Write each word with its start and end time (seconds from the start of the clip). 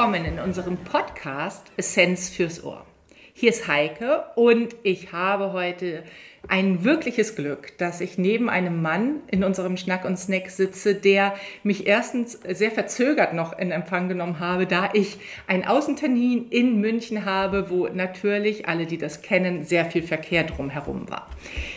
willkommen 0.00 0.24
in 0.24 0.38
unserem 0.38 0.78
Podcast 0.78 1.62
Essenz 1.76 2.30
fürs 2.30 2.64
Ohr. 2.64 2.86
Hier 3.34 3.50
ist 3.50 3.68
Heike 3.68 4.24
und 4.34 4.74
ich 4.82 5.12
habe 5.12 5.52
heute 5.52 6.04
ein 6.48 6.84
wirkliches 6.84 7.36
Glück, 7.36 7.76
dass 7.76 8.00
ich 8.00 8.16
neben 8.16 8.48
einem 8.48 8.80
Mann 8.80 9.16
in 9.30 9.44
unserem 9.44 9.76
Schnack 9.76 10.06
und 10.06 10.18
Snack 10.18 10.48
sitze, 10.48 10.94
der 10.94 11.34
mich 11.64 11.86
erstens 11.86 12.40
sehr 12.48 12.70
verzögert 12.70 13.34
noch 13.34 13.58
in 13.58 13.72
Empfang 13.72 14.08
genommen 14.08 14.40
habe, 14.40 14.66
da 14.66 14.88
ich 14.94 15.18
einen 15.46 15.66
Außentermin 15.66 16.48
in 16.48 16.80
München 16.80 17.26
habe, 17.26 17.68
wo 17.68 17.86
natürlich 17.88 18.66
alle, 18.66 18.86
die 18.86 18.96
das 18.96 19.20
kennen, 19.20 19.64
sehr 19.64 19.84
viel 19.84 20.02
Verkehr 20.02 20.44
drumherum 20.44 21.10
war. 21.10 21.26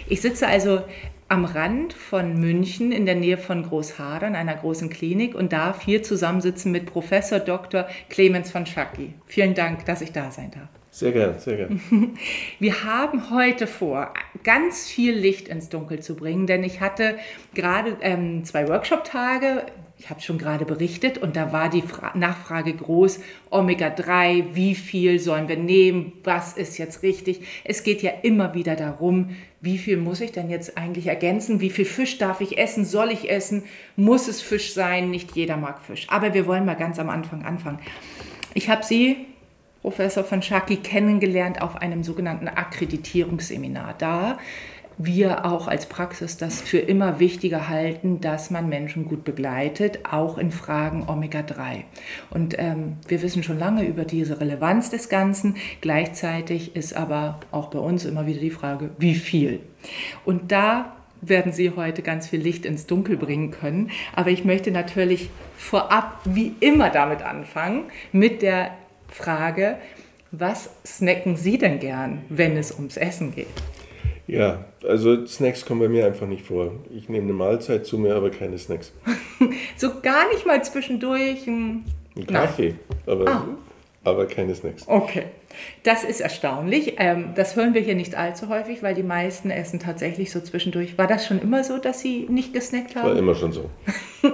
Ich 0.08 0.22
sitze 0.22 0.48
also 0.48 0.82
am 1.28 1.46
Rand 1.46 1.94
von 1.94 2.40
München 2.40 2.92
in 2.92 3.06
der 3.06 3.16
Nähe 3.16 3.38
von 3.38 3.64
Großhadern, 3.64 4.36
einer 4.36 4.56
großen 4.56 4.90
Klinik, 4.90 5.36
und 5.36 5.54
darf 5.54 5.82
hier 5.82 6.04
zusammensitzen 6.04 6.72
mit 6.72 6.86
Professor 6.86 7.40
Dr. 7.40 7.88
Clemens 8.10 8.52
von 8.52 8.66
Schacki. 8.66 9.14
Vielen 9.26 9.54
Dank, 9.54 9.86
dass 9.86 10.02
ich 10.02 10.12
da 10.12 10.32
sein 10.32 10.52
darf. 10.52 10.70
Sehr 10.92 11.12
gern, 11.12 11.40
sehr 11.40 11.58
gern. 11.58 11.82
Wir 12.60 12.84
haben 12.84 13.32
heute 13.32 13.66
vor, 13.66 14.14
ganz 14.44 14.88
viel 14.88 15.16
Licht 15.16 15.48
ins 15.48 15.70
Dunkel 15.70 16.02
zu 16.02 16.16
bringen, 16.16 16.46
denn 16.46 16.64
ich 16.64 16.82
hatte 16.82 17.18
gerade 17.56 17.98
ähm, 18.02 18.46
zwei 18.46 18.68
Workshop-Tage 18.68 19.64
ich 20.04 20.10
habe 20.10 20.20
schon 20.20 20.38
gerade 20.38 20.66
berichtet 20.66 21.18
und 21.18 21.38
da 21.38 21.54
war 21.54 21.70
die 21.70 21.82
Fra 21.82 22.12
Nachfrage 22.14 22.74
groß, 22.74 23.22
Omega-3, 23.50 24.48
wie 24.54 24.76
viel 24.76 25.18
sollen 25.18 25.48
wir 25.48 25.56
nehmen, 25.56 26.12
was 26.26 26.58
ist 26.58 26.78
jetzt 26.78 27.04
richtig. 27.04 27.40
Es 27.64 27.84
geht 27.84 28.02
ja 28.02 28.12
immer 28.22 28.54
wieder 28.54 28.76
darum, 28.76 29.30
wie 29.62 29.78
viel 29.78 29.96
muss 29.96 30.20
ich 30.20 30.34
denn 30.34 30.50
jetzt 30.50 30.78
eigentlich 30.78 31.08
ergänzen, 31.08 31.62
wie 31.62 31.70
viel 31.70 31.86
Fisch 31.86 32.18
darf 32.18 32.42
ich 32.42 32.58
essen, 32.58 32.84
soll 32.84 33.12
ich 33.12 33.30
essen, 33.30 33.64
muss 33.96 34.28
es 34.28 34.42
Fisch 34.42 34.74
sein, 34.74 35.10
nicht 35.10 35.38
jeder 35.38 35.56
mag 35.56 35.80
Fisch. 35.80 36.06
Aber 36.10 36.34
wir 36.34 36.48
wollen 36.48 36.66
mal 36.66 36.76
ganz 36.76 37.00
am 37.00 37.10
Anfang 37.10 37.46
anfangen. 37.46 37.80
Ich 38.56 38.68
habe 38.68 38.84
Sie, 38.84 39.26
Professor 39.84 40.26
von 40.26 40.42
Schaki, 40.42 40.76
kennengelernt 40.76 41.62
auf 41.62 41.78
einem 41.78 42.04
sogenannten 42.04 42.50
Akkreditierungsseminar. 42.50 43.96
Da 43.98 44.38
wir 44.98 45.46
auch 45.46 45.68
als 45.68 45.86
Praxis 45.86 46.38
das 46.38 46.62
für 46.62 46.80
immer 46.80 47.20
wichtiger 47.20 47.70
halten, 47.70 48.22
dass 48.22 48.52
man 48.52 48.70
Menschen 48.70 49.06
gut 49.06 49.24
begleitet, 49.24 50.00
auch 50.10 50.38
in 50.38 50.52
Fragen 50.52 51.08
Omega-3. 51.08 51.84
Und 52.30 52.56
ähm, 52.58 52.98
wir 53.08 53.22
wissen 53.22 53.44
schon 53.44 53.60
lange 53.60 53.86
über 53.86 54.06
diese 54.06 54.40
Relevanz 54.40 54.90
des 54.90 55.10
Ganzen. 55.10 55.56
Gleichzeitig 55.82 56.76
ist 56.76 56.96
aber 56.96 57.40
auch 57.52 57.70
bei 57.70 57.80
uns 57.80 58.06
immer 58.06 58.26
wieder 58.28 58.40
die 58.40 58.52
Frage, 58.52 58.92
wie 58.98 59.16
viel? 59.16 59.60
Und 60.26 60.52
da 60.52 60.94
werden 61.22 61.52
Sie 61.54 61.72
heute 61.72 62.02
ganz 62.02 62.28
viel 62.28 62.42
Licht 62.42 62.66
ins 62.66 62.86
Dunkel 62.86 63.18
bringen 63.18 63.52
können. 63.52 63.92
Aber 64.16 64.30
ich 64.30 64.44
möchte 64.44 64.72
natürlich 64.72 65.30
vorab 65.58 66.20
wie 66.26 66.54
immer 66.60 66.90
damit 66.90 67.22
anfangen, 67.22 67.86
mit 68.12 68.42
der 68.42 68.72
Frage, 69.08 69.78
was 70.32 70.70
snacken 70.86 71.36
Sie 71.36 71.58
denn 71.58 71.80
gern, 71.80 72.24
wenn 72.30 72.58
es 72.58 72.72
ums 72.72 72.98
Essen 72.98 73.34
geht? 73.34 73.48
Ja, 74.26 74.66
also 74.88 75.26
Snacks 75.26 75.66
kommen 75.66 75.82
bei 75.82 75.90
mir 75.90 76.06
einfach 76.06 76.28
nicht 76.28 76.46
vor. 76.46 76.72
Ich 76.96 77.10
nehme 77.10 77.26
eine 77.26 77.34
Mahlzeit 77.34 77.86
zu 77.86 77.98
mir, 77.98 78.16
aber 78.16 78.30
keine 78.30 78.58
Snacks. 78.58 78.92
so 79.78 80.00
gar 80.02 80.30
nicht 80.30 80.46
mal 80.46 80.64
zwischendurch 80.64 81.48
ein, 81.48 81.86
ein 82.16 82.28
Kaffee, 82.28 82.76
aber, 83.06 83.28
ah. 83.28 83.48
aber 84.04 84.26
keine 84.28 84.56
Snacks. 84.56 84.88
Okay, 84.88 85.26
das 85.84 86.04
ist 86.04 86.22
erstaunlich. 86.22 86.96
Ähm, 86.98 87.30
das 87.36 87.56
hören 87.56 87.74
wir 87.74 87.82
hier 87.82 87.96
nicht 87.96 88.16
allzu 88.16 88.50
häufig, 88.50 88.84
weil 88.84 88.96
die 88.96 89.04
meisten 89.04 89.50
essen 89.52 89.80
tatsächlich 89.80 90.32
so 90.32 90.40
zwischendurch. 90.40 90.98
War 90.98 91.08
das 91.08 91.26
schon 91.26 91.42
immer 91.42 91.64
so, 91.64 91.78
dass 91.78 92.02
Sie 92.02 92.28
nicht 92.30 92.54
gesnackt 92.54 92.96
haben? 92.96 93.10
War 93.10 93.18
immer 93.18 93.36
schon 93.36 93.52
so. 93.52 93.70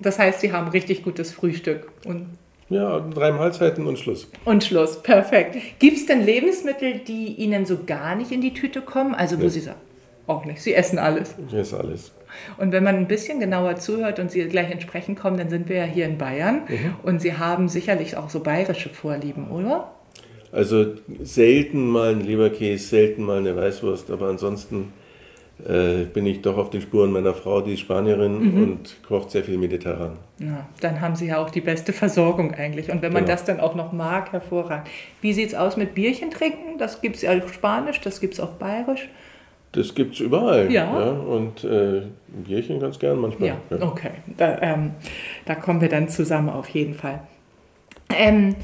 das 0.00 0.18
heißt, 0.18 0.40
Sie 0.40 0.52
haben 0.52 0.68
richtig 0.68 1.02
gutes 1.04 1.32
Frühstück 1.32 1.90
und 2.04 2.26
ja, 2.70 3.00
drei 3.00 3.32
Mahlzeiten 3.32 3.86
und 3.86 3.98
Schluss. 3.98 4.30
Und 4.44 4.64
Schluss, 4.64 5.02
perfekt. 5.02 5.56
Gibt 5.78 5.96
es 5.96 6.06
denn 6.06 6.24
Lebensmittel, 6.24 7.00
die 7.06 7.34
Ihnen 7.34 7.64
so 7.64 7.78
gar 7.84 8.14
nicht 8.14 8.30
in 8.30 8.40
die 8.40 8.52
Tüte 8.52 8.82
kommen? 8.82 9.14
Also 9.14 9.38
wo 9.38 9.44
nee. 9.44 9.48
Sie 9.48 9.60
sagen, 9.60 9.80
auch 10.26 10.44
nicht, 10.44 10.60
Sie 10.60 10.74
essen 10.74 10.98
alles. 10.98 11.34
Ich 11.48 11.54
esse 11.54 11.78
alles. 11.78 12.12
Und 12.58 12.72
wenn 12.72 12.84
man 12.84 12.96
ein 12.96 13.08
bisschen 13.08 13.40
genauer 13.40 13.76
zuhört 13.76 14.18
und 14.18 14.30
Sie 14.30 14.46
gleich 14.48 14.70
entsprechend 14.70 15.18
kommen, 15.18 15.38
dann 15.38 15.48
sind 15.48 15.68
wir 15.68 15.76
ja 15.76 15.84
hier 15.84 16.04
in 16.04 16.18
Bayern 16.18 16.62
mhm. 16.68 16.94
und 17.02 17.20
Sie 17.22 17.34
haben 17.34 17.68
sicherlich 17.68 18.16
auch 18.16 18.28
so 18.28 18.40
bayerische 18.40 18.90
Vorlieben, 18.90 19.50
oder? 19.50 19.92
Also 20.52 20.94
selten 21.22 21.86
mal 21.88 22.12
ein 22.12 22.20
Leberkäse, 22.20 22.86
selten 22.86 23.22
mal 23.22 23.38
eine 23.38 23.56
Weißwurst, 23.56 24.10
aber 24.10 24.28
ansonsten 24.28 24.92
äh, 25.66 26.04
bin 26.04 26.24
ich 26.26 26.40
doch 26.42 26.56
auf 26.56 26.70
den 26.70 26.80
Spuren 26.80 27.10
meiner 27.10 27.34
Frau, 27.34 27.60
die 27.60 27.74
ist 27.74 27.80
Spanierin 27.80 28.38
mhm. 28.38 28.62
und 28.62 28.96
kocht 29.06 29.30
sehr 29.30 29.42
viel 29.42 29.58
mediterran. 29.58 30.12
Ja, 30.38 30.68
dann 30.80 31.00
haben 31.00 31.16
Sie 31.16 31.26
ja 31.26 31.38
auch 31.38 31.50
die 31.50 31.60
beste 31.60 31.92
Versorgung 31.92 32.54
eigentlich. 32.54 32.90
Und 32.90 33.02
wenn 33.02 33.12
man 33.12 33.24
genau. 33.24 33.34
das 33.34 33.44
dann 33.44 33.58
auch 33.58 33.74
noch 33.74 33.92
mag, 33.92 34.32
hervorragend. 34.32 34.86
Wie 35.20 35.32
sieht 35.32 35.48
es 35.48 35.54
aus 35.54 35.76
mit 35.76 35.94
Bierchen 35.94 36.30
trinken? 36.30 36.78
Das 36.78 37.00
gibt 37.00 37.16
es 37.16 37.22
ja 37.22 37.36
auf 37.36 37.52
Spanisch, 37.52 38.00
das 38.00 38.20
gibt 38.20 38.34
es 38.34 38.40
auch 38.40 38.52
bayerisch. 38.52 39.08
Das 39.72 39.94
gibt 39.94 40.14
es 40.14 40.20
überall. 40.20 40.70
Ja. 40.72 40.84
ja. 40.84 41.10
Und 41.10 41.64
äh, 41.64 42.02
Bierchen 42.28 42.78
ganz 42.80 42.98
gern 42.98 43.18
manchmal. 43.18 43.48
Ja, 43.48 43.56
ja. 43.70 43.82
okay. 43.82 44.12
Da, 44.36 44.58
ähm, 44.62 44.92
da, 45.44 45.56
kommen 45.56 45.80
wir 45.80 45.88
dann 45.88 46.08
zusammen 46.08 46.48
auf 46.48 46.68
jeden 46.68 46.94
Fall. 46.94 47.20
Ähm, 48.16 48.54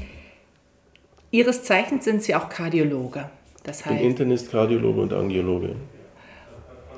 Ihres 1.29 1.63
Zeichens 1.63 2.05
sind 2.05 2.23
Sie 2.23 2.33
auch 2.33 2.47
Kardiologe. 2.47 3.29
Das 3.63 3.85
heißt, 3.85 3.95
ich 3.95 4.01
bin 4.01 4.11
Internist, 4.11 4.51
Kardiologe 4.51 5.01
und 5.01 5.13
Angiologe. 5.13 5.75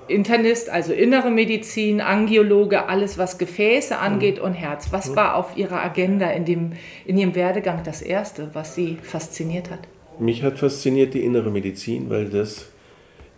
Internist, 0.07 0.69
also 0.69 0.93
innere 0.93 1.29
Medizin, 1.29 2.01
Angiologe, 2.01 2.87
alles 2.87 3.17
was 3.17 3.37
Gefäße 3.37 3.97
angeht 3.97 4.39
und 4.39 4.53
Herz. 4.53 4.87
Was 4.91 5.15
war 5.15 5.35
auf 5.35 5.57
Ihrer 5.57 5.83
Agenda 5.83 6.29
in, 6.29 6.45
dem, 6.45 6.73
in 7.05 7.17
Ihrem 7.17 7.35
Werdegang 7.35 7.83
das 7.83 8.01
Erste, 8.01 8.49
was 8.53 8.75
Sie 8.75 8.97
fasziniert 9.01 9.69
hat? 9.69 9.79
Mich 10.19 10.43
hat 10.43 10.57
fasziniert 10.57 11.13
die 11.13 11.23
innere 11.23 11.51
Medizin, 11.51 12.09
weil 12.09 12.25
das 12.25 12.69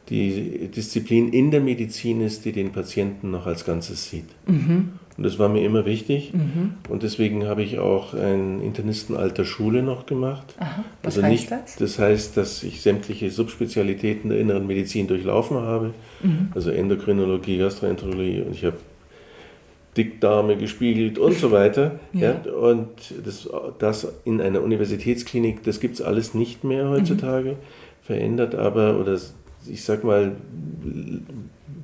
die 0.09 0.69
Disziplin 0.69 1.31
in 1.31 1.51
der 1.51 1.61
Medizin 1.61 2.21
ist, 2.21 2.45
die 2.45 2.51
den 2.51 2.71
Patienten 2.71 3.31
noch 3.31 3.45
als 3.45 3.65
Ganzes 3.65 4.09
sieht. 4.09 4.25
Mhm. 4.47 4.93
Und 5.19 5.25
das 5.25 5.37
war 5.37 5.49
mir 5.49 5.65
immer 5.65 5.85
wichtig. 5.85 6.31
Mhm. 6.33 6.75
Und 6.87 7.03
deswegen 7.03 7.45
habe 7.45 7.61
ich 7.61 7.77
auch 7.77 8.13
ein 8.13 8.61
Internistenalter 8.61 9.43
Schule 9.43 9.83
noch 9.83 10.05
gemacht. 10.05 10.55
Aha, 10.59 10.85
was 11.03 11.17
also 11.17 11.27
heißt 11.27 11.51
das? 11.51 11.75
Das 11.75 11.99
heißt, 11.99 12.37
dass 12.37 12.63
ich 12.63 12.81
sämtliche 12.81 13.29
Subspezialitäten 13.29 14.29
der 14.29 14.39
inneren 14.39 14.65
Medizin 14.65 15.07
durchlaufen 15.07 15.57
habe. 15.57 15.93
Mhm. 16.23 16.53
Also 16.55 16.71
Endokrinologie, 16.71 17.57
Gastroenterologie 17.57 18.43
und 18.43 18.55
ich 18.55 18.63
habe 18.63 18.77
Dickdarme 19.97 20.55
gespiegelt 20.55 21.17
und 21.17 21.33
so 21.33 21.51
weiter. 21.51 21.99
ja. 22.13 22.37
ja. 22.45 22.53
und 22.53 22.87
das, 23.25 23.49
das 23.77 24.07
in 24.23 24.39
einer 24.39 24.61
Universitätsklinik, 24.63 25.63
das 25.63 25.81
gibt 25.81 25.95
es 25.95 26.01
alles 26.01 26.33
nicht 26.33 26.63
mehr 26.63 26.87
heutzutage. 26.87 27.49
Mhm. 27.49 27.55
Verändert 28.03 28.55
aber, 28.55 28.97
oder 28.97 29.19
ich 29.67 29.83
sag 29.83 30.05
mal, 30.05 30.31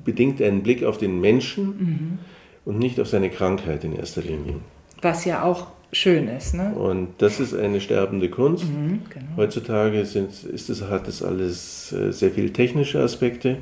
bedingt 0.06 0.40
einen 0.40 0.62
Blick 0.62 0.84
auf 0.84 0.96
den 0.96 1.20
Menschen 1.20 1.66
mhm 1.66 2.18
und 2.66 2.78
nicht 2.78 3.00
auf 3.00 3.08
seine 3.08 3.30
Krankheit 3.30 3.84
in 3.84 3.96
erster 3.96 4.20
Linie. 4.20 4.56
Was 5.00 5.24
ja 5.24 5.42
auch 5.42 5.68
schön 5.92 6.28
ist. 6.28 6.54
Ne? 6.54 6.74
Und 6.74 7.14
das 7.18 7.40
ist 7.40 7.54
eine 7.54 7.80
sterbende 7.80 8.28
Kunst. 8.28 8.64
Mhm, 8.64 9.02
genau. 9.08 9.36
Heutzutage 9.36 10.04
sind, 10.04 10.30
ist 10.44 10.68
es, 10.68 10.82
hat 10.82 11.08
es 11.08 11.22
alles 11.22 11.92
äh, 11.92 12.12
sehr 12.12 12.32
viele 12.32 12.52
technische 12.52 13.00
Aspekte 13.00 13.58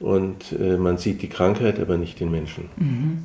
und 0.00 0.52
äh, 0.60 0.76
man 0.76 0.98
sieht 0.98 1.22
die 1.22 1.28
Krankheit, 1.28 1.80
aber 1.80 1.96
nicht 1.96 2.20
den 2.20 2.30
Menschen. 2.30 2.68
Mhm. 2.76 3.24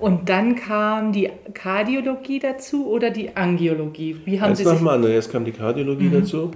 Und 0.00 0.28
dann 0.28 0.56
kam 0.56 1.12
die 1.12 1.30
Kardiologie 1.52 2.38
dazu 2.38 2.86
oder 2.88 3.10
die 3.10 3.36
Angiologie? 3.36 4.16
Wie 4.24 4.40
haben 4.40 4.50
Eins 4.50 4.58
Sie 4.58 4.64
dem 4.64 4.88
anderen. 4.88 5.14
Erst 5.14 5.30
kam 5.30 5.44
die 5.44 5.52
Kardiologie 5.52 6.06
mhm. 6.06 6.20
dazu. 6.20 6.50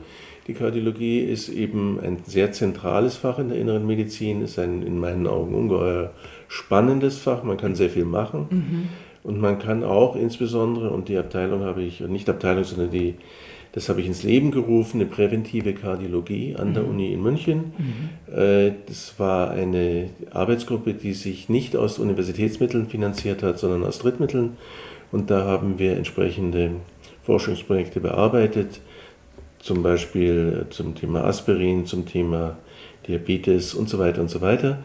Die 0.47 0.55
Kardiologie 0.55 1.21
ist 1.21 1.49
eben 1.49 1.99
ein 2.01 2.19
sehr 2.27 2.53
zentrales 2.53 3.17
Fach 3.17 3.39
in 3.39 3.49
der 3.49 3.59
inneren 3.59 3.87
Medizin, 3.87 4.43
ist 4.43 4.59
ein 4.59 4.83
in 4.83 4.99
meinen 4.99 5.27
Augen 5.27 5.55
ungeheuer 5.55 6.13
spannendes 6.49 7.19
Fach, 7.19 7.43
man 7.43 7.57
kann 7.57 7.75
sehr 7.75 7.89
viel 7.89 8.05
machen. 8.05 8.47
Mhm. 8.51 8.89
Und 9.23 9.41
man 9.41 9.59
kann 9.59 9.83
auch 9.85 10.17
insbesondere, 10.17 10.91
und 10.91 11.09
die 11.09 11.17
Abteilung 11.17 11.65
habe 11.65 11.83
ich, 11.83 12.01
nicht 12.01 12.29
Abteilung, 12.29 12.65
sondern 12.65 12.91
die, 12.91 13.15
das 13.75 13.89
habe 13.89 14.01
ich 14.01 14.07
ins 14.07 14.23
Leben 14.23 14.53
gerufen, 14.53 15.01
eine 15.01 15.11
präventive 15.11 15.75
Kardiologie 15.75 16.55
an 16.55 16.75
der 16.75 16.85
mhm. 16.85 16.91
Uni 16.91 17.13
in 17.13 17.23
München. 17.23 17.73
Mhm. 17.77 18.33
Äh, 18.33 18.73
das 18.87 19.19
war 19.19 19.51
eine 19.51 20.11
Arbeitsgruppe, 20.31 20.95
die 20.95 21.13
sich 21.13 21.49
nicht 21.49 21.75
aus 21.75 21.99
Universitätsmitteln 21.99 22.87
finanziert 22.87 23.43
hat, 23.43 23.59
sondern 23.59 23.83
aus 23.83 23.99
Drittmitteln. 23.99 24.57
Und 25.11 25.31
da 25.31 25.45
haben 25.45 25.81
wir 25.81 25.97
entsprechende 25.97 26.71
Forschungsprojekte 27.25 27.99
bearbeitet, 27.99 28.81
zum 29.59 29.83
Beispiel 29.83 30.67
zum 30.71 30.95
Thema 30.95 31.25
Aspirin, 31.25 31.85
zum 31.85 32.07
Thema 32.07 32.57
Diabetes 33.09 33.75
und 33.75 33.89
so 33.89 33.99
weiter 33.99 34.21
und 34.21 34.31
so 34.31 34.41
weiter 34.41 34.79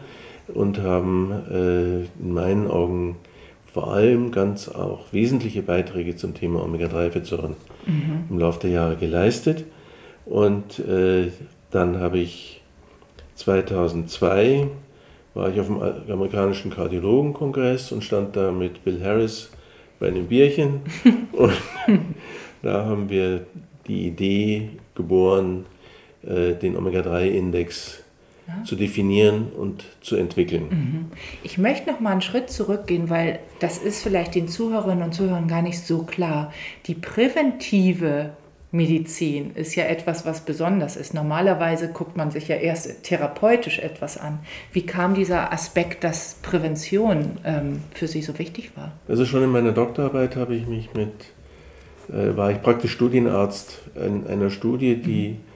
und 0.48 0.82
haben 0.82 1.30
äh, 1.48 2.00
in 2.20 2.32
meinen 2.32 2.66
Augen 2.66 3.16
vor 3.72 3.92
allem 3.92 4.32
ganz 4.32 4.68
auch 4.68 5.12
wesentliche 5.12 5.62
Beiträge 5.62 6.16
zum 6.16 6.34
Thema 6.34 6.64
Omega-3-Fettsäuren 6.64 7.54
mhm. 7.86 8.24
im 8.30 8.38
Laufe 8.38 8.60
der 8.60 8.70
Jahre 8.70 8.96
geleistet. 8.96 9.64
Und 10.26 10.78
äh, 10.80 11.30
dann 11.70 11.98
habe 11.98 12.18
ich 12.18 12.62
2002 13.34 14.68
war 15.34 15.48
ich 15.48 15.60
auf 15.60 15.66
dem 15.66 15.80
amerikanischen 15.80 16.70
Kardiologenkongress 16.70 17.92
und 17.92 18.02
stand 18.02 18.36
da 18.36 18.50
mit 18.50 18.84
Bill 18.84 19.02
Harris 19.02 19.50
bei 19.98 20.08
einem 20.08 20.26
Bierchen. 20.26 20.80
Und 21.32 21.52
da 22.62 22.84
haben 22.84 23.08
wir 23.08 23.46
die 23.86 24.08
Idee 24.08 24.70
geboren, 24.94 25.66
äh, 26.22 26.54
den 26.54 26.76
Omega-3-Index 26.76 28.02
zu 28.64 28.76
definieren 28.76 29.48
und 29.56 29.84
zu 30.00 30.16
entwickeln. 30.16 30.66
Mhm. 30.70 31.06
Ich 31.42 31.58
möchte 31.58 31.90
noch 31.90 32.00
mal 32.00 32.12
einen 32.12 32.22
Schritt 32.22 32.50
zurückgehen, 32.50 33.10
weil 33.10 33.40
das 33.58 33.78
ist 33.78 34.02
vielleicht 34.02 34.34
den 34.34 34.48
Zuhörerinnen 34.48 35.04
und 35.04 35.14
Zuhörern 35.14 35.48
gar 35.48 35.62
nicht 35.62 35.80
so 35.80 36.02
klar. 36.02 36.52
Die 36.86 36.94
präventive 36.94 38.30
Medizin 38.72 39.52
ist 39.56 39.74
ja 39.74 39.84
etwas, 39.84 40.24
was 40.24 40.42
besonders 40.42 40.96
ist. 40.96 41.12
Normalerweise 41.12 41.88
guckt 41.88 42.16
man 42.16 42.30
sich 42.30 42.46
ja 42.48 42.56
erst 42.56 43.02
therapeutisch 43.02 43.80
etwas 43.80 44.16
an. 44.16 44.38
Wie 44.72 44.82
kam 44.82 45.14
dieser 45.14 45.52
Aspekt, 45.52 46.04
dass 46.04 46.36
Prävention 46.42 47.38
ähm, 47.44 47.82
für 47.92 48.06
Sie 48.06 48.22
so 48.22 48.38
wichtig 48.38 48.70
war? 48.76 48.92
Also 49.08 49.24
schon 49.24 49.42
in 49.42 49.50
meiner 49.50 49.72
Doktorarbeit 49.72 50.36
habe 50.36 50.54
ich 50.54 50.68
mich 50.68 50.94
mit, 50.94 51.12
äh, 52.10 52.36
war 52.36 52.52
ich 52.52 52.62
praktisch 52.62 52.92
Studienarzt 52.92 53.80
in 53.96 54.28
einer 54.28 54.50
Studie, 54.50 54.96
die 54.96 55.26
äh, 55.30 55.49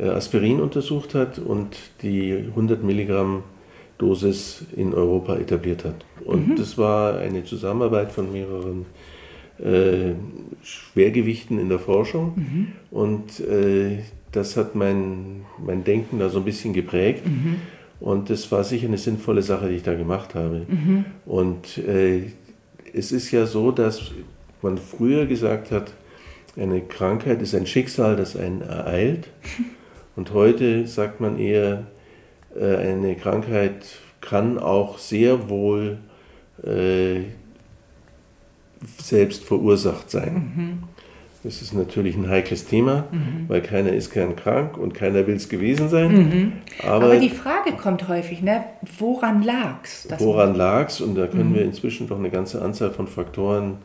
Aspirin 0.00 0.60
untersucht 0.60 1.14
hat 1.14 1.38
und 1.38 1.76
die 2.02 2.32
100 2.32 2.82
Milligramm 2.82 3.42
Dosis 3.98 4.64
in 4.74 4.94
Europa 4.94 5.36
etabliert 5.36 5.84
hat. 5.84 6.04
Und 6.24 6.48
mhm. 6.48 6.56
das 6.56 6.76
war 6.78 7.18
eine 7.18 7.44
Zusammenarbeit 7.44 8.10
von 8.10 8.32
mehreren 8.32 8.86
äh, 9.58 10.14
Schwergewichten 10.62 11.58
in 11.58 11.68
der 11.68 11.78
Forschung. 11.78 12.32
Mhm. 12.34 12.68
Und 12.90 13.40
äh, 13.40 13.98
das 14.32 14.56
hat 14.56 14.74
mein, 14.74 15.42
mein 15.64 15.84
Denken 15.84 16.18
da 16.18 16.28
so 16.28 16.38
ein 16.38 16.44
bisschen 16.44 16.72
geprägt. 16.72 17.26
Mhm. 17.26 17.56
Und 18.00 18.30
das 18.30 18.50
war 18.50 18.64
sicher 18.64 18.88
eine 18.88 18.98
sinnvolle 18.98 19.42
Sache, 19.42 19.68
die 19.68 19.76
ich 19.76 19.82
da 19.84 19.94
gemacht 19.94 20.34
habe. 20.34 20.66
Mhm. 20.68 21.04
Und 21.24 21.78
äh, 21.78 22.22
es 22.92 23.12
ist 23.12 23.30
ja 23.30 23.46
so, 23.46 23.70
dass 23.70 24.10
man 24.62 24.78
früher 24.78 25.26
gesagt 25.26 25.70
hat, 25.70 25.92
eine 26.56 26.80
Krankheit 26.80 27.40
ist 27.40 27.54
ein 27.54 27.66
Schicksal, 27.66 28.16
das 28.16 28.36
einen 28.36 28.62
ereilt. 28.62 29.28
Und 30.16 30.32
heute 30.32 30.86
sagt 30.86 31.20
man 31.20 31.38
eher, 31.38 31.86
äh, 32.58 32.76
eine 32.76 33.14
Krankheit 33.16 33.84
kann 34.20 34.58
auch 34.58 34.98
sehr 34.98 35.48
wohl 35.48 35.98
äh, 36.64 37.22
selbst 38.98 39.44
verursacht 39.44 40.10
sein. 40.10 40.34
Mhm. 40.34 40.78
Das 41.44 41.60
ist 41.60 41.74
natürlich 41.74 42.16
ein 42.16 42.28
heikles 42.28 42.66
Thema, 42.66 43.06
mhm. 43.10 43.48
weil 43.48 43.62
keiner 43.62 43.92
ist 43.92 44.12
gern 44.12 44.36
krank 44.36 44.78
und 44.78 44.94
keiner 44.94 45.26
will 45.26 45.34
es 45.34 45.48
gewesen 45.48 45.88
sein. 45.88 46.12
Mhm. 46.12 46.52
Aber, 46.84 47.06
Aber, 47.06 47.16
die 47.18 47.30
Frage 47.30 47.72
kommt 47.72 48.06
häufig, 48.06 48.42
ne? 48.42 48.64
woran 48.98 49.42
lag 49.42 49.78
es? 49.82 50.06
Woran 50.18 50.54
lag 50.54 50.88
es? 50.88 51.00
Und 51.00 51.16
da 51.16 51.26
können 51.26 51.50
mhm. 51.50 51.54
wir 51.54 51.62
inzwischen 51.62 52.06
doch 52.06 52.18
eine 52.18 52.30
ganze 52.30 52.62
Anzahl 52.62 52.92
von 52.92 53.08
Faktoren 53.08 53.78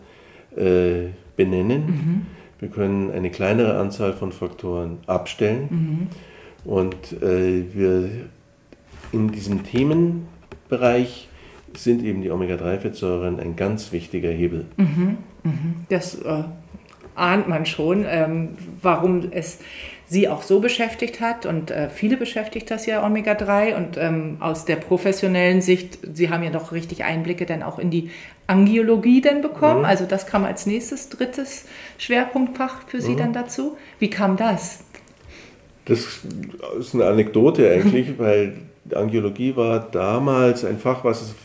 äh, 0.56 1.08
benennen. 1.36 2.28
Wir 2.59 2.69
können 2.69 3.12
eine 3.12 3.30
kleinere 3.30 3.77
Anzahl 3.80 4.13
von 4.13 4.31
Faktoren 4.31 5.00
abstellen. 5.06 5.68
Mhm. 5.69 6.71
Und 6.71 7.21
äh, 7.21 7.63
wir 7.74 8.09
in 9.12 9.31
diesem 9.31 9.63
Themenbereich 9.63 11.30
sind 11.75 12.04
eben 12.04 12.21
die 12.21 12.31
Omega-3-Fettsäuren 12.31 13.39
ein 13.39 13.56
ganz 13.56 13.92
wichtiger 13.92 14.30
Hebel. 14.30 14.65
Mhm, 14.77 15.18
mhm. 15.44 15.75
Das 15.89 16.15
äh, 16.15 16.44
ahnt 17.15 17.48
man 17.48 17.65
schon, 17.65 18.06
ähm, 18.07 18.50
warum 18.81 19.31
es 19.31 19.59
Sie 20.09 20.30
auch 20.30 20.42
so 20.42 20.62
beschäftigt 20.62 21.19
hat 21.19 21.45
und 21.45 21.69
äh, 21.69 21.89
viele 21.89 22.15
beschäftigt 22.15 22.71
das 22.71 22.86
ja 22.86 23.06
Omega-3 23.06 23.75
und 23.75 23.98
ähm, 23.98 24.38
aus 24.39 24.63
der 24.63 24.77
professionellen 24.77 25.62
Sicht, 25.62 26.00
Sie 26.13 26.30
haben 26.30 26.44
ja 26.44 26.50
doch 26.50 26.71
richtig 26.71 27.04
Einblicke 27.04 27.45
dann 27.45 27.62
auch 27.62 27.77
in 27.77 27.92
die 27.92 28.09
Angiologie 28.48 29.22
dann 29.22 29.42
bekommen, 29.42 29.80
mhm. 29.80 29.86
also 29.86 30.06
das 30.06 30.26
kam 30.26 30.46
als 30.46 30.66
nächstes, 30.66 31.10
drittes 31.10 31.66
Schwerpunktfach 31.98 32.88
für 32.88 33.02
Sie 33.02 33.12
mhm. 33.12 33.18
dann 33.18 33.34
dazu. 33.34 33.78
Wie 34.00 34.10
kam 34.10 34.38
das? 34.38 34.80
Das 35.86 36.22
ist 36.80 36.96
eine 36.96 37.06
Anekdote 37.06 37.70
eigentlich, 37.70 38.14
weil 38.18 38.54
Angiologie 38.94 39.56
war 39.56 39.80
damals 39.80 40.64
ein 40.64 40.80
Fach, 40.80 41.04
was 41.04 41.22
es 41.22 41.36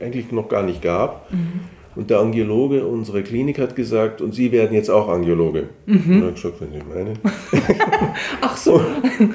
eigentlich 0.00 0.30
noch 0.30 0.48
gar 0.48 0.62
nicht 0.62 0.82
gab. 0.82 1.32
Mhm. 1.32 1.60
Und 1.96 2.08
der 2.08 2.20
Angiologe 2.20 2.86
unserer 2.86 3.22
Klinik 3.22 3.58
hat 3.58 3.74
gesagt, 3.74 4.20
und 4.20 4.32
Sie 4.32 4.52
werden 4.52 4.72
jetzt 4.72 4.88
auch 4.88 5.08
Angiologe. 5.08 5.70
Mhm. 5.86 6.22
Und 6.22 6.28
ich 6.28 6.34
gesagt, 6.36 6.60
wenn 6.60 6.72
Sie 6.72 6.78
meinen. 6.88 7.18
Ach 8.40 8.56
so. 8.56 8.80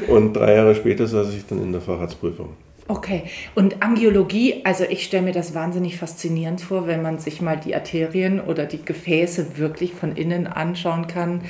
Und 0.08 0.34
drei 0.34 0.56
Jahre 0.56 0.74
später 0.74 1.06
saß 1.06 1.36
ich 1.36 1.46
dann 1.46 1.62
in 1.62 1.74
der 1.74 1.82
Facharztprüfung. 1.82 2.50
Okay, 2.88 3.24
und 3.56 3.82
Angiologie, 3.82 4.62
also 4.64 4.84
ich 4.88 5.04
stelle 5.04 5.24
mir 5.24 5.32
das 5.32 5.56
wahnsinnig 5.56 5.98
faszinierend 5.98 6.62
vor, 6.62 6.86
wenn 6.86 7.02
man 7.02 7.18
sich 7.18 7.42
mal 7.42 7.58
die 7.58 7.74
Arterien 7.74 8.40
oder 8.40 8.66
die 8.68 8.86
Gefäße 8.86 9.58
wirklich 9.58 9.94
von 9.94 10.16
innen 10.16 10.46
anschauen 10.46 11.08
kann, 11.08 11.42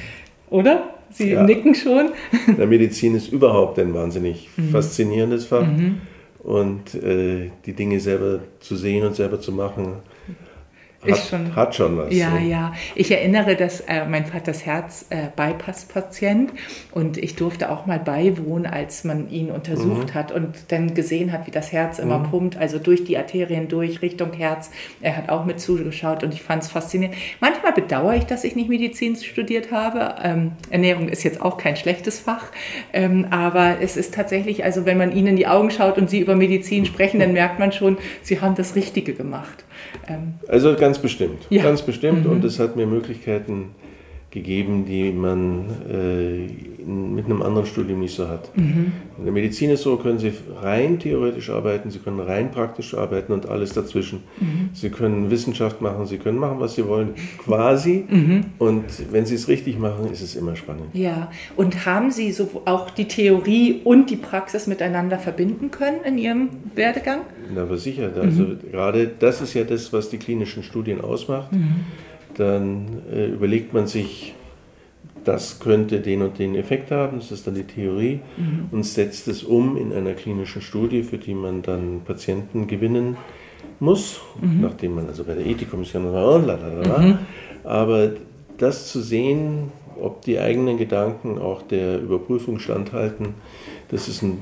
oder? 0.49 0.95
Sie 1.11 1.31
ja. 1.31 1.43
nicken 1.43 1.75
schon. 1.75 2.11
Der 2.57 2.67
Medizin 2.67 3.15
ist 3.15 3.31
überhaupt 3.31 3.77
ein 3.79 3.93
wahnsinnig 3.93 4.49
mhm. 4.55 4.69
faszinierendes 4.69 5.45
Fach. 5.45 5.67
Mhm. 5.67 6.01
Und 6.39 6.93
äh, 6.95 7.49
die 7.65 7.73
Dinge 7.73 7.99
selber 7.99 8.39
zu 8.59 8.75
sehen 8.75 9.05
und 9.05 9.15
selber 9.15 9.41
zu 9.41 9.51
machen, 9.51 9.95
hat, 11.11 11.27
schon, 11.27 11.55
hat 11.55 11.75
schon 11.75 11.97
was. 11.97 12.13
Ja, 12.13 12.31
so. 12.31 12.37
ja. 12.37 12.73
Ich 12.95 13.11
erinnere, 13.11 13.55
dass 13.55 13.81
äh, 13.81 14.05
mein 14.05 14.25
Vaters 14.25 14.65
Herz 14.65 15.05
äh, 15.09 15.27
Bypass-Patient 15.35 16.51
und 16.91 17.17
ich 17.17 17.35
durfte 17.35 17.69
auch 17.69 17.85
mal 17.85 17.99
beiwohnen, 17.99 18.65
als 18.65 19.03
man 19.03 19.29
ihn 19.29 19.51
untersucht 19.51 20.09
mhm. 20.09 20.13
hat 20.13 20.31
und 20.31 20.55
dann 20.69 20.93
gesehen 20.93 21.31
hat, 21.31 21.47
wie 21.47 21.51
das 21.51 21.71
Herz 21.71 21.99
immer 21.99 22.19
mhm. 22.19 22.31
pumpt, 22.31 22.57
also 22.57 22.79
durch 22.79 23.03
die 23.03 23.17
Arterien 23.17 23.67
durch, 23.67 24.01
Richtung 24.01 24.33
Herz. 24.33 24.71
Er 25.01 25.17
hat 25.17 25.29
auch 25.29 25.45
mit 25.45 25.59
zugeschaut 25.59 26.23
und 26.23 26.33
ich 26.33 26.41
fand 26.41 26.63
es 26.63 26.69
faszinierend. 26.69 27.17
Manchmal 27.39 27.73
bedauere 27.73 28.15
ich, 28.15 28.25
dass 28.25 28.43
ich 28.43 28.55
nicht 28.55 28.69
Medizin 28.69 29.15
studiert 29.15 29.71
habe. 29.71 30.15
Ähm, 30.23 30.51
Ernährung 30.69 31.09
ist 31.09 31.23
jetzt 31.23 31.41
auch 31.41 31.57
kein 31.57 31.75
schlechtes 31.75 32.19
Fach, 32.19 32.45
ähm, 32.93 33.27
aber 33.29 33.77
es 33.81 33.97
ist 33.97 34.13
tatsächlich, 34.13 34.63
also 34.63 34.85
wenn 34.85 34.97
man 34.97 35.15
ihnen 35.15 35.27
in 35.27 35.35
die 35.35 35.47
Augen 35.47 35.71
schaut 35.71 35.97
und 35.97 36.09
sie 36.09 36.19
über 36.19 36.35
Medizin 36.35 36.85
sprechen, 36.85 37.19
dann 37.19 37.33
merkt 37.33 37.59
man 37.59 37.71
schon, 37.71 37.97
sie 38.21 38.41
haben 38.41 38.55
das 38.55 38.75
Richtige 38.75 39.13
gemacht. 39.13 39.65
Ähm, 40.07 40.35
also 40.47 40.75
ganz 40.75 40.99
bestimmt, 40.99 41.45
ja. 41.49 41.63
ganz 41.63 41.81
bestimmt. 41.81 42.25
Mhm. 42.25 42.31
Und 42.31 42.45
es 42.45 42.59
hat 42.59 42.75
mir 42.75 42.85
Möglichkeiten 42.85 43.75
gegeben, 44.35 44.85
die 44.85 45.11
man 45.11 45.65
äh, 45.89 46.47
mit 46.85 47.25
einem 47.25 47.41
anderen 47.41 47.65
Studium 47.65 48.01
nicht 48.01 48.13
so 48.13 48.27
hat. 48.27 48.55
Mhm. 48.55 48.91
In 49.17 49.23
der 49.23 49.33
Medizin 49.33 49.71
ist 49.71 49.83
so, 49.83 49.95
können 49.95 50.19
Sie 50.19 50.31
rein 50.61 50.99
theoretisch 50.99 51.49
arbeiten, 51.49 51.89
Sie 51.89 51.99
können 51.99 52.19
rein 52.19 52.51
praktisch 52.51 52.93
arbeiten 52.93 53.31
und 53.31 53.47
alles 53.47 53.73
dazwischen. 53.73 54.23
Mhm. 54.39 54.69
Sie 54.73 54.89
können 54.89 55.31
Wissenschaft 55.31 55.81
machen, 55.81 56.05
Sie 56.05 56.17
können 56.17 56.37
machen, 56.37 56.59
was 56.59 56.75
Sie 56.75 56.85
wollen, 56.85 57.15
quasi. 57.39 58.03
Mhm. 58.07 58.45
Und 58.59 58.83
wenn 59.11 59.25
Sie 59.25 59.35
es 59.35 59.47
richtig 59.47 59.79
machen, 59.79 60.11
ist 60.11 60.21
es 60.21 60.35
immer 60.35 60.55
spannend. 60.57 60.89
Ja, 60.93 61.31
und 61.55 61.85
haben 61.85 62.11
Sie 62.11 62.31
so 62.33 62.61
auch 62.65 62.89
die 62.91 63.07
Theorie 63.07 63.81
und 63.85 64.09
die 64.09 64.17
Praxis 64.17 64.67
miteinander 64.67 65.17
verbinden 65.17 65.71
können 65.71 66.03
in 66.05 66.17
Ihrem 66.17 66.49
Werdegang? 66.75 67.21
Na, 67.55 67.63
aber 67.63 67.77
sicher. 67.77 68.11
Also 68.21 68.43
mhm. 68.43 68.59
gerade 68.69 69.09
das 69.17 69.39
ist 69.41 69.53
ja 69.53 69.63
das, 69.63 69.93
was 69.93 70.09
die 70.09 70.17
klinischen 70.17 70.61
Studien 70.61 70.99
ausmacht. 70.99 71.51
Dann 72.37 73.01
äh, 73.11 73.27
überlegt 73.27 73.73
man 73.73 73.87
sich, 73.87 74.33
das 75.23 75.59
könnte 75.59 75.99
den 75.99 76.21
und 76.21 76.37
den 76.39 76.55
Effekt 76.55 76.91
haben, 76.91 77.17
das 77.17 77.31
ist 77.31 77.47
dann 77.47 77.55
die 77.55 77.63
Theorie, 77.63 78.19
mhm. 78.37 78.67
und 78.71 78.83
setzt 78.83 79.27
es 79.27 79.43
um 79.43 79.75
in 79.75 79.91
einer 79.91 80.13
klinischen 80.13 80.61
Studie, 80.61 81.03
für 81.03 81.17
die 81.17 81.33
man 81.33 81.61
dann 81.61 82.01
Patienten 82.05 82.67
gewinnen 82.67 83.17
muss, 83.79 84.21
mhm. 84.41 84.61
nachdem 84.61 84.95
man 84.95 85.07
also 85.07 85.23
bei 85.23 85.33
der 85.33 85.45
Ethikkommission 85.45 86.11
war, 86.13 86.39
mhm. 86.39 87.17
aber 87.63 88.11
das 88.57 88.91
zu 88.91 89.01
sehen, 89.01 89.71
ob 89.99 90.21
die 90.21 90.39
eigenen 90.39 90.77
Gedanken 90.77 91.37
auch 91.39 91.61
der 91.61 92.01
Überprüfung 92.01 92.59
standhalten, 92.59 93.33
das 93.89 94.07
ist 94.07 94.21
ein 94.21 94.39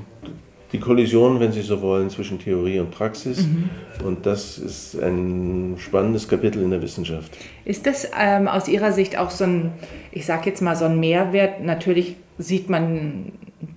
die 0.74 0.80
Kollision, 0.80 1.40
wenn 1.40 1.52
Sie 1.52 1.62
so 1.62 1.82
wollen, 1.82 2.10
zwischen 2.10 2.40
Theorie 2.40 2.80
und 2.80 2.92
Praxis. 2.92 3.46
Mhm. 3.46 3.70
Und 4.04 4.26
das 4.26 4.58
ist 4.58 5.02
ein 5.02 5.76
spannendes 5.78 6.28
Kapitel 6.28 6.64
in 6.64 6.72
der 6.72 6.82
Wissenschaft. 6.82 7.38
Ist 7.64 7.86
das 7.86 8.10
ähm, 8.20 8.48
aus 8.48 8.68
Ihrer 8.68 8.92
Sicht 8.92 9.18
auch 9.18 9.30
so 9.30 9.44
ein, 9.44 9.72
ich 10.12 10.26
sage 10.26 10.50
jetzt 10.50 10.62
mal 10.62 10.76
so 10.76 10.86
ein 10.86 11.00
Mehrwert? 11.00 11.64
Natürlich 11.64 12.16
sieht 12.40 12.70
man 12.70 13.32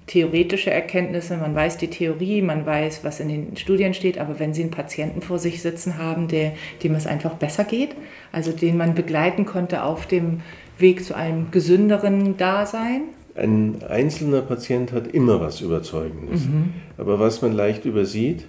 theoretische 0.07 0.71
Erkenntnisse, 0.71 1.37
man 1.37 1.55
weiß 1.55 1.76
die 1.76 1.88
Theorie, 1.88 2.41
man 2.43 2.65
weiß, 2.65 3.05
was 3.05 3.21
in 3.21 3.29
den 3.29 3.57
Studien 3.57 3.93
steht, 3.93 4.19
aber 4.19 4.38
wenn 4.38 4.55
Sie 4.55 4.62
einen 4.62 4.71
Patienten 4.71 5.21
vor 5.21 5.38
sich 5.38 5.62
sitzen 5.62 5.99
haben, 5.99 6.29
der, 6.29 6.53
dem 6.83 6.95
es 6.95 7.07
einfach 7.07 7.35
besser 7.35 7.65
geht, 7.65 7.91
also 8.33 8.53
den 8.53 8.76
man 8.76 8.95
begleiten 8.95 9.45
konnte 9.45 9.83
auf 9.83 10.07
dem 10.07 10.41
Weg 10.79 11.05
zu 11.05 11.15
einem 11.15 11.50
gesünderen 11.50 12.37
Dasein? 12.37 13.03
Ein 13.37 13.83
einzelner 13.87 14.40
Patient 14.40 14.93
hat 14.93 15.09
immer 15.09 15.40
was 15.40 15.61
Überzeugendes. 15.61 16.47
Mhm. 16.47 16.73
Aber 16.97 17.21
was 17.21 17.43
man 17.43 17.52
leicht 17.52 17.85
übersieht, 17.85 18.47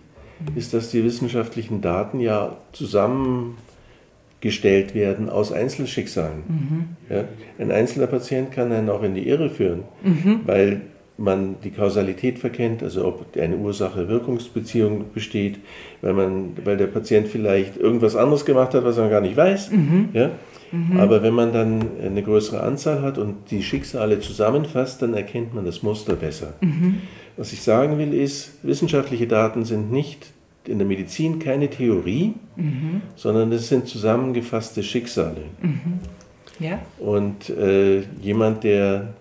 ist, 0.55 0.73
dass 0.73 0.91
die 0.91 1.03
wissenschaftlichen 1.03 1.81
Daten 1.81 2.19
ja 2.19 2.57
zusammengestellt 2.71 3.55
werden 4.93 5.29
aus 5.29 5.51
Einzelschicksalen. 5.51 6.43
Mhm. 6.47 6.85
Ja, 7.09 7.23
ein 7.59 7.71
einzelner 7.71 8.07
Patient 8.07 8.51
kann 8.51 8.71
einen 8.71 8.89
auch 8.89 9.03
in 9.03 9.15
die 9.15 9.27
Irre 9.27 9.49
führen, 9.49 9.83
mhm. 10.03 10.41
weil 10.45 10.81
man 11.17 11.55
die 11.63 11.71
Kausalität 11.71 12.39
verkennt, 12.39 12.83
also 12.83 13.05
ob 13.05 13.35
eine 13.37 13.57
Ursache-Wirkungsbeziehung 13.57 15.05
besteht, 15.13 15.59
weil, 16.01 16.13
man, 16.13 16.51
weil 16.63 16.77
der 16.77 16.87
Patient 16.87 17.27
vielleicht 17.27 17.75
irgendwas 17.75 18.15
anderes 18.15 18.45
gemacht 18.45 18.73
hat, 18.75 18.85
was 18.85 18.97
man 18.97 19.09
gar 19.09 19.21
nicht 19.21 19.35
weiß. 19.35 19.71
Mhm. 19.71 20.09
Ja? 20.13 20.31
Mhm. 20.71 20.99
Aber 20.99 21.23
wenn 21.23 21.33
man 21.33 21.53
dann 21.53 21.81
eine 22.03 22.23
größere 22.23 22.61
Anzahl 22.61 23.01
hat 23.01 23.17
und 23.17 23.51
die 23.51 23.63
Schicksale 23.63 24.19
zusammenfasst, 24.19 25.01
dann 25.01 25.13
erkennt 25.13 25.53
man 25.53 25.65
das 25.65 25.83
Muster 25.83 26.15
besser. 26.15 26.53
Mhm. 26.61 27.01
Was 27.37 27.53
ich 27.53 27.61
sagen 27.61 27.97
will 27.97 28.13
ist, 28.13 28.63
wissenschaftliche 28.63 29.27
Daten 29.27 29.63
sind 29.63 29.91
nicht 29.91 30.27
in 30.65 30.79
der 30.79 30.87
Medizin 30.87 31.39
keine 31.39 31.69
Theorie, 31.69 32.33
mhm. 32.55 33.01
sondern 33.15 33.51
es 33.51 33.69
sind 33.69 33.87
zusammengefasste 33.87 34.83
Schicksale. 34.83 35.43
Mhm. 35.61 35.99
Ja. 36.59 36.79
Und 36.99 37.49
äh, 37.49 38.01
jemand, 38.21 38.63
der 38.63 39.13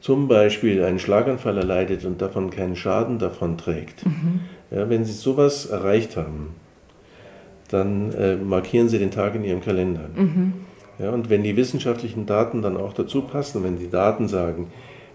zum 0.00 0.28
Beispiel 0.28 0.84
einen 0.84 0.98
Schlaganfall 0.98 1.58
erleidet 1.58 2.04
und 2.04 2.22
davon 2.22 2.50
keinen 2.50 2.76
Schaden 2.76 3.18
davon 3.18 3.58
trägt, 3.58 4.06
mhm. 4.06 4.40
ja, 4.70 4.88
wenn 4.88 5.04
Sie 5.04 5.12
sowas 5.12 5.66
erreicht 5.66 6.16
haben, 6.16 6.54
dann 7.68 8.12
äh, 8.12 8.36
markieren 8.36 8.88
Sie 8.88 8.98
den 8.98 9.10
Tag 9.10 9.34
in 9.34 9.44
Ihrem 9.44 9.60
Kalender. 9.60 10.08
Mhm. 10.14 10.52
Ja, 10.98 11.10
und 11.10 11.28
wenn 11.28 11.42
die 11.42 11.56
wissenschaftlichen 11.56 12.26
Daten 12.26 12.62
dann 12.62 12.76
auch 12.76 12.92
dazu 12.92 13.22
passen, 13.22 13.62
wenn 13.62 13.78
die 13.78 13.90
Daten 13.90 14.28
sagen, 14.28 14.68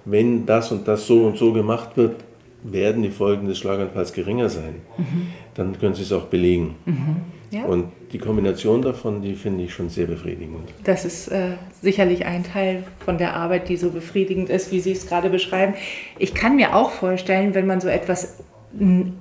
wenn 0.06 0.46
das 0.46 0.72
und 0.72 0.88
das 0.88 1.08
so 1.08 1.26
und 1.26 1.38
so 1.38 1.54
gemacht 1.54 1.98
wird, 1.98 2.16
werden 2.64 3.02
die 3.02 3.10
Folgen 3.10 3.48
des 3.48 3.58
Schlaganfalls 3.58 4.14
geringer 4.14 4.50
sein, 4.50 4.76
mhm. 4.98 5.28
dann 5.56 5.80
können 5.80 5.96
Sie 5.96 6.04
es 6.04 6.12
auch 6.12 6.26
belegen. 6.26 6.76
Mhm. 6.86 7.16
Ja. 7.50 7.66
Und 7.66 7.92
die 8.14 8.18
Kombination 8.18 8.82
davon, 8.82 9.22
die 9.22 9.36
finde 9.36 9.64
ich 9.64 9.74
schon 9.74 9.90
sehr 9.90 10.06
befriedigend. 10.06 10.70
Das 10.86 11.04
ist 11.04 11.28
äh, 11.28 11.54
sicherlich 11.82 12.26
ein 12.26 12.44
Teil 12.44 12.84
von 13.04 13.18
der 13.18 13.36
Arbeit, 13.36 13.68
die 13.68 13.76
so 13.76 13.90
befriedigend 13.90 14.50
ist, 14.50 14.72
wie 14.72 14.80
Sie 14.80 14.92
es 14.92 15.06
gerade 15.06 15.30
beschreiben. 15.30 15.74
Ich 16.18 16.34
kann 16.34 16.56
mir 16.56 16.76
auch 16.76 16.92
vorstellen, 16.92 17.54
wenn 17.54 17.68
man 17.68 17.82
so 17.82 17.90
etwas 17.90 18.44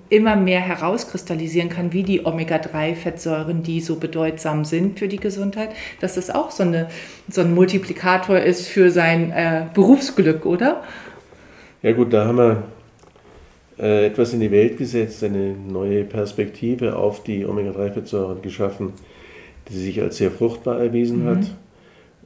immer 0.09 0.37
mehr 0.37 0.61
herauskristallisieren 0.61 1.69
kann, 1.69 1.93
wie 1.93 2.05
die 2.05 2.25
Omega-3-Fettsäuren, 2.25 3.63
die 3.63 3.81
so 3.81 3.97
bedeutsam 3.97 4.65
sind 4.65 4.99
für 4.99 5.09
die 5.09 5.17
Gesundheit, 5.17 5.71
dass 6.01 6.15
das 6.15 6.31
auch 6.31 6.53
so, 6.53 6.63
eine, 6.63 6.89
so 7.29 7.41
ein 7.41 7.53
Multiplikator 7.55 8.39
ist 8.39 8.69
für 8.69 8.91
sein 8.91 9.33
äh, 9.33 9.67
Berufsglück, 9.75 10.47
oder? 10.47 10.85
Ja 11.83 11.93
gut, 11.93 12.13
da 12.13 12.27
haben 12.27 12.39
wir 12.39 12.63
äh, 13.81 14.07
etwas 14.07 14.33
in 14.35 14.41
die 14.41 14.51
Welt 14.53 14.79
gesetzt, 14.79 15.25
eine 15.25 15.55
neue 15.55 16.05
Perspektive 16.05 16.97
auf 16.97 17.25
die 17.25 17.45
Omega-3-Fettsäuren 17.45 18.43
geschaffen, 18.43 18.93
die 19.69 19.75
sich 19.75 20.01
als 20.01 20.19
sehr 20.19 20.31
fruchtbar 20.31 20.79
erwiesen 20.79 21.25
mhm. 21.25 21.29
hat. 21.29 21.51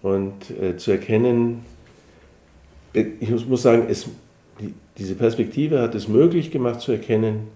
Und 0.02 0.50
äh, 0.60 0.76
zu 0.76 0.90
erkennen, 0.90 1.64
äh, 2.92 3.06
ich 3.20 3.30
muss 3.48 3.62
sagen, 3.62 3.86
es, 3.88 4.08
die, 4.60 4.74
diese 4.98 5.14
Perspektive 5.14 5.80
hat 5.80 5.94
es 5.94 6.08
möglich 6.08 6.50
gemacht 6.50 6.80
zu 6.80 6.92
erkennen, 6.92 7.48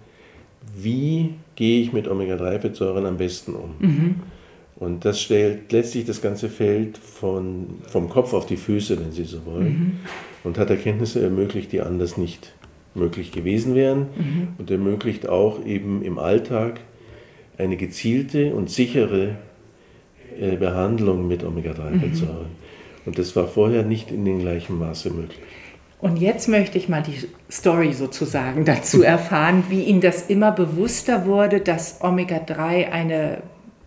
wie 0.77 1.35
gehe 1.57 1.83
ich 1.83 1.93
mit 1.93 2.09
Omega-3-Fettsäuren 2.09 3.07
am 3.07 3.17
besten 3.17 3.55
um. 3.55 3.75
Mhm. 3.79 4.15
Und 4.77 5.05
das 5.05 5.21
stellt 5.21 5.73
letztlich 5.73 6.05
das 6.05 6.23
ganze 6.23 6.49
Feld 6.49 6.99
von, 6.99 7.67
vom 7.89 8.09
Kopf 8.09 8.33
auf 8.33 8.47
die 8.47 8.57
Füße, 8.57 8.99
wenn 9.01 9.11
Sie 9.11 9.25
so 9.25 9.45
wollen, 9.45 9.65
mhm. 9.65 9.93
und 10.45 10.57
hat 10.59 10.71
Erkenntnisse 10.71 11.21
ermöglicht, 11.21 11.73
die 11.73 11.81
anders 11.81 12.17
nicht 12.17 12.53
möglich 12.95 13.33
gewesen 13.33 13.75
wären 13.75 13.99
mhm. 14.17 14.49
und 14.59 14.71
ermöglicht 14.71 15.29
auch 15.29 15.65
eben 15.65 16.03
im 16.03 16.19
Alltag 16.19 16.81
eine 17.57 17.77
gezielte 17.77 18.55
und 18.55 18.71
sichere 18.71 19.37
äh, 20.39 20.57
Behandlung 20.57 21.27
mit 21.27 21.45
Omega-3-Fettsäuren. 21.45 22.47
Mhm. 22.47 23.07
Und 23.07 23.19
das 23.19 23.35
war 23.35 23.49
vorher 23.49 23.83
nicht 23.83 24.13
in 24.13 24.25
dem 24.25 24.39
gleichen 24.39 24.79
Maße 24.79 25.11
möglich. 25.11 25.41
Und 26.01 26.19
jetzt 26.19 26.49
möchte 26.49 26.79
ich 26.79 26.89
mal 26.89 27.03
die 27.03 27.29
Story 27.51 27.93
sozusagen 27.93 28.65
dazu 28.65 29.03
erfahren, 29.15 29.65
wie 29.69 29.85
Ihnen 29.85 30.01
das 30.01 30.27
immer 30.27 30.53
bewusster 30.53 31.27
wurde, 31.27 31.61
dass 31.61 32.01
Omega-3 32.03 32.91
eine 32.91 33.39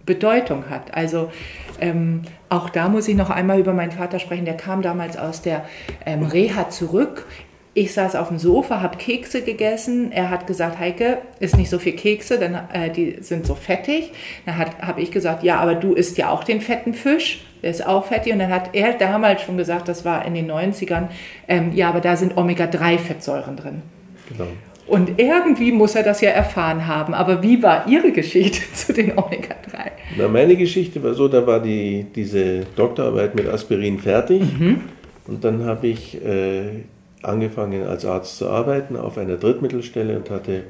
Bedeutung 0.06 0.70
hat. 0.70 0.94
Also 0.94 1.32
ähm, 1.80 2.24
auch 2.50 2.70
da 2.70 2.90
muss 2.90 3.08
ich 3.08 3.16
noch 3.16 3.30
einmal 3.30 3.60
über 3.60 3.74
meinen 3.74 3.92
Vater 3.92 4.20
sprechen. 4.20 4.46
Der 4.46 4.58
kam 4.58 4.82
damals 4.82 5.18
aus 5.18 5.42
der 5.42 5.66
ähm, 6.06 6.24
Reha 6.24 6.70
zurück 6.70 7.26
ich 7.74 7.94
saß 7.94 8.16
auf 8.16 8.28
dem 8.28 8.38
Sofa, 8.38 8.82
habe 8.82 8.98
Kekse 8.98 9.42
gegessen. 9.42 10.12
Er 10.12 10.30
hat 10.30 10.46
gesagt, 10.46 10.78
Heike, 10.78 11.20
ist 11.40 11.58
nicht 11.58 11.70
so 11.70 11.80
viel 11.80 11.94
Kekse, 11.94 12.38
denn 12.38 12.58
äh, 12.74 12.90
die 12.90 13.18
sind 13.22 13.46
so 13.46 13.56
fettig. 13.56 14.12
Dann 14.46 14.58
habe 14.58 15.02
ich 15.02 15.12
gesagt, 15.12 15.44
ja, 15.44 15.60
aber 15.60 15.76
du 15.76 15.94
isst 15.94 16.18
ja 16.18 16.30
auch 16.32 16.44
den 16.44 16.60
fetten 16.60 16.94
Fisch, 16.94 17.46
der 17.62 17.72
ist 17.72 17.86
auch 17.86 18.06
fettig. 18.06 18.34
Und 18.34 18.40
dann 18.40 18.50
hat 18.50 18.72
er 18.74 18.94
damals 18.94 19.44
schon 19.44 19.56
gesagt, 19.56 19.88
das 19.88 20.04
war 20.04 20.26
in 20.26 20.34
den 20.34 20.52
90ern, 20.52 21.08
ähm, 21.48 21.72
ja, 21.74 21.88
aber 21.88 22.02
da 22.02 22.18
sind 22.18 22.36
Omega-3-Fettsäuren 22.36 23.56
drin. 23.56 23.82
Genau. 24.30 24.48
Und 24.88 25.22
irgendwie 25.22 25.72
muss 25.72 25.96
er 25.96 26.04
das 26.04 26.20
ja 26.20 26.32
erfahren 26.32 26.88
haben. 26.88 27.14
Aber 27.14 27.42
wie 27.42 27.64
war 27.64 27.88
Ihre 27.88 28.12
Geschichte 28.12 28.62
zu 28.74 28.92
den 28.92 29.18
Omega-3? 29.18 29.92
Na, 30.18 30.28
meine 30.28 30.58
Geschichte 30.58 31.02
war 31.02 31.14
so, 31.14 31.30
da 31.30 31.48
war 31.48 31.62
die, 31.62 32.06
diese 32.14 32.66
Doktorarbeit 32.76 33.34
mit 33.34 33.48
Aspirin 33.48 34.00
fertig. 34.00 34.42
Mhm. 34.42 34.82
Und 35.28 35.46
dann 35.46 35.64
habe 35.64 35.88
ich 35.88 36.22
äh, 36.26 36.82
angefangen 37.24 37.86
als 37.88 38.06
Arzt 38.06 38.38
zu 38.38 38.50
arbeiten 38.50 38.98
auf 38.98 39.18
einer 39.18 39.38
Drittmittelstelle 39.38 40.18
und 40.18 40.30
hatte 40.30 40.64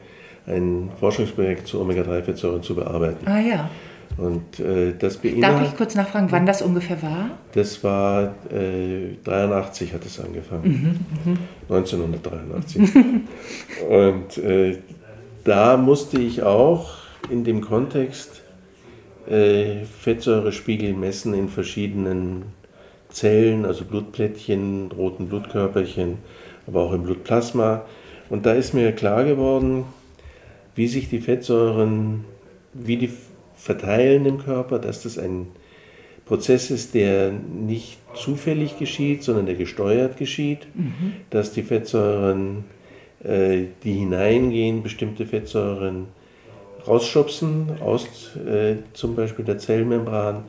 ein 0.47 0.89
Forschungsprojekt 0.99 1.67
zu 1.67 1.79
Omega-3-Fettsäuren 1.81 2.63
zu 2.63 2.75
bearbeiten. 2.75 3.25
Ah 3.27 3.39
ja. 3.39 3.69
Und 4.17 4.59
äh, 4.59 4.93
das 4.97 5.19
Darf 5.21 5.65
ich 5.65 5.77
kurz 5.77 5.95
nachfragen, 5.95 6.27
wann 6.31 6.45
das 6.45 6.61
ungefähr 6.61 7.01
war? 7.01 7.31
Das 7.53 7.83
war 7.83 8.35
äh, 8.51 9.15
83 9.23 9.93
hat 9.93 10.05
es 10.05 10.19
angefangen. 10.19 11.05
Mhm, 11.25 11.33
mh. 11.33 11.75
1983. 11.75 12.81
und 13.89 14.37
äh, 14.37 14.77
da 15.43 15.77
musste 15.77 16.19
ich 16.19 16.43
auch 16.43 16.97
in 17.29 17.43
dem 17.43 17.61
Kontext 17.61 18.41
äh, 19.29 19.85
Fettsäurespiegel 19.85 20.93
messen 20.93 21.33
in 21.33 21.47
verschiedenen 21.47 22.43
Zellen, 23.09 23.65
also 23.65 23.85
Blutplättchen, 23.85 24.91
roten 24.91 25.27
Blutkörperchen, 25.27 26.17
aber 26.67 26.81
auch 26.81 26.93
im 26.93 27.03
Blutplasma. 27.03 27.85
Und 28.29 28.45
da 28.45 28.53
ist 28.53 28.73
mir 28.73 28.91
klar 28.91 29.23
geworden, 29.23 29.85
wie 30.75 30.87
sich 30.87 31.09
die 31.09 31.19
Fettsäuren, 31.19 32.25
wie 32.73 32.97
die 32.97 33.09
verteilen 33.55 34.25
im 34.25 34.39
Körper, 34.39 34.79
dass 34.79 35.03
das 35.03 35.17
ein 35.17 35.47
Prozess 36.25 36.71
ist, 36.71 36.93
der 36.93 37.31
nicht 37.31 37.97
zufällig 38.13 38.79
geschieht, 38.79 39.23
sondern 39.23 39.45
der 39.47 39.55
gesteuert 39.55 40.17
geschieht, 40.17 40.67
mhm. 40.73 41.13
dass 41.29 41.51
die 41.51 41.63
Fettsäuren, 41.63 42.63
äh, 43.23 43.63
die 43.83 43.93
hineingehen, 43.93 44.81
bestimmte 44.81 45.25
Fettsäuren 45.25 46.07
rausschubsen 46.87 47.81
aus 47.81 48.35
äh, 48.37 48.77
zum 48.93 49.15
Beispiel 49.15 49.45
der 49.45 49.57
Zellmembran 49.57 50.45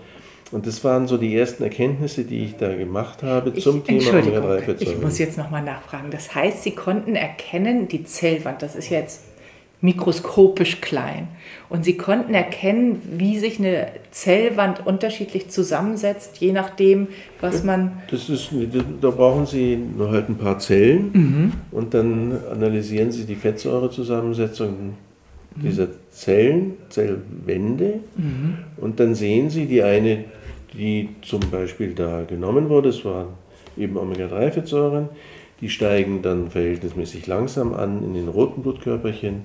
und 0.53 0.67
das 0.67 0.85
waren 0.85 1.09
so 1.09 1.17
die 1.17 1.35
ersten 1.35 1.63
Erkenntnisse, 1.63 2.25
die 2.25 2.45
ich 2.45 2.57
da 2.57 2.75
gemacht 2.75 3.23
habe 3.23 3.55
zum 3.55 3.79
ich, 3.79 3.85
Thema 3.85 4.19
Omega-3-Fettsäuren. 4.19 4.97
Ich 4.97 5.03
muss 5.03 5.19
jetzt 5.19 5.39
nochmal 5.39 5.63
nachfragen. 5.63 6.11
Das 6.11 6.35
heißt, 6.35 6.63
Sie 6.63 6.73
konnten 6.73 7.17
erkennen, 7.17 7.89
die 7.89 8.05
Zellwand, 8.05 8.61
das 8.61 8.77
ist 8.77 8.91
jetzt 8.91 9.23
mikroskopisch 9.81 10.81
klein. 10.81 11.29
Und 11.69 11.85
Sie 11.85 11.97
konnten 11.97 12.35
erkennen, 12.35 13.01
wie 13.17 13.39
sich 13.39 13.59
eine 13.59 13.89
Zellwand 14.11 14.87
unterschiedlich 14.87 15.49
zusammensetzt, 15.49 16.37
je 16.39 16.53
nachdem, 16.53 17.09
was 17.41 17.65
man. 17.65 17.93
Das 18.11 18.29
ist, 18.29 18.51
da 19.01 19.11
brauchen 19.11 19.47
Sie 19.47 19.77
nur 19.77 20.11
halt 20.11 20.29
ein 20.29 20.37
paar 20.37 20.59
Zellen 20.59 21.11
mhm. 21.13 21.53
und 21.71 21.95
dann 21.95 22.39
analysieren 22.51 23.11
Sie 23.11 23.25
die 23.25 23.35
Fettsäurezusammensetzung 23.35 24.95
dieser 25.57 25.89
Zellen, 26.11 26.75
Zellwände 26.89 28.01
mhm. 28.17 28.59
und 28.77 29.01
dann 29.01 29.15
sehen 29.15 29.51
Sie 29.51 29.67
die 29.67 29.83
eine 29.83 30.25
die 30.73 31.11
zum 31.23 31.41
Beispiel 31.51 31.95
da 31.95 32.23
genommen 32.23 32.69
wurde, 32.69 32.91
es 32.91 33.05
waren 33.05 33.29
eben 33.77 33.97
Omega-3-Fettsäuren, 33.97 35.09
die 35.61 35.69
steigen 35.69 36.23
dann 36.23 36.51
verhältnismäßig 36.51 37.27
langsam 37.27 37.75
an 37.75 38.03
in 38.03 38.15
den 38.15 38.29
roten 38.29 38.63
Blutkörperchen, 38.63 39.43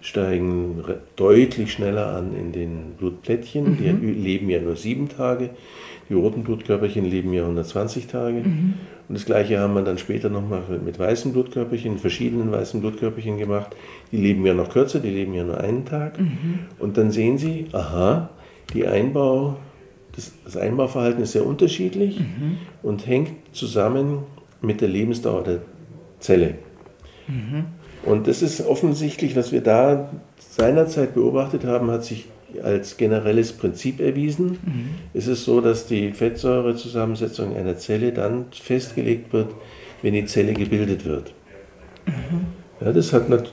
steigen 0.00 0.82
deutlich 1.16 1.72
schneller 1.72 2.14
an 2.14 2.34
in 2.34 2.52
den 2.52 2.94
Blutplättchen, 2.98 3.72
mhm. 3.72 4.00
die 4.00 4.12
leben 4.12 4.48
ja 4.48 4.60
nur 4.60 4.76
sieben 4.76 5.08
Tage, 5.08 5.50
die 6.08 6.14
roten 6.14 6.42
Blutkörperchen 6.42 7.04
leben 7.04 7.32
ja 7.32 7.42
120 7.42 8.06
Tage. 8.06 8.40
Mhm. 8.40 8.74
Und 9.08 9.14
das 9.14 9.26
gleiche 9.26 9.58
haben 9.58 9.74
wir 9.74 9.82
dann 9.82 9.98
später 9.98 10.30
nochmal 10.30 10.62
mit 10.84 10.98
weißen 10.98 11.32
Blutkörperchen, 11.32 11.98
verschiedenen 11.98 12.50
weißen 12.50 12.80
Blutkörperchen 12.80 13.36
gemacht. 13.36 13.76
Die 14.10 14.16
leben 14.16 14.44
ja 14.46 14.54
noch 14.54 14.70
kürzer, 14.70 15.00
die 15.00 15.10
leben 15.10 15.34
ja 15.34 15.44
nur 15.44 15.58
einen 15.60 15.84
Tag. 15.84 16.18
Mhm. 16.18 16.60
Und 16.78 16.96
dann 16.96 17.10
sehen 17.10 17.36
Sie, 17.36 17.66
aha, 17.72 18.30
die 18.72 18.86
Einbau 18.86 19.56
das, 20.18 20.32
das 20.44 20.56
Einbauverhalten 20.56 21.22
ist 21.22 21.32
sehr 21.32 21.46
unterschiedlich 21.46 22.18
mhm. 22.18 22.58
und 22.82 23.06
hängt 23.06 23.30
zusammen 23.52 24.24
mit 24.60 24.80
der 24.80 24.88
Lebensdauer 24.88 25.44
der 25.44 25.60
Zelle. 26.18 26.56
Mhm. 27.28 27.66
Und 28.04 28.26
das 28.26 28.42
ist 28.42 28.66
offensichtlich, 28.66 29.36
was 29.36 29.52
wir 29.52 29.60
da 29.60 30.10
seinerzeit 30.38 31.14
beobachtet 31.14 31.64
haben, 31.64 31.88
hat 31.92 32.04
sich 32.04 32.26
als 32.64 32.96
generelles 32.96 33.52
Prinzip 33.52 34.00
erwiesen. 34.00 34.58
Mhm. 34.64 34.88
Es 35.14 35.28
ist 35.28 35.44
so, 35.44 35.60
dass 35.60 35.86
die 35.86 36.10
Fettsäurezusammensetzung 36.10 37.54
einer 37.54 37.78
Zelle 37.78 38.12
dann 38.12 38.46
festgelegt 38.50 39.32
wird, 39.32 39.54
wenn 40.02 40.14
die 40.14 40.24
Zelle 40.24 40.52
gebildet 40.52 41.04
wird. 41.04 41.32
Mhm. 42.06 42.46
Ja, 42.80 42.92
das 42.92 43.12
hat 43.12 43.28
natürlich. 43.28 43.52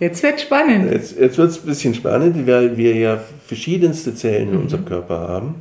Jetzt 0.00 0.22
wird 0.22 0.40
spannend. 0.40 0.90
Jetzt, 0.90 1.18
jetzt 1.18 1.36
wird 1.36 1.50
es 1.50 1.60
ein 1.60 1.66
bisschen 1.66 1.94
spannend, 1.94 2.46
weil 2.46 2.76
wir 2.76 2.96
ja 2.96 3.20
verschiedenste 3.46 4.14
Zellen 4.14 4.48
in 4.48 4.54
mhm. 4.54 4.62
unserem 4.62 4.84
Körper 4.86 5.18
haben. 5.18 5.56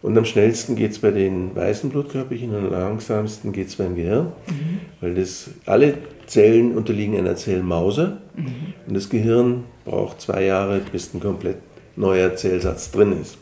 Und 0.00 0.16
am 0.16 0.24
schnellsten 0.24 0.76
geht 0.76 0.92
es 0.92 0.98
bei 0.98 1.10
den 1.10 1.56
weißen 1.56 1.90
Blutkörperchen 1.90 2.50
und 2.50 2.66
am 2.66 2.70
langsamsten 2.70 3.52
geht 3.52 3.68
es 3.68 3.76
beim 3.76 3.96
Gehirn, 3.96 4.26
mhm. 4.46 4.80
weil 5.00 5.14
das, 5.14 5.48
alle 5.64 5.94
Zellen 6.26 6.76
unterliegen 6.76 7.16
einer 7.16 7.36
Zellmause 7.36 8.18
mhm. 8.36 8.74
und 8.86 8.94
das 8.94 9.08
Gehirn 9.08 9.64
braucht 9.86 10.20
zwei 10.20 10.44
Jahre, 10.44 10.80
bis 10.92 11.14
ein 11.14 11.20
komplett 11.20 11.56
neuer 11.96 12.36
Zellsatz 12.36 12.90
drin 12.90 13.18
ist. 13.20 13.38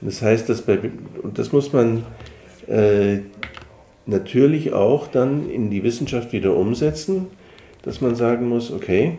Und 0.00 0.12
das 0.12 0.22
heißt, 0.22 0.48
dass 0.48 0.62
bei, 0.62 0.78
und 1.22 1.38
das 1.40 1.50
muss 1.50 1.72
man 1.72 2.04
äh, 2.68 3.18
natürlich 4.06 4.72
auch 4.72 5.08
dann 5.08 5.50
in 5.50 5.70
die 5.70 5.82
Wissenschaft 5.82 6.32
wieder 6.32 6.56
umsetzen, 6.56 7.26
dass 7.82 8.00
man 8.00 8.14
sagen 8.14 8.48
muss, 8.48 8.70
okay, 8.70 9.18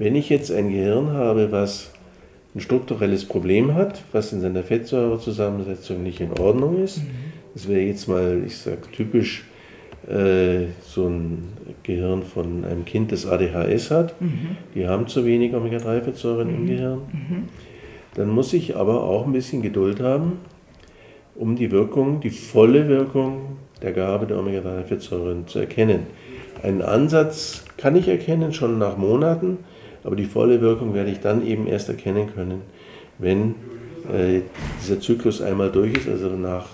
wenn 0.00 0.16
ich 0.16 0.30
jetzt 0.30 0.50
ein 0.50 0.70
Gehirn 0.70 1.12
habe, 1.12 1.52
was 1.52 1.90
ein 2.54 2.60
strukturelles 2.60 3.26
Problem 3.26 3.74
hat, 3.74 4.02
was 4.12 4.32
in 4.32 4.40
seiner 4.40 4.62
Fettsäurezusammensetzung 4.62 6.02
nicht 6.02 6.20
in 6.20 6.32
Ordnung 6.40 6.82
ist. 6.82 6.98
Mhm. 6.98 7.10
Das 7.52 7.68
wäre 7.68 7.80
jetzt 7.80 8.08
mal, 8.08 8.42
ich 8.46 8.56
sage 8.56 8.80
typisch, 8.92 9.44
äh, 10.08 10.68
so 10.82 11.06
ein 11.06 11.52
Gehirn 11.82 12.22
von 12.22 12.64
einem 12.64 12.86
Kind, 12.86 13.12
das 13.12 13.26
ADHS 13.26 13.90
hat. 13.90 14.18
Mhm. 14.22 14.56
Die 14.74 14.88
haben 14.88 15.06
zu 15.06 15.26
wenig 15.26 15.54
Omega-3-Fettsäuren 15.54 16.48
mhm. 16.48 16.54
im 16.54 16.66
Gehirn. 16.66 16.98
Mhm. 17.12 17.48
Dann 18.14 18.30
muss 18.30 18.54
ich 18.54 18.76
aber 18.76 19.04
auch 19.04 19.26
ein 19.26 19.32
bisschen 19.34 19.60
Geduld 19.60 20.00
haben, 20.00 20.38
um 21.34 21.56
die 21.56 21.70
Wirkung, 21.70 22.20
die 22.20 22.30
volle 22.30 22.88
Wirkung 22.88 23.58
der 23.82 23.92
Gabe 23.92 24.26
der 24.26 24.38
Omega-3-Fettsäuren 24.38 25.46
zu 25.46 25.58
erkennen. 25.58 26.06
Einen 26.62 26.80
Ansatz 26.80 27.64
kann 27.76 27.96
ich 27.96 28.08
erkennen 28.08 28.54
schon 28.54 28.78
nach 28.78 28.96
Monaten, 28.96 29.58
aber 30.04 30.16
die 30.16 30.24
volle 30.24 30.60
Wirkung 30.60 30.94
werde 30.94 31.10
ich 31.10 31.20
dann 31.20 31.46
eben 31.46 31.66
erst 31.66 31.88
erkennen 31.88 32.28
können, 32.34 32.62
wenn 33.18 33.54
äh, 34.12 34.40
dieser 34.82 35.00
Zyklus 35.00 35.42
einmal 35.42 35.70
durch 35.70 35.94
ist, 35.94 36.08
also 36.08 36.28
nach 36.30 36.66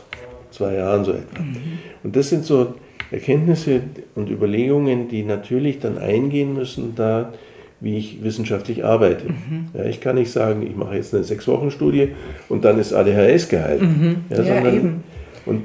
zwei 0.50 0.74
Jahren 0.74 1.04
so 1.04 1.12
etwa. 1.12 1.42
Mhm. 1.42 1.56
Und 2.02 2.16
das 2.16 2.30
sind 2.30 2.44
so 2.44 2.74
Erkenntnisse 3.10 3.82
und 4.14 4.30
Überlegungen, 4.30 5.08
die 5.08 5.22
natürlich 5.22 5.78
dann 5.78 5.98
eingehen 5.98 6.54
müssen, 6.54 6.94
da 6.96 7.32
wie 7.80 7.98
ich 7.98 8.24
wissenschaftlich 8.24 8.84
arbeite. 8.84 9.28
Mhm. 9.28 9.68
Ja, 9.74 9.84
ich 9.84 10.00
kann 10.00 10.16
nicht 10.16 10.30
sagen, 10.30 10.66
ich 10.66 10.74
mache 10.76 10.96
jetzt 10.96 11.14
eine 11.14 11.24
sechs-Wochen-Studie 11.24 12.08
und 12.48 12.64
dann 12.64 12.78
ist 12.78 12.94
ADHS 12.94 13.48
geheilt. 13.48 13.82
Mhm. 13.82 14.16
Ja, 14.30 14.42
ja, 14.42 14.72
eben. 14.72 15.04
Und 15.44 15.64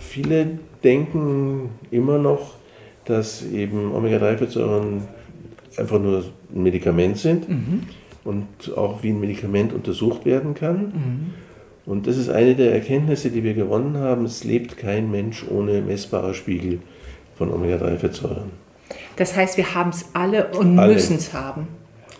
viele 0.00 0.58
denken 0.82 1.70
immer 1.90 2.18
noch, 2.18 2.54
dass 3.04 3.44
eben 3.46 3.92
Omega-3-Fettsäuren 3.94 5.02
einfach 5.78 6.00
nur 6.00 6.24
ein 6.54 6.62
Medikament 6.62 7.18
sind 7.18 7.48
mhm. 7.48 7.82
und 8.24 8.76
auch 8.76 9.02
wie 9.02 9.10
ein 9.10 9.20
Medikament 9.20 9.72
untersucht 9.72 10.24
werden 10.24 10.54
kann. 10.54 10.76
Mhm. 10.76 11.34
Und 11.86 12.06
das 12.06 12.16
ist 12.16 12.30
eine 12.30 12.54
der 12.54 12.72
Erkenntnisse, 12.72 13.30
die 13.30 13.44
wir 13.44 13.54
gewonnen 13.54 13.98
haben. 13.98 14.24
Es 14.24 14.42
lebt 14.44 14.78
kein 14.78 15.10
Mensch 15.10 15.44
ohne 15.48 15.82
messbare 15.82 16.32
Spiegel 16.32 16.80
von 17.36 17.52
Omega-3-Fettsäuren. 17.52 18.50
Das 19.16 19.36
heißt, 19.36 19.56
wir 19.56 19.74
haben 19.74 19.90
es 19.90 20.06
alle 20.14 20.48
und 20.48 20.74
müssen 20.74 21.16
es 21.16 21.32
haben. 21.32 21.68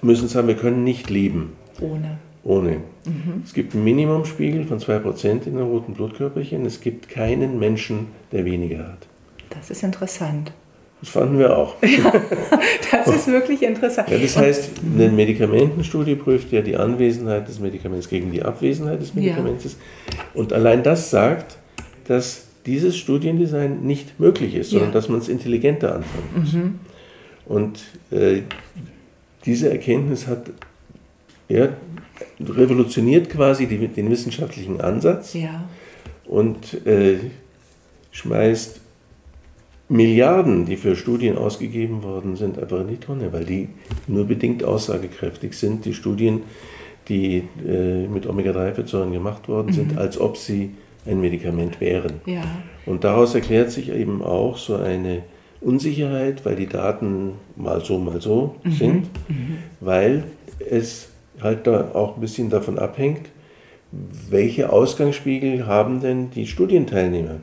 Müssen 0.02 0.26
es 0.26 0.34
haben, 0.34 0.48
wir 0.48 0.56
können 0.56 0.84
nicht 0.84 1.08
leben. 1.08 1.54
Ohne. 1.80 2.18
Ohne. 2.44 2.82
Mhm. 3.06 3.42
Es 3.42 3.54
gibt 3.54 3.74
einen 3.74 3.84
Minimumspiegel 3.84 4.64
von 4.64 4.78
2% 4.78 5.24
in 5.24 5.40
den 5.40 5.60
roten 5.60 5.94
Blutkörperchen. 5.94 6.66
Es 6.66 6.80
gibt 6.80 7.08
keinen 7.08 7.58
Menschen, 7.58 8.08
der 8.32 8.44
weniger 8.44 8.86
hat. 8.86 9.08
Das 9.48 9.70
ist 9.70 9.82
interessant. 9.82 10.52
Das 11.04 11.12
fanden 11.12 11.38
wir 11.38 11.54
auch. 11.54 11.76
Ja, 11.82 12.12
das 12.90 13.14
ist 13.14 13.26
wirklich 13.26 13.62
interessant. 13.62 14.08
Ja, 14.08 14.16
das 14.16 14.38
heißt, 14.38 14.70
eine 14.94 15.10
Medikamentenstudie 15.10 16.14
prüft 16.14 16.50
ja 16.50 16.62
die 16.62 16.78
Anwesenheit 16.78 17.46
des 17.46 17.60
Medikaments 17.60 18.08
gegen 18.08 18.32
die 18.32 18.42
Abwesenheit 18.42 19.02
des 19.02 19.12
Medikaments. 19.12 19.64
Ja. 19.64 19.70
Und 20.32 20.54
allein 20.54 20.82
das 20.82 21.10
sagt, 21.10 21.58
dass 22.08 22.46
dieses 22.64 22.96
Studiendesign 22.96 23.82
nicht 23.82 24.18
möglich 24.18 24.54
ist, 24.54 24.70
sondern 24.70 24.88
ja. 24.88 24.94
dass 24.94 25.10
man 25.10 25.18
es 25.18 25.28
intelligenter 25.28 25.94
anfangen 25.94 26.28
muss. 26.34 26.52
Mhm. 26.54 26.78
Und 27.44 27.80
äh, 28.10 28.40
diese 29.44 29.70
Erkenntnis 29.70 30.26
hat 30.26 30.52
ja, 31.50 31.68
revolutioniert 32.40 33.28
quasi 33.28 33.66
die, 33.66 33.88
den 33.88 34.10
wissenschaftlichen 34.10 34.80
Ansatz 34.80 35.34
ja. 35.34 35.68
und 36.24 36.86
äh, 36.86 37.18
schmeißt 38.10 38.80
Milliarden, 39.88 40.64
die 40.64 40.76
für 40.76 40.96
Studien 40.96 41.36
ausgegeben 41.36 42.02
worden 42.02 42.36
sind, 42.36 42.58
einfach 42.58 42.80
in 42.80 42.88
die 42.88 42.96
Tonne, 42.96 43.32
weil 43.32 43.44
die 43.44 43.68
nur 44.06 44.24
bedingt 44.26 44.64
aussagekräftig 44.64 45.54
sind. 45.54 45.84
Die 45.84 45.92
Studien, 45.92 46.42
die 47.08 47.44
äh, 47.66 48.06
mit 48.08 48.26
Omega-3-Fettsäuren 48.26 49.12
gemacht 49.12 49.48
worden 49.48 49.72
sind, 49.72 49.92
mhm. 49.92 49.98
als 49.98 50.18
ob 50.18 50.38
sie 50.38 50.70
ein 51.06 51.20
Medikament 51.20 51.80
wären. 51.80 52.14
Ja. 52.24 52.42
Und 52.86 53.04
daraus 53.04 53.34
erklärt 53.34 53.70
sich 53.70 53.92
eben 53.92 54.22
auch 54.22 54.56
so 54.56 54.76
eine 54.76 55.22
Unsicherheit, 55.60 56.44
weil 56.44 56.56
die 56.56 56.66
Daten 56.66 57.32
mal 57.56 57.84
so, 57.84 57.98
mal 57.98 58.20
so 58.20 58.56
mhm. 58.64 58.72
sind, 58.72 59.10
mhm. 59.28 59.58
weil 59.80 60.24
es 60.70 61.08
halt 61.42 61.66
da 61.66 61.90
auch 61.94 62.16
ein 62.16 62.20
bisschen 62.20 62.48
davon 62.48 62.78
abhängt, 62.78 63.28
welche 64.30 64.72
Ausgangsspiegel 64.72 65.66
haben 65.66 66.00
denn 66.00 66.30
die 66.30 66.46
Studienteilnehmer. 66.46 67.36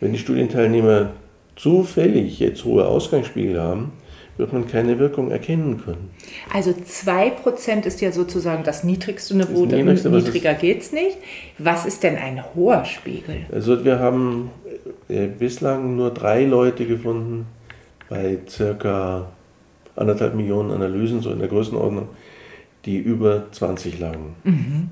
Wenn 0.00 0.12
die 0.12 0.18
Studienteilnehmer 0.18 1.10
zufällig 1.56 2.38
jetzt 2.38 2.64
hohe 2.64 2.86
Ausgangsspiegel 2.86 3.60
haben, 3.60 3.92
wird 4.38 4.52
man 4.52 4.66
keine 4.66 4.98
Wirkung 4.98 5.30
erkennen 5.30 5.82
können. 5.84 6.10
Also 6.52 6.70
2% 6.70 7.86
ist 7.86 8.00
ja 8.00 8.12
sozusagen 8.12 8.64
das 8.64 8.82
niedrigste 8.82 9.36
Niveau, 9.36 9.66
das 9.66 9.78
niedrigste, 9.78 10.10
niedriger 10.10 10.54
geht 10.54 10.80
es 10.80 10.92
nicht. 10.92 11.18
Was 11.58 11.84
ist 11.84 12.02
denn 12.02 12.16
ein 12.16 12.42
hoher 12.54 12.84
Spiegel? 12.84 13.46
Also 13.52 13.84
wir 13.84 13.98
haben 13.98 14.50
äh, 15.08 15.26
bislang 15.26 15.96
nur 15.96 16.10
drei 16.10 16.44
Leute 16.44 16.86
gefunden 16.86 17.46
bei 18.08 18.38
circa 18.48 19.28
anderthalb 19.96 20.34
Millionen 20.34 20.70
Analysen, 20.70 21.20
so 21.20 21.30
in 21.30 21.38
der 21.38 21.48
Größenordnung, 21.48 22.08
die 22.86 22.96
über 22.96 23.44
20 23.52 23.98
lagen. 23.98 24.34
Mhm. 24.44 24.90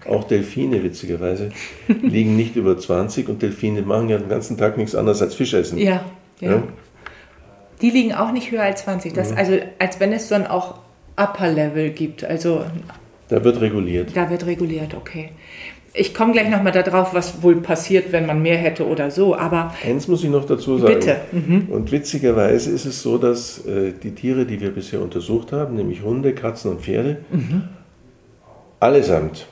Okay. 0.00 0.14
Auch 0.14 0.24
Delfine, 0.24 0.82
witzigerweise, 0.82 1.50
liegen 2.02 2.36
nicht 2.36 2.56
über 2.56 2.78
20 2.78 3.28
und 3.28 3.42
Delfine 3.42 3.82
machen 3.82 4.08
ja 4.08 4.18
den 4.18 4.28
ganzen 4.28 4.56
Tag 4.56 4.76
nichts 4.76 4.94
anderes 4.94 5.22
als 5.22 5.34
Fisch 5.34 5.54
essen. 5.54 5.78
Ja, 5.78 6.04
ja. 6.40 6.50
ja? 6.52 6.62
Die 7.80 7.90
liegen 7.90 8.12
auch 8.12 8.32
nicht 8.32 8.50
höher 8.50 8.62
als 8.62 8.82
20. 8.84 9.12
Das, 9.12 9.30
mhm. 9.30 9.38
Also 9.38 9.58
als 9.78 10.00
wenn 10.00 10.12
es 10.12 10.28
dann 10.28 10.46
auch 10.46 10.80
Upper 11.16 11.50
Level 11.50 11.90
gibt. 11.90 12.24
Also, 12.24 12.64
da 13.28 13.42
wird 13.42 13.60
reguliert. 13.60 14.16
Da 14.16 14.30
wird 14.30 14.46
reguliert, 14.46 14.94
okay. 14.94 15.30
Ich 15.94 16.14
komme 16.14 16.32
gleich 16.32 16.48
nochmal 16.48 16.72
darauf, 16.72 17.12
was 17.12 17.42
wohl 17.42 17.56
passiert, 17.56 18.12
wenn 18.12 18.26
man 18.26 18.40
mehr 18.40 18.56
hätte 18.56 18.86
oder 18.86 19.10
so. 19.10 19.34
Aber 19.34 19.74
eins 19.84 20.06
muss 20.06 20.22
ich 20.22 20.30
noch 20.30 20.44
dazu 20.44 20.78
sagen. 20.78 20.94
Bitte. 20.94 21.16
Mhm. 21.32 21.68
Und 21.70 21.90
witzigerweise 21.90 22.70
ist 22.70 22.84
es 22.84 23.02
so, 23.02 23.18
dass 23.18 23.66
äh, 23.66 23.92
die 24.00 24.12
Tiere, 24.12 24.44
die 24.44 24.60
wir 24.60 24.70
bisher 24.70 25.00
untersucht 25.00 25.50
haben, 25.52 25.74
nämlich 25.74 26.02
Hunde, 26.02 26.34
Katzen 26.34 26.70
und 26.70 26.82
Pferde, 26.82 27.18
mhm. 27.30 27.64
allesamt 28.78 29.46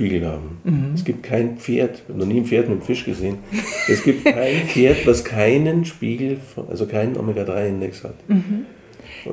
Spiegel 0.00 0.26
haben. 0.26 0.58
Mhm. 0.64 0.94
Es 0.94 1.04
gibt 1.04 1.22
kein 1.22 1.58
Pferd, 1.58 2.02
ich 2.02 2.08
habe 2.08 2.18
noch 2.18 2.26
nie 2.26 2.40
ein 2.40 2.46
Pferd 2.46 2.68
mit 2.68 2.78
einem 2.78 2.82
Fisch 2.82 3.04
gesehen. 3.04 3.38
Es 3.86 4.02
gibt 4.02 4.24
kein 4.24 4.54
Pferd, 4.66 5.06
was 5.06 5.24
keinen 5.24 5.84
Spiegel, 5.84 6.38
also 6.70 6.86
keinen 6.86 7.18
Omega-3-Index 7.18 8.04
hat. 8.04 8.14
Mhm. 8.28 8.64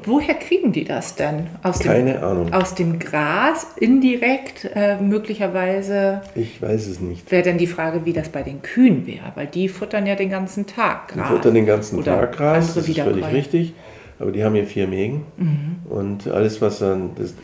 Woher 0.04 0.34
kriegen 0.34 0.74
die 0.74 0.84
das 0.84 1.16
denn? 1.16 1.48
Aus 1.64 1.80
Keine 1.80 2.16
dem, 2.16 2.24
Ahnung. 2.24 2.52
Aus 2.52 2.76
dem 2.76 3.00
Gras, 3.00 3.68
indirekt 3.80 4.70
äh, 4.76 4.98
möglicherweise? 5.00 6.22
Ich 6.36 6.62
weiß 6.62 6.88
es 6.88 7.00
nicht. 7.00 7.32
Wäre 7.32 7.44
dann 7.44 7.58
die 7.58 7.68
Frage, 7.68 8.04
wie 8.04 8.12
das 8.12 8.28
bei 8.28 8.44
den 8.44 8.62
Kühen 8.62 9.08
wäre, 9.08 9.32
weil 9.36 9.48
die 9.48 9.70
futtern 9.70 10.06
ja 10.06 10.16
den 10.16 10.30
ganzen 10.30 10.66
Tag 10.66 11.10
Gras. 11.10 11.28
Die 11.30 11.34
futtern 11.34 11.54
den 11.54 11.66
ganzen 11.66 12.04
Tag 12.04 12.36
Gras, 12.36 12.74
das 12.74 12.90
ist 12.90 13.00
völlig 13.00 13.32
richtig. 13.32 13.74
Aber 14.20 14.32
die 14.32 14.44
haben 14.44 14.56
ja 14.56 14.66
vier 14.66 14.88
Mägen 14.88 15.26
mhm. 15.38 15.76
und 15.90 16.28
alles, 16.28 16.60
was 16.60 16.80
dann, 16.80 17.12
das, 17.16 17.36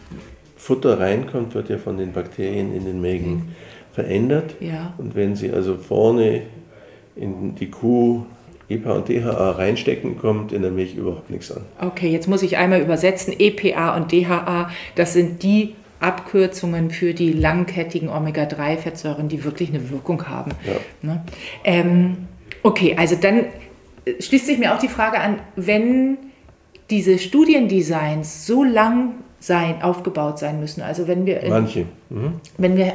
Futter 0.63 0.97
reinkommt, 0.97 1.53
wird 1.55 1.67
ja 1.67 1.77
von 1.77 1.97
den 1.97 2.13
Bakterien 2.13 2.73
in 2.73 2.85
den 2.85 3.01
Mägen 3.01 3.53
verändert. 3.91 4.55
Ja. 4.61 4.93
Und 4.97 5.13
wenn 5.13 5.35
Sie 5.35 5.51
also 5.51 5.75
vorne 5.75 6.43
in 7.17 7.53
die 7.55 7.69
Kuh 7.69 8.23
EPA 8.69 8.93
und 8.93 9.09
DHA 9.09 9.51
reinstecken, 9.51 10.17
kommt 10.17 10.53
in 10.53 10.61
der 10.61 10.71
Milch 10.71 10.95
überhaupt 10.95 11.29
nichts 11.29 11.51
an. 11.51 11.63
Okay, 11.81 12.07
jetzt 12.09 12.29
muss 12.29 12.43
ich 12.43 12.55
einmal 12.55 12.79
übersetzen. 12.79 13.35
EPA 13.37 13.97
und 13.97 14.13
DHA, 14.13 14.71
das 14.95 15.11
sind 15.11 15.43
die 15.43 15.75
Abkürzungen 15.99 16.91
für 16.91 17.13
die 17.13 17.33
langkettigen 17.33 18.07
Omega-3-Fettsäuren, 18.07 19.27
die 19.27 19.43
wirklich 19.43 19.67
eine 19.67 19.89
Wirkung 19.89 20.29
haben. 20.29 20.51
Ja. 20.65 20.75
Ne? 21.01 21.25
Ähm, 21.65 22.29
okay, 22.63 22.95
also 22.97 23.17
dann 23.17 23.47
schließt 24.17 24.45
sich 24.45 24.59
mir 24.59 24.73
auch 24.73 24.79
die 24.79 24.87
Frage 24.87 25.19
an, 25.19 25.39
wenn 25.57 26.17
diese 26.89 27.19
Studiendesigns 27.19 28.47
so 28.47 28.63
lang 28.63 29.15
sein, 29.43 29.81
aufgebaut 29.81 30.39
sein 30.39 30.61
müssen. 30.61 30.81
Also 30.81 31.07
wenn 31.07 31.25
wir, 31.25 31.41
Manche. 31.49 31.85
Mhm. 32.09 32.39
wenn 32.57 32.77
wir 32.77 32.93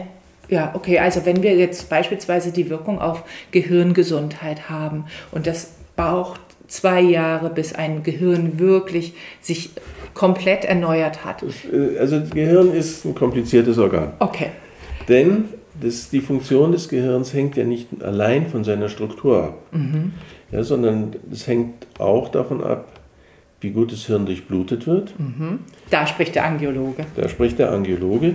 Ja, 0.49 0.71
okay, 0.75 0.99
also 0.99 1.27
wenn 1.27 1.43
wir 1.43 1.55
jetzt 1.57 1.91
beispielsweise 1.91 2.53
die 2.53 2.71
Wirkung 2.71 3.01
auf 3.01 3.23
Gehirngesundheit 3.51 4.71
haben 4.71 5.05
und 5.31 5.47
das 5.47 5.73
braucht 5.95 6.41
zwei 6.67 7.03
Jahre, 7.03 7.51
bis 7.51 7.75
ein 7.75 8.03
Gehirn 8.03 8.59
wirklich 8.59 9.13
sich 9.43 9.71
komplett 10.15 10.65
erneuert 10.65 11.23
hat. 11.25 11.43
Äh, 11.43 11.99
also 11.99 12.19
das 12.21 12.31
Gehirn 12.31 12.73
ist 12.73 13.05
ein 13.05 13.15
kompliziertes 13.15 13.77
Organ. 13.77 14.13
Okay. 14.19 14.49
Denn 15.07 15.45
das, 15.79 16.09
die 16.09 16.21
Funktion 16.21 16.73
des 16.73 16.89
Gehirns 16.89 17.35
hängt 17.35 17.57
ja 17.57 17.65
nicht 17.65 17.89
allein 18.03 18.47
von 18.47 18.65
seiner 18.65 18.89
Struktur 18.89 19.45
ab, 19.45 19.59
mhm. 19.73 20.13
ja, 20.51 20.63
sondern 20.63 21.15
es 21.31 21.47
hängt 21.47 21.87
auch 21.99 22.31
davon 22.31 22.65
ab, 22.65 22.87
wie 23.61 23.71
gut 23.71 23.93
das 23.93 24.07
Hirn 24.07 24.25
durchblutet 24.25 24.87
wird. 24.87 25.13
Mhm. 25.19 25.61
Da 25.91 26.07
spricht 26.07 26.35
der 26.35 26.47
Angiologe. 26.47 27.07
Da 27.17 27.29
spricht 27.29 27.59
der 27.59 27.73
Angiologe. 27.73 28.35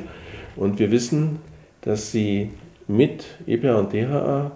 Und 0.55 0.79
wir 0.79 0.91
wissen, 0.91 1.39
dass 1.81 2.11
sie 2.11 2.51
mit 2.87 3.25
EPA 3.47 3.75
und 3.75 3.93
DHA 3.93 4.51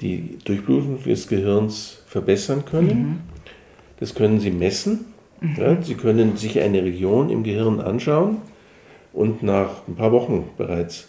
die 0.00 0.38
Durchblutung 0.44 1.02
des 1.02 1.28
Gehirns 1.28 2.02
verbessern 2.06 2.64
können. 2.64 2.98
Mhm. 2.98 3.20
Das 4.00 4.14
können 4.14 4.40
sie 4.40 4.50
messen. 4.50 5.06
Mhm. 5.40 5.56
Ja, 5.56 5.82
sie 5.82 5.94
können 5.94 6.36
sich 6.36 6.60
eine 6.60 6.82
Region 6.82 7.30
im 7.30 7.42
Gehirn 7.42 7.80
anschauen 7.80 8.38
und 9.12 9.42
nach 9.42 9.86
ein 9.88 9.94
paar 9.94 10.12
Wochen 10.12 10.44
bereits 10.56 11.08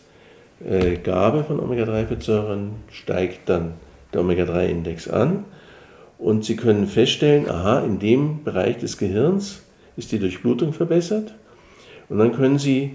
äh, 0.63 0.97
Gabe 0.97 1.43
von 1.43 1.59
Omega-3-Fettsäuren 1.59 2.71
steigt 2.91 3.49
dann 3.49 3.73
der 4.13 4.21
Omega-3-Index 4.21 5.09
an 5.09 5.45
und 6.17 6.45
Sie 6.45 6.55
können 6.55 6.87
feststellen, 6.87 7.49
aha, 7.49 7.79
in 7.79 7.99
dem 7.99 8.43
Bereich 8.43 8.77
des 8.77 8.97
Gehirns 8.97 9.64
ist 9.97 10.11
die 10.11 10.19
Durchblutung 10.19 10.73
verbessert 10.73 11.35
und 12.09 12.17
dann 12.17 12.31
können 12.31 12.59
Sie 12.59 12.91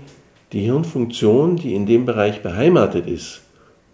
die 0.52 0.60
Hirnfunktion, 0.60 1.56
die 1.56 1.74
in 1.74 1.86
dem 1.86 2.04
Bereich 2.04 2.42
beheimatet 2.42 3.06
ist, 3.06 3.42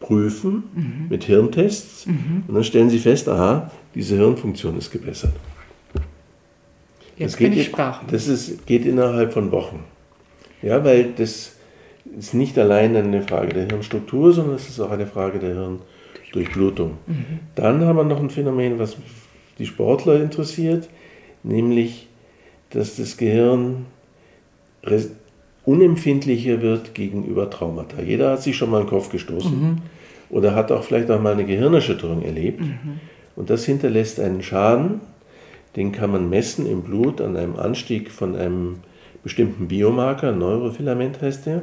prüfen 0.01 0.65
mhm. 0.75 1.07
mit 1.09 1.25
Hirntests 1.25 2.07
mhm. 2.07 2.45
und 2.49 2.55
dann 2.55 2.65
stellen 2.65 2.91
Sie 2.91 2.99
fest, 2.99 3.29
aha, 3.29 3.71
diese 3.95 4.17
Hirnfunktion 4.17 4.77
ist 4.79 4.91
gebessert. 4.91 5.33
Jetzt 7.17 7.33
das 7.33 7.39
geht, 7.39 7.57
ich 7.57 7.67
Sprachen. 7.67 8.07
Das 8.11 8.29
ist, 8.29 8.67
geht 8.67 8.85
innerhalb 8.85 9.33
von 9.33 9.51
Wochen. 9.51 9.85
Ja, 10.63 10.85
weil 10.85 11.13
das 11.17 11.53
ist 12.19 12.35
nicht 12.35 12.59
allein 12.59 12.95
eine 12.95 13.23
Frage 13.23 13.55
der 13.55 13.67
Hirnstruktur, 13.67 14.33
sondern 14.33 14.57
es 14.57 14.69
ist 14.69 14.81
auch 14.81 14.91
eine 14.91 15.07
Frage 15.07 15.39
der 15.39 15.55
Hirndurchblutung. 15.55 16.99
Mhm. 17.07 17.25
Dann 17.55 17.85
haben 17.85 17.97
wir 17.97 18.05
noch 18.05 18.21
ein 18.21 18.31
Phänomen, 18.31 18.79
was 18.79 18.97
die 19.59 19.67
Sportler 19.67 20.21
interessiert, 20.21 20.89
nämlich, 21.43 22.09
dass 22.77 22.97
das 22.97 23.17
Gehirn 23.17 23.87
unempfindlicher 25.65 26.61
wird 26.61 26.95
gegenüber 26.95 27.49
Traumata. 27.49 28.03
Jeder 28.03 28.33
hat 28.33 28.43
sich 28.43 28.57
schon 28.57 28.71
mal 28.71 28.81
einen 28.81 28.89
Kopf 28.89 29.09
gestoßen 29.09 29.59
mhm. 29.59 29.79
oder 30.29 30.55
hat 30.55 30.71
auch 30.71 30.85
vielleicht 30.85 31.11
auch 31.11 31.21
mal 31.21 31.33
eine 31.33 31.47
Gehirnerschütterung 31.47 32.23
erlebt. 32.23 32.61
Mhm. 32.61 33.01
Und 33.35 33.49
das 33.49 33.65
hinterlässt 33.65 34.21
einen 34.21 34.43
Schaden, 34.43 35.01
den 35.75 35.91
kann 35.91 36.13
man 36.13 36.29
messen 36.29 36.67
im 36.67 36.83
Blut 36.83 37.23
an 37.23 37.37
einem 37.37 37.57
Anstieg 37.57 38.11
von 38.11 38.37
einem 38.37 38.77
bestimmten 39.23 39.69
Biomarker, 39.69 40.33
Neurofilament 40.33 41.23
heißt 41.23 41.47
der. 41.47 41.63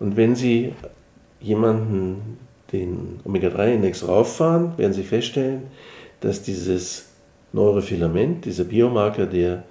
Und 0.00 0.16
wenn 0.16 0.34
Sie 0.34 0.72
jemanden 1.40 2.38
den 2.72 3.20
Omega-3-Index 3.24 4.08
rauffahren, 4.08 4.78
werden 4.78 4.94
Sie 4.94 5.04
feststellen, 5.04 5.64
dass 6.20 6.42
dieses 6.42 7.10
Neurofilament, 7.52 8.46
dieser 8.46 8.64
Biomarker, 8.64 9.26
der 9.26 9.64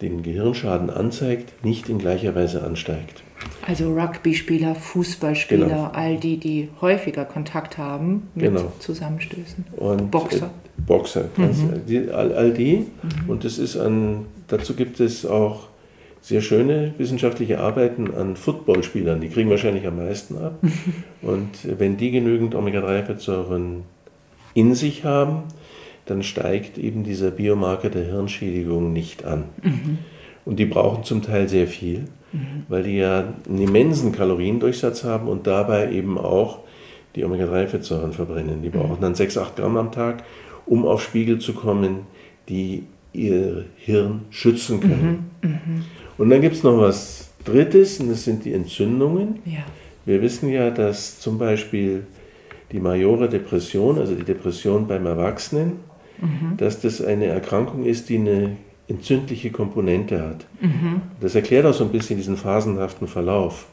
den 0.00 0.22
Gehirnschaden 0.22 0.90
anzeigt, 0.90 1.64
nicht 1.64 1.88
in 1.88 1.98
gleicher 1.98 2.34
Weise 2.34 2.62
ansteigt. 2.62 3.22
Also 3.66 3.94
Rugby-Spieler, 3.94 4.74
Fußballspieler, 4.74 5.66
genau. 5.66 5.90
all 5.92 6.16
die, 6.16 6.38
die 6.38 6.68
häufiger 6.80 7.24
Kontakt 7.24 7.78
haben 7.78 8.28
mit 8.34 8.46
genau. 8.46 8.72
Zusammenstößen. 8.78 9.64
Und 9.76 10.10
Boxer. 10.10 10.46
Äh, 10.46 10.82
Boxer, 10.86 11.24
mhm. 11.36 11.82
die, 11.86 12.10
all, 12.10 12.32
all, 12.34 12.52
die. 12.52 12.78
Mhm. 12.78 13.30
Und 13.30 13.44
das 13.44 13.58
ist 13.58 13.76
an, 13.76 14.26
dazu 14.48 14.74
gibt 14.74 15.00
es 15.00 15.24
auch 15.24 15.68
sehr 16.20 16.40
schöne 16.40 16.94
wissenschaftliche 16.98 17.60
Arbeiten 17.60 18.12
an 18.14 18.36
Footballspielern. 18.36 19.20
Die 19.20 19.28
kriegen 19.28 19.50
wahrscheinlich 19.50 19.86
am 19.86 19.96
meisten 19.96 20.38
ab. 20.38 20.58
Und 21.22 21.50
wenn 21.78 21.96
die 21.96 22.10
genügend 22.10 22.54
Omega-3-Fettsäuren 22.54 23.82
in 24.54 24.74
sich 24.74 25.04
haben, 25.04 25.44
dann 26.06 26.22
steigt 26.22 26.78
eben 26.78 27.04
dieser 27.04 27.30
Biomarker 27.30 27.90
der 27.90 28.04
Hirnschädigung 28.04 28.92
nicht 28.92 29.24
an. 29.24 29.44
Mhm. 29.62 29.98
Und 30.44 30.58
die 30.58 30.66
brauchen 30.66 31.04
zum 31.04 31.22
Teil 31.22 31.48
sehr 31.48 31.66
viel, 31.66 32.04
mhm. 32.32 32.64
weil 32.68 32.82
die 32.82 32.96
ja 32.96 33.32
einen 33.48 33.60
immensen 33.60 34.12
Kaloriendurchsatz 34.12 35.04
haben 35.04 35.28
und 35.28 35.46
dabei 35.46 35.90
eben 35.90 36.18
auch 36.18 36.60
die 37.14 37.24
Omega-3-Fettsäuren 37.24 38.12
verbrennen. 38.12 38.62
Die 38.62 38.68
brauchen 38.68 38.98
dann 39.00 39.14
6, 39.14 39.38
8 39.38 39.56
Gramm 39.56 39.76
am 39.76 39.92
Tag, 39.92 40.24
um 40.66 40.84
auf 40.84 41.02
Spiegel 41.02 41.38
zu 41.38 41.54
kommen, 41.54 42.00
die 42.48 42.84
ihr 43.12 43.64
Hirn 43.76 44.22
schützen 44.30 44.80
können. 44.80 45.30
Mhm. 45.42 45.48
mhm. 45.48 45.84
Und 46.16 46.30
dann 46.30 46.40
gibt 46.40 46.54
es 46.54 46.62
noch 46.62 46.78
was 46.78 47.32
Drittes, 47.44 47.98
und 47.98 48.08
das 48.08 48.22
sind 48.22 48.44
die 48.44 48.52
Entzündungen. 48.52 49.40
Ja. 49.44 49.64
Wir 50.04 50.22
wissen 50.22 50.48
ja, 50.48 50.70
dass 50.70 51.18
zum 51.18 51.38
Beispiel 51.38 52.06
die 52.70 52.78
majore 52.78 53.28
Depression, 53.28 53.98
also 53.98 54.14
die 54.14 54.22
Depression 54.22 54.86
beim 54.86 55.06
Erwachsenen, 55.06 55.80
mhm. 56.20 56.56
dass 56.56 56.80
das 56.80 57.02
eine 57.02 57.26
Erkrankung 57.26 57.84
ist, 57.84 58.08
die 58.08 58.16
eine 58.16 58.56
entzündliche 58.88 59.50
Komponente 59.50 60.22
hat. 60.22 60.46
Mhm. 60.60 61.02
Das 61.20 61.34
erklärt 61.34 61.66
auch 61.66 61.74
so 61.74 61.84
ein 61.84 61.90
bisschen 61.90 62.16
diesen 62.18 62.36
phasenhaften 62.36 63.08
Verlauf. 63.08 63.66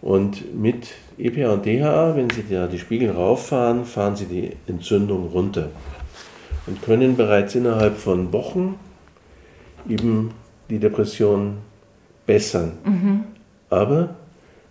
Und 0.00 0.54
mit 0.54 0.88
EPA 1.18 1.54
und 1.54 1.66
DHA, 1.66 2.14
wenn 2.14 2.30
Sie 2.30 2.44
da 2.48 2.68
die 2.68 2.78
Spiegel 2.78 3.10
rauffahren, 3.10 3.84
fahren 3.84 4.14
Sie 4.14 4.26
die 4.26 4.52
Entzündung 4.68 5.28
runter 5.28 5.70
und 6.66 6.82
können 6.82 7.16
bereits 7.16 7.56
innerhalb 7.56 7.96
von 7.96 8.32
Wochen 8.32 8.76
eben 9.88 10.30
die 10.70 10.78
Depression 10.78 11.58
bessern. 12.26 12.72
Mhm. 12.84 13.24
Aber 13.70 14.14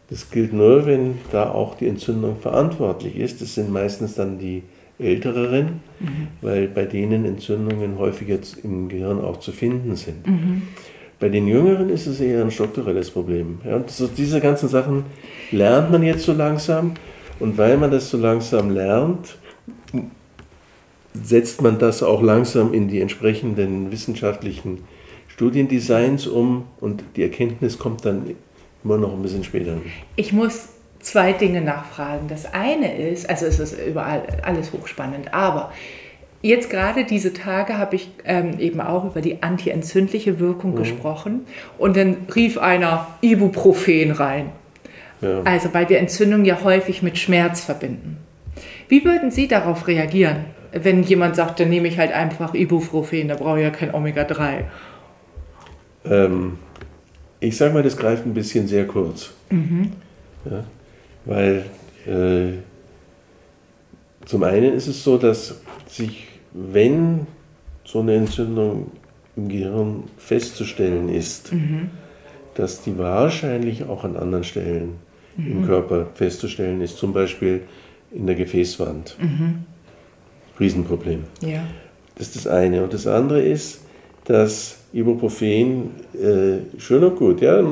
das 0.10 0.30
gilt 0.30 0.54
nur, 0.54 0.86
wenn 0.86 1.16
da 1.32 1.52
auch 1.52 1.76
die 1.76 1.88
Entzündung 1.88 2.38
verantwortlich 2.38 3.18
ist. 3.18 3.42
Das 3.42 3.56
sind 3.56 3.72
meistens 3.72 4.16
dann 4.16 4.40
die 4.40 4.64
Älteren, 5.00 5.82
mhm. 6.00 6.28
weil 6.42 6.68
bei 6.68 6.86
denen 6.86 7.26
Entzündungen 7.26 8.00
häufig 8.00 8.28
jetzt 8.28 8.64
im 8.64 8.90
Gehirn 8.90 9.20
auch 9.22 9.40
zu 9.40 9.52
finden 9.52 9.96
sind. 9.96 10.26
Mhm. 10.26 10.64
Bei 11.20 11.30
den 11.30 11.48
Jüngeren 11.48 11.90
ist 11.90 12.06
es 12.06 12.20
eher 12.20 12.42
ein 12.42 12.52
strukturelles 12.52 13.10
Problem. 13.12 13.60
Ja, 13.66 13.78
und 13.78 13.90
so 13.90 14.08
diese 14.08 14.40
ganzen 14.40 14.70
Sachen 14.70 15.06
lernt 15.52 15.92
man 15.92 16.04
jetzt 16.04 16.24
so 16.24 16.34
langsam. 16.34 16.94
Und 17.40 17.58
weil 17.58 17.78
man 17.78 17.92
das 17.92 18.10
so 18.10 18.18
langsam 18.18 18.72
lernt, 18.72 19.38
setzt 21.14 21.62
man 21.62 21.80
das 21.80 22.04
auch 22.04 22.22
langsam 22.22 22.74
in 22.74 22.88
die 22.88 23.02
entsprechenden 23.02 23.92
wissenschaftlichen 23.92 24.80
Studiendesigns 25.28 26.28
um 26.28 26.64
und 26.80 27.04
die 27.16 27.24
Erkenntnis 27.24 27.78
kommt 27.78 28.06
dann 28.06 28.36
immer 28.84 28.98
noch 28.98 29.14
ein 29.14 29.22
bisschen 29.22 29.44
später. 29.44 29.78
Ich 30.16 30.34
muss 30.34 30.70
zwei 31.00 31.34
Dinge 31.34 31.62
nachfragen. 31.62 32.28
Das 32.28 32.54
eine 32.54 32.96
ist, 32.98 33.30
also 33.30 33.46
es 33.46 33.60
ist 33.60 33.78
überall 33.80 34.24
alles 34.44 34.74
hochspannend, 34.74 35.34
aber 35.34 35.72
jetzt 36.42 36.70
gerade 36.70 37.06
diese 37.06 37.34
Tage 37.34 37.78
habe 37.78 37.96
ich 37.96 38.10
ähm, 38.26 38.60
eben 38.60 38.82
auch 38.82 39.06
über 39.06 39.22
die 39.22 39.42
antientzündliche 39.44 40.40
Wirkung 40.40 40.72
mhm. 40.72 40.78
gesprochen 40.78 41.46
und 41.78 41.98
dann 41.98 42.18
rief 42.36 42.58
einer 42.58 43.08
Ibuprofen 43.22 44.12
rein. 44.12 44.52
Ja. 45.22 45.42
Also 45.44 45.74
weil 45.74 45.90
wir 45.90 46.00
Entzündung 46.00 46.46
ja 46.46 46.64
häufig 46.64 47.02
mit 47.02 47.18
Schmerz 47.18 47.62
verbinden. 47.62 48.18
Wie 48.88 49.04
würden 49.04 49.32
Sie 49.32 49.48
darauf 49.48 49.88
reagieren, 49.88 50.46
wenn 50.72 51.04
jemand 51.04 51.36
sagt, 51.36 51.60
dann 51.60 51.70
nehme 51.70 51.88
ich 51.88 51.98
halt 51.98 52.12
einfach 52.12 52.54
Ibuprofen, 52.54 53.28
da 53.28 53.36
brauche 53.36 53.58
ich 53.58 53.64
ja 53.64 53.70
kein 53.70 53.94
Omega-3? 53.94 54.64
Ähm, 56.06 56.60
ich 57.40 57.58
sage 57.58 57.74
mal, 57.74 57.84
das 57.84 57.98
greift 57.98 58.26
ein 58.26 58.34
bisschen 58.34 58.68
sehr 58.68 58.86
kurz. 58.86 59.32
Mhm. 59.50 59.92
Ja, 60.46 60.64
weil 61.28 61.66
äh, 62.06 62.58
zum 64.26 64.44
einen 64.44 64.74
ist 64.74 64.88
es 64.88 65.04
so, 65.04 65.18
dass 65.18 65.62
sich, 65.88 66.28
wenn 66.54 67.28
so 67.84 68.00
eine 68.00 68.16
Entzündung 68.16 68.92
im 69.36 69.50
Gehirn 69.50 70.04
festzustellen 70.18 71.10
ist, 71.10 71.54
mhm. 71.54 71.92
dass 72.56 72.82
die 72.82 72.98
wahrscheinlich 72.98 73.84
auch 73.84 74.04
an 74.04 74.18
anderen 74.18 74.44
Stellen 74.44 74.96
mhm. 75.36 75.52
im 75.52 75.66
Körper 75.66 76.08
festzustellen 76.16 76.82
ist, 76.82 76.98
zum 76.98 77.14
Beispiel 77.14 77.62
in 78.12 78.26
der 78.26 78.36
Gefäßwand. 78.36 79.18
Mhm. 79.20 79.66
Riesenproblem. 80.60 81.26
Ja. 81.42 81.64
Das 82.16 82.28
ist 82.28 82.36
das 82.36 82.48
eine. 82.48 82.84
Und 82.84 82.94
das 82.94 83.06
andere 83.06 83.42
ist, 83.42 83.82
dass 84.26 84.80
Ibuprofen 84.92 85.92
äh, 86.14 86.80
schön 86.80 87.04
und 87.04 87.16
gut, 87.16 87.42
ja, 87.42 87.64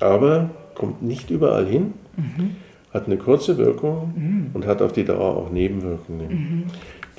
aber 0.00 0.50
kommt 0.74 1.02
nicht 1.02 1.30
überall 1.30 1.66
hin, 1.66 1.92
mhm. 2.16 2.56
Hat 2.96 3.06
eine 3.06 3.16
kurze 3.16 3.56
Wirkung 3.58 4.12
mhm. 4.16 4.50
und 4.54 4.66
hat 4.66 4.82
auf 4.82 4.92
die 4.92 5.04
Dauer 5.04 5.36
auch 5.36 5.50
Nebenwirkungen, 5.50 6.28
mhm. 6.28 6.64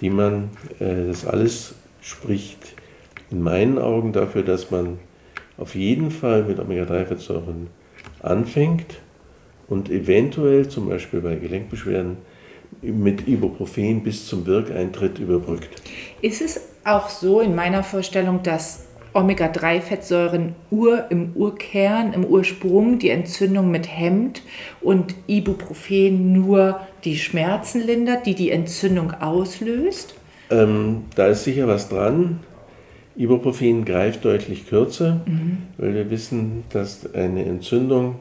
die 0.02 0.10
man, 0.10 0.50
äh, 0.80 1.08
das 1.08 1.26
alles 1.26 1.76
spricht 2.02 2.76
in 3.30 3.42
meinen 3.42 3.78
Augen 3.78 4.12
dafür, 4.12 4.44
dass 4.44 4.72
man 4.72 5.00
auf 5.58 5.76
jeden 5.76 6.12
Fall 6.12 6.44
mit 6.44 6.60
Omega-3-Fettsäuren 6.60 7.68
anfängt 8.22 9.00
und 9.68 9.90
eventuell 9.90 10.68
zum 10.68 10.90
Beispiel 10.90 11.22
bei 11.22 11.36
Gelenkbeschwerden 11.36 12.18
mit 12.82 13.28
Ibuprofen 13.28 14.04
bis 14.04 14.28
zum 14.28 14.46
Wirkeintritt 14.46 15.20
überbrückt. 15.20 15.82
Ist 16.22 16.42
es 16.42 16.62
auch 16.84 17.10
so 17.10 17.42
in 17.42 17.56
meiner 17.56 17.84
Vorstellung, 17.84 18.44
dass 18.44 18.87
Omega-3-Fettsäuren 19.18 20.54
Ur, 20.70 21.06
im 21.10 21.32
Urkern, 21.34 22.14
im 22.14 22.24
Ursprung 22.24 23.00
die 23.00 23.10
Entzündung 23.10 23.72
mit 23.72 23.88
hemmt 23.88 24.44
und 24.80 25.16
Ibuprofen 25.28 26.34
nur 26.34 26.80
die 27.04 27.18
Schmerzen 27.18 27.86
lindert, 27.86 28.26
die 28.28 28.36
die 28.36 28.52
Entzündung 28.52 29.12
auslöst? 29.12 30.16
Ähm, 30.52 31.06
da 31.16 31.28
ist 31.28 31.44
sicher 31.44 31.68
was 31.68 31.90
dran. 31.90 32.42
Ibuprofen 33.16 33.84
greift 33.86 34.24
deutlich 34.24 34.68
kürzer, 34.68 35.22
mhm. 35.26 35.58
weil 35.78 35.96
wir 35.96 36.12
wissen, 36.12 36.64
dass 36.70 37.14
eine 37.16 37.44
Entzündung 37.44 38.16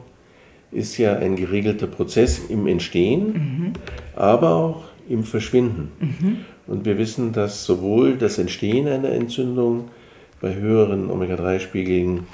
ist 0.71 0.97
ja 0.97 1.15
ein 1.17 1.35
geregelter 1.35 1.87
Prozess 1.87 2.39
im 2.49 2.67
Entstehen, 2.67 3.33
mhm. 3.33 3.73
aber 4.15 4.55
auch 4.55 4.85
im 5.07 5.23
Verschwinden. 5.23 5.91
Mhm. 5.99 6.37
Und 6.65 6.85
wir 6.85 6.97
wissen, 6.97 7.31
dass 7.31 7.63
sowohl 7.63 8.17
das 8.17 8.37
Entstehen 8.37 8.87
einer 8.87 9.11
Entzündung 9.11 9.85
bei 10.41 10.55
höheren 10.55 11.09
Omega-3-Spiegeln 11.09 12.27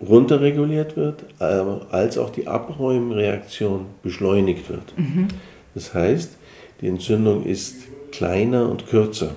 runterreguliert 0.00 0.96
wird, 0.96 1.24
als 1.38 2.16
auch 2.16 2.30
die 2.30 2.46
Abräumreaktion 2.46 3.86
beschleunigt 4.02 4.70
wird. 4.70 4.96
Mhm. 4.96 5.28
Das 5.74 5.92
heißt, 5.92 6.36
die 6.80 6.88
Entzündung 6.88 7.44
ist 7.44 7.76
kleiner 8.10 8.68
und 8.70 8.86
kürzer. 8.86 9.34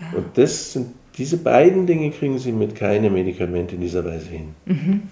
Ah. 0.00 0.16
Und 0.16 0.26
das 0.36 0.72
sind, 0.72 0.88
diese 1.18 1.36
beiden 1.36 1.86
Dinge 1.86 2.10
kriegen 2.10 2.38
Sie 2.38 2.52
mit 2.52 2.74
keinem 2.74 3.12
Medikament 3.12 3.72
in 3.72 3.80
dieser 3.80 4.04
Weise 4.04 4.30
hin. 4.30 4.54
Mhm. 4.64 5.02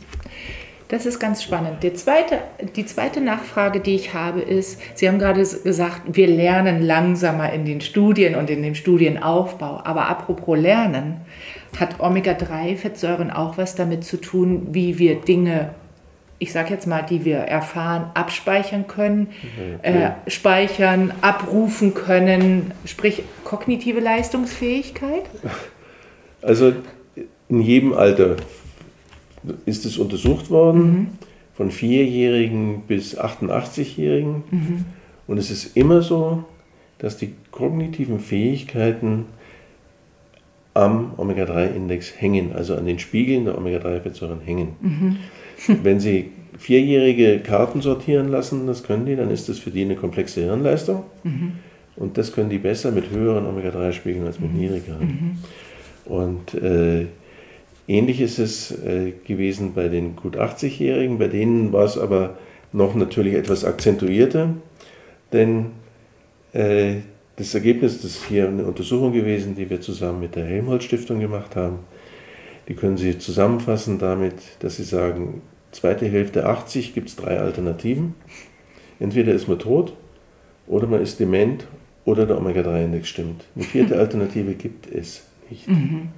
Das 0.92 1.07
ist 1.07 1.18
ganz 1.18 1.42
spannend. 1.42 1.83
Die 1.83 1.94
zweite, 1.94 2.40
die 2.76 2.85
zweite 2.85 3.22
Nachfrage, 3.22 3.81
die 3.81 3.94
ich 3.94 4.12
habe, 4.12 4.42
ist, 4.42 4.78
Sie 4.94 5.09
haben 5.09 5.18
gerade 5.18 5.40
gesagt, 5.40 6.02
wir 6.05 6.26
lernen 6.26 6.83
langsamer 6.83 7.50
in 7.50 7.64
den 7.64 7.81
Studien 7.81 8.35
und 8.35 8.50
in 8.50 8.62
dem 8.62 8.74
Studienaufbau. 8.74 9.81
Aber 9.85 10.11
apropos 10.11 10.59
Lernen, 10.59 11.22
hat 11.81 11.98
Omega-3-Fettsäuren 11.98 13.31
auch 13.31 13.57
was 13.57 13.74
damit 13.74 14.05
zu 14.05 14.18
tun, 14.18 14.68
wie 14.72 14.98
wir 14.98 15.14
Dinge 15.22 15.70
ich 16.38 16.52
sage 16.52 16.74
jetzt 16.74 16.88
mal, 16.88 17.02
die 17.02 17.24
wir 17.24 17.37
erfahren, 17.37 18.11
abspeichern 18.14 18.88
können, 18.88 19.28
okay. 19.78 20.09
äh, 20.26 20.31
speichern, 20.31 21.14
abrufen 21.20 21.94
können, 21.94 22.72
sprich 22.85 23.22
kognitive 23.44 24.00
Leistungsfähigkeit? 24.00 25.22
Also 26.42 26.72
in 27.48 27.61
jedem 27.61 27.92
Alter 27.92 28.35
ist 29.66 29.85
es 29.85 29.98
untersucht 29.98 30.50
worden, 30.50 30.83
mhm. 30.83 31.07
von 31.55 31.70
Vierjährigen 31.70 32.83
bis 32.87 33.18
88-Jährigen. 33.18 34.44
Mhm. 34.50 34.85
Und 35.26 35.38
es 35.38 35.50
ist 35.50 35.76
immer 35.76 36.02
so, 36.02 36.44
dass 36.98 37.16
die 37.16 37.33
kognitiven 37.50 38.20
Fähigkeiten 38.20 39.26
am 40.74 41.12
Omega-3-Index 41.16 42.20
hängen, 42.20 42.52
also 42.55 42.76
an 42.76 42.87
den 42.87 42.98
Spiegeln 42.98 43.44
der 43.44 43.59
Omega-3-Fettsäuren 43.59 44.40
hängen. 44.40 44.68
Mhm. 44.81 45.16
Wenn 45.83 46.00
Sie 46.00 46.31
vierjährige 46.59 47.40
Karten 47.40 47.81
sortieren 47.81 48.28
lassen, 48.28 48.66
das 48.66 48.83
können 48.83 49.07
die, 49.07 49.16
dann 49.16 49.31
ist 49.31 49.48
das 49.48 49.59
für 49.59 49.70
die 49.70 49.83
eine 49.83 49.96
komplexe 49.96 50.42
Hirnleistung. 50.42 51.05
Mhm. 51.24 51.52
Und 51.96 52.16
das 52.16 52.33
können 52.33 52.48
die 52.48 52.59
besser 52.59 52.90
mit 52.90 53.11
höheren 53.11 53.46
Omega-3-Spiegeln 53.46 54.26
als 54.26 54.40
mit 54.40 54.52
mhm. 54.52 54.61
niedrigeren. 54.61 55.07
Mhm. 55.07 56.12
Und 56.12 56.55
äh, 56.55 57.07
Ähnlich 57.92 58.22
ist 58.22 58.38
es 58.38 58.70
äh, 58.70 59.12
gewesen 59.26 59.74
bei 59.74 59.88
den 59.88 60.16
gut 60.16 60.38
80-Jährigen, 60.38 61.18
bei 61.18 61.28
denen 61.28 61.74
war 61.74 61.85
es 61.85 61.98
aber 61.98 62.38
noch 62.72 62.94
natürlich 62.94 63.35
etwas 63.35 63.66
akzentuierter, 63.66 64.55
denn 65.31 65.66
äh, 66.55 67.00
das 67.37 67.55
Ergebnis, 67.55 68.00
das 68.00 68.12
ist 68.12 68.24
hier 68.24 68.48
eine 68.48 68.64
Untersuchung 68.64 69.12
gewesen, 69.12 69.57
die 69.57 69.68
wir 69.68 69.83
zusammen 69.83 70.20
mit 70.20 70.37
der 70.37 70.46
Helmholtz 70.46 70.85
Stiftung 70.85 71.20
gemacht 71.20 71.55
haben, 71.55 71.81
die 72.66 72.72
können 72.72 72.96
Sie 72.96 73.18
zusammenfassen 73.18 73.98
damit, 73.98 74.37
dass 74.61 74.76
Sie 74.76 74.85
sagen, 74.85 75.42
zweite 75.70 76.07
Hälfte 76.07 76.46
80 76.46 76.94
gibt 76.94 77.11
es 77.11 77.16
drei 77.16 77.40
Alternativen. 77.40 78.14
Entweder 79.00 79.35
ist 79.35 79.48
man 79.48 79.59
tot 79.59 79.92
oder 80.66 80.87
man 80.87 81.02
ist 81.02 81.20
dement 81.20 81.66
oder 82.07 82.24
der 82.24 82.38
Omega-3-Index 82.38 83.07
stimmt. 83.07 83.44
Eine 83.55 83.64
vierte 83.64 83.98
Alternative 83.98 84.55
gibt 84.55 84.90
es 84.90 85.24
nicht. 85.50 85.68
Mhm. 85.68 86.09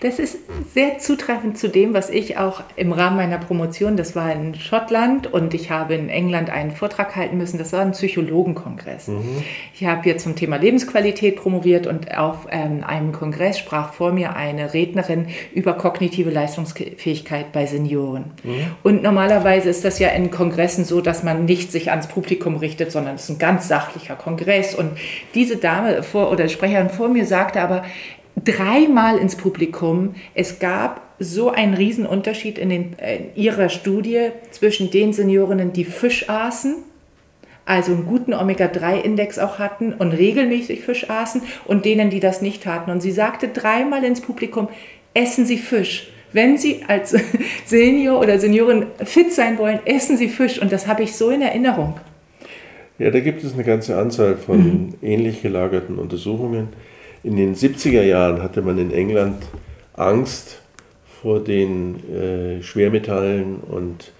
Das 0.00 0.18
ist 0.18 0.38
sehr 0.72 0.98
zutreffend 0.98 1.58
zu 1.58 1.68
dem, 1.68 1.92
was 1.94 2.10
ich 2.10 2.38
auch 2.38 2.62
im 2.76 2.92
Rahmen 2.92 3.16
meiner 3.16 3.38
Promotion, 3.38 3.96
das 3.96 4.14
war 4.16 4.32
in 4.32 4.54
Schottland 4.54 5.32
und 5.32 5.54
ich 5.54 5.70
habe 5.70 5.94
in 5.94 6.08
England 6.08 6.50
einen 6.50 6.70
Vortrag 6.70 7.16
halten 7.16 7.36
müssen, 7.36 7.58
das 7.58 7.72
war 7.72 7.80
ein 7.80 7.92
Psychologenkongress. 7.92 9.08
Mhm. 9.08 9.42
Ich 9.74 9.84
habe 9.84 10.02
hier 10.02 10.18
zum 10.18 10.36
Thema 10.36 10.56
Lebensqualität 10.56 11.36
promoviert 11.36 11.86
und 11.86 12.16
auf 12.16 12.46
ähm, 12.50 12.84
einem 12.84 13.12
Kongress 13.12 13.58
sprach 13.58 13.92
vor 13.92 14.12
mir 14.12 14.36
eine 14.36 14.72
Rednerin 14.72 15.26
über 15.52 15.74
kognitive 15.74 16.30
Leistungsfähigkeit 16.30 17.52
bei 17.52 17.66
Senioren. 17.66 18.32
Mhm. 18.44 18.66
Und 18.82 19.02
normalerweise 19.02 19.68
ist 19.68 19.84
das 19.84 19.98
ja 19.98 20.08
in 20.08 20.30
Kongressen 20.30 20.84
so, 20.84 21.00
dass 21.00 21.22
man 21.22 21.44
nicht 21.44 21.72
sich 21.72 21.90
ans 21.90 22.06
Publikum 22.06 22.56
richtet, 22.56 22.92
sondern 22.92 23.16
es 23.16 23.24
ist 23.24 23.30
ein 23.30 23.38
ganz 23.38 23.68
sachlicher 23.68 24.16
Kongress. 24.16 24.74
Und 24.74 24.92
diese 25.34 25.56
Dame 25.56 26.02
vor 26.02 26.30
oder 26.30 26.48
Sprecherin 26.48 26.90
vor 26.90 27.08
mir 27.08 27.26
sagte 27.26 27.60
aber, 27.60 27.84
dreimal 28.44 29.18
ins 29.18 29.36
Publikum. 29.36 30.14
Es 30.34 30.58
gab 30.58 31.02
so 31.18 31.50
einen 31.50 31.74
Riesenunterschied 31.74 32.58
in, 32.58 32.70
den, 32.70 32.92
in 32.94 33.34
ihrer 33.34 33.68
Studie 33.68 34.30
zwischen 34.50 34.90
den 34.90 35.12
Seniorinnen, 35.12 35.72
die 35.72 35.84
Fisch 35.84 36.28
aßen, 36.28 36.76
also 37.64 37.92
einen 37.92 38.06
guten 38.06 38.32
Omega-3-Index 38.32 39.38
auch 39.38 39.58
hatten 39.58 39.92
und 39.92 40.12
regelmäßig 40.12 40.80
Fisch 40.80 41.10
aßen, 41.10 41.42
und 41.66 41.84
denen, 41.84 42.10
die 42.10 42.20
das 42.20 42.40
nicht 42.40 42.66
hatten. 42.66 42.90
Und 42.90 43.00
sie 43.00 43.12
sagte 43.12 43.48
dreimal 43.48 44.04
ins 44.04 44.20
Publikum, 44.20 44.68
essen 45.14 45.44
Sie 45.44 45.58
Fisch. 45.58 46.10
Wenn 46.32 46.58
Sie 46.58 46.82
als 46.86 47.16
Senior 47.66 48.20
oder 48.20 48.38
Seniorin 48.38 48.86
fit 49.04 49.32
sein 49.32 49.58
wollen, 49.58 49.80
essen 49.84 50.16
Sie 50.16 50.28
Fisch. 50.28 50.60
Und 50.60 50.72
das 50.72 50.86
habe 50.86 51.02
ich 51.02 51.14
so 51.14 51.30
in 51.30 51.42
Erinnerung. 51.42 51.94
Ja, 52.98 53.10
da 53.10 53.20
gibt 53.20 53.44
es 53.44 53.54
eine 53.54 53.64
ganze 53.64 53.96
Anzahl 53.96 54.36
von 54.36 54.58
mhm. 54.58 54.94
ähnlich 55.02 55.42
gelagerten 55.42 55.98
Untersuchungen. 55.98 56.68
In 57.22 57.36
den 57.36 57.54
70er 57.54 58.02
Jahren 58.02 58.42
hatte 58.42 58.62
man 58.62 58.78
in 58.78 58.90
England 58.92 59.44
Angst 59.94 60.60
vor 61.20 61.40
den 61.42 61.96
äh, 62.10 62.62
Schwermetallen 62.62 63.56
und 63.56 64.12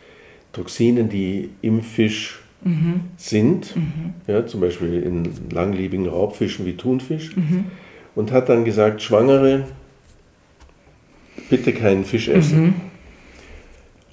Toxinen, 0.53 1.09
die 1.09 1.51
im 1.63 1.83
Fisch 1.83 2.41
mhm. 2.65 3.03
sind, 3.17 3.77
mhm. 3.77 4.15
Ja, 4.27 4.47
zum 4.47 4.61
Beispiel 4.61 5.03
in 5.03 5.29
langlebigen 5.51 6.09
Raubfischen 6.09 6.67
wie 6.67 6.77
Thunfisch, 6.77 7.37
mhm. 7.37 7.67
und 8.15 8.33
hat 8.33 8.49
dann 8.49 8.65
gesagt, 8.65 9.03
Schwangere, 9.03 9.67
bitte 11.49 11.73
keinen 11.73 12.05
Fisch 12.05 12.29
essen. 12.29 12.63
Mhm. 12.63 12.75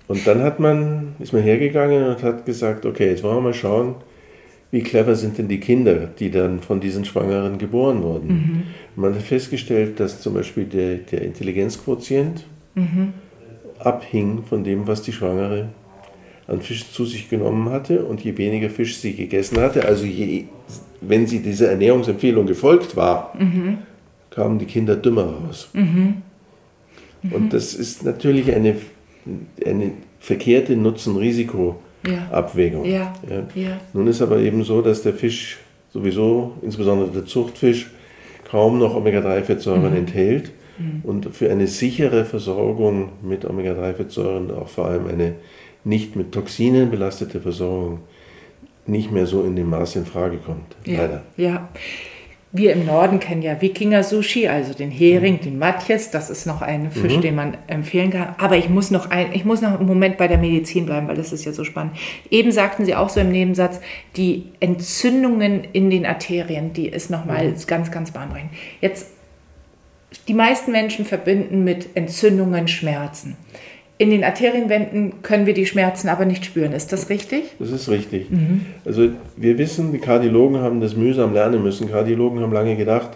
Und 0.07 0.27
dann 0.27 0.41
hat 0.41 0.59
man, 0.59 1.15
ist 1.19 1.33
man 1.33 1.41
hergegangen 1.41 2.03
und 2.03 2.21
hat 2.21 2.45
gesagt, 2.45 2.85
okay, 2.85 3.09
jetzt 3.09 3.23
wollen 3.23 3.37
wir 3.37 3.41
mal 3.41 3.53
schauen, 3.53 3.95
wie 4.75 4.83
clever 4.83 5.15
sind 5.15 5.37
denn 5.37 5.47
die 5.47 5.61
Kinder, 5.61 6.09
die 6.19 6.29
dann 6.29 6.59
von 6.59 6.81
diesen 6.81 7.05
Schwangeren 7.05 7.57
geboren 7.57 8.03
wurden. 8.03 8.27
Mhm. 8.27 8.63
Man 8.97 9.15
hat 9.15 9.21
festgestellt, 9.21 10.01
dass 10.01 10.19
zum 10.19 10.33
Beispiel 10.33 10.65
der, 10.65 10.97
der 10.97 11.21
Intelligenzquotient 11.21 12.43
mhm. 12.75 13.13
abhing 13.79 14.43
von 14.43 14.65
dem, 14.65 14.85
was 14.85 15.01
die 15.01 15.13
Schwangere 15.13 15.69
an 16.47 16.59
Fisch 16.59 16.91
zu 16.91 17.05
sich 17.05 17.29
genommen 17.29 17.69
hatte 17.69 18.03
und 18.03 18.21
je 18.21 18.37
weniger 18.37 18.69
Fisch 18.69 18.97
sie 18.97 19.13
gegessen 19.13 19.61
hatte, 19.61 19.85
also 19.85 20.03
je, 20.03 20.43
wenn 20.99 21.25
sie 21.25 21.39
dieser 21.39 21.69
Ernährungsempfehlung 21.71 22.45
gefolgt 22.45 22.97
war, 22.97 23.33
mhm. 23.39 23.77
kamen 24.29 24.59
die 24.59 24.65
Kinder 24.65 24.97
dümmer 24.97 25.23
raus. 25.23 25.69
Mhm. 25.71 26.15
Und 27.31 27.43
mhm. 27.43 27.49
das 27.49 27.73
ist 27.73 28.03
natürlich 28.03 28.53
eine, 28.53 28.75
eine 29.65 29.91
verkehrte 30.19 30.75
Nutzen-Risiko- 30.75 31.77
ja. 32.07 32.27
Abwägung. 32.31 32.85
Ja. 32.85 33.13
Ja. 33.55 33.79
Nun 33.93 34.07
ist 34.07 34.21
aber 34.21 34.39
eben 34.39 34.63
so, 34.63 34.81
dass 34.81 35.01
der 35.01 35.13
Fisch 35.13 35.57
sowieso, 35.91 36.53
insbesondere 36.61 37.09
der 37.09 37.25
Zuchtfisch, 37.25 37.91
kaum 38.49 38.79
noch 38.79 38.95
Omega-3-Fettsäuren 38.95 39.91
mhm. 39.91 39.97
enthält 39.97 40.51
mhm. 40.77 41.01
und 41.03 41.35
für 41.35 41.49
eine 41.49 41.67
sichere 41.67 42.25
Versorgung 42.25 43.09
mit 43.21 43.45
Omega-3-Fettsäuren, 43.45 44.51
auch 44.51 44.67
vor 44.67 44.85
allem 44.85 45.07
eine 45.07 45.35
nicht 45.83 46.15
mit 46.15 46.31
Toxinen 46.31 46.91
belastete 46.91 47.41
Versorgung, 47.41 47.99
nicht 48.87 49.11
mehr 49.11 49.25
so 49.25 49.43
in 49.43 49.55
dem 49.55 49.69
Maß 49.69 49.95
in 49.95 50.05
Frage 50.05 50.37
kommt. 50.37 50.75
Leider. 50.85 51.23
Ja 51.37 51.69
wir 52.57 52.73
im 52.73 52.85
Norden 52.85 53.19
kennen 53.19 53.41
ja 53.41 53.61
Wikinger-Sushi, 53.61 54.47
also 54.47 54.73
den 54.73 54.91
Hering, 54.91 55.35
mhm. 55.35 55.41
den 55.41 55.59
Matjes. 55.59 56.11
Das 56.11 56.29
ist 56.29 56.45
noch 56.45 56.61
ein 56.61 56.91
Fisch, 56.91 57.17
mhm. 57.17 57.21
den 57.21 57.35
man 57.35 57.57
empfehlen 57.67 58.11
kann. 58.11 58.35
Aber 58.37 58.57
ich 58.57 58.69
muss, 58.69 58.91
noch 58.91 59.09
ein, 59.09 59.33
ich 59.33 59.45
muss 59.45 59.61
noch 59.61 59.77
einen 59.77 59.87
Moment 59.87 60.17
bei 60.17 60.27
der 60.27 60.37
Medizin 60.37 60.85
bleiben, 60.85 61.07
weil 61.07 61.15
das 61.15 61.33
ist 61.33 61.45
ja 61.45 61.51
so 61.51 61.63
spannend. 61.63 61.97
Eben 62.29 62.51
sagten 62.51 62.85
Sie 62.85 62.95
auch 62.95 63.09
so 63.09 63.19
im 63.19 63.31
Nebensatz, 63.31 63.79
die 64.15 64.51
Entzündungen 64.59 65.63
in 65.73 65.89
den 65.89 66.05
Arterien, 66.05 66.73
die 66.73 66.87
ist 66.87 67.09
nochmal 67.09 67.49
mhm. 67.49 67.55
ganz, 67.67 67.91
ganz 67.91 68.11
bahnbrechend. 68.11 68.51
Jetzt, 68.81 69.11
die 70.27 70.33
meisten 70.33 70.71
Menschen 70.71 71.05
verbinden 71.05 71.63
mit 71.63 71.95
Entzündungen 71.95 72.67
Schmerzen. 72.67 73.35
In 73.97 74.09
den 74.09 74.23
Arterienwänden 74.23 75.21
können 75.21 75.45
wir 75.45 75.53
die 75.53 75.65
Schmerzen 75.65 76.09
aber 76.09 76.25
nicht 76.25 76.43
spüren. 76.43 76.73
Ist 76.73 76.91
das 76.91 77.09
richtig? 77.09 77.43
Das 77.59 77.71
ist 77.71 77.87
richtig. 77.89 78.29
Mhm. 78.29 78.65
Also 78.83 79.09
wir 79.37 79.57
wissen, 79.57 79.93
die 79.93 79.99
Kardiologen 79.99 80.59
haben 80.59 80.81
das 80.81 80.95
mühsam 80.95 81.33
lernen 81.33 81.63
müssen. 81.63 81.89
Kardiologen 81.89 82.41
haben 82.41 82.51
lange 82.51 82.75
gedacht, 82.75 83.11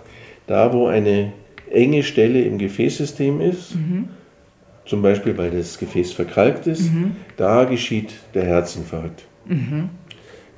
da 0.48 0.72
wo 0.72 0.88
eine 0.88 1.34
enge 1.70 2.04
Stelle 2.04 2.42
im 2.42 2.58
Gefäßsystem 2.58 3.42
ist, 3.42 3.76
mhm. 3.76 4.08
zum 4.86 5.02
Beispiel 5.02 5.38
weil 5.38 5.52
das 5.52 5.78
Gefäß 5.78 6.14
verkalkt 6.14 6.66
ist, 6.66 6.92
mhm. 6.94 7.18
da 7.36 7.66
geschieht 7.66 8.14
der 8.34 8.46
Herzinfarkt. 8.46 9.26
Mhm. 9.46 9.90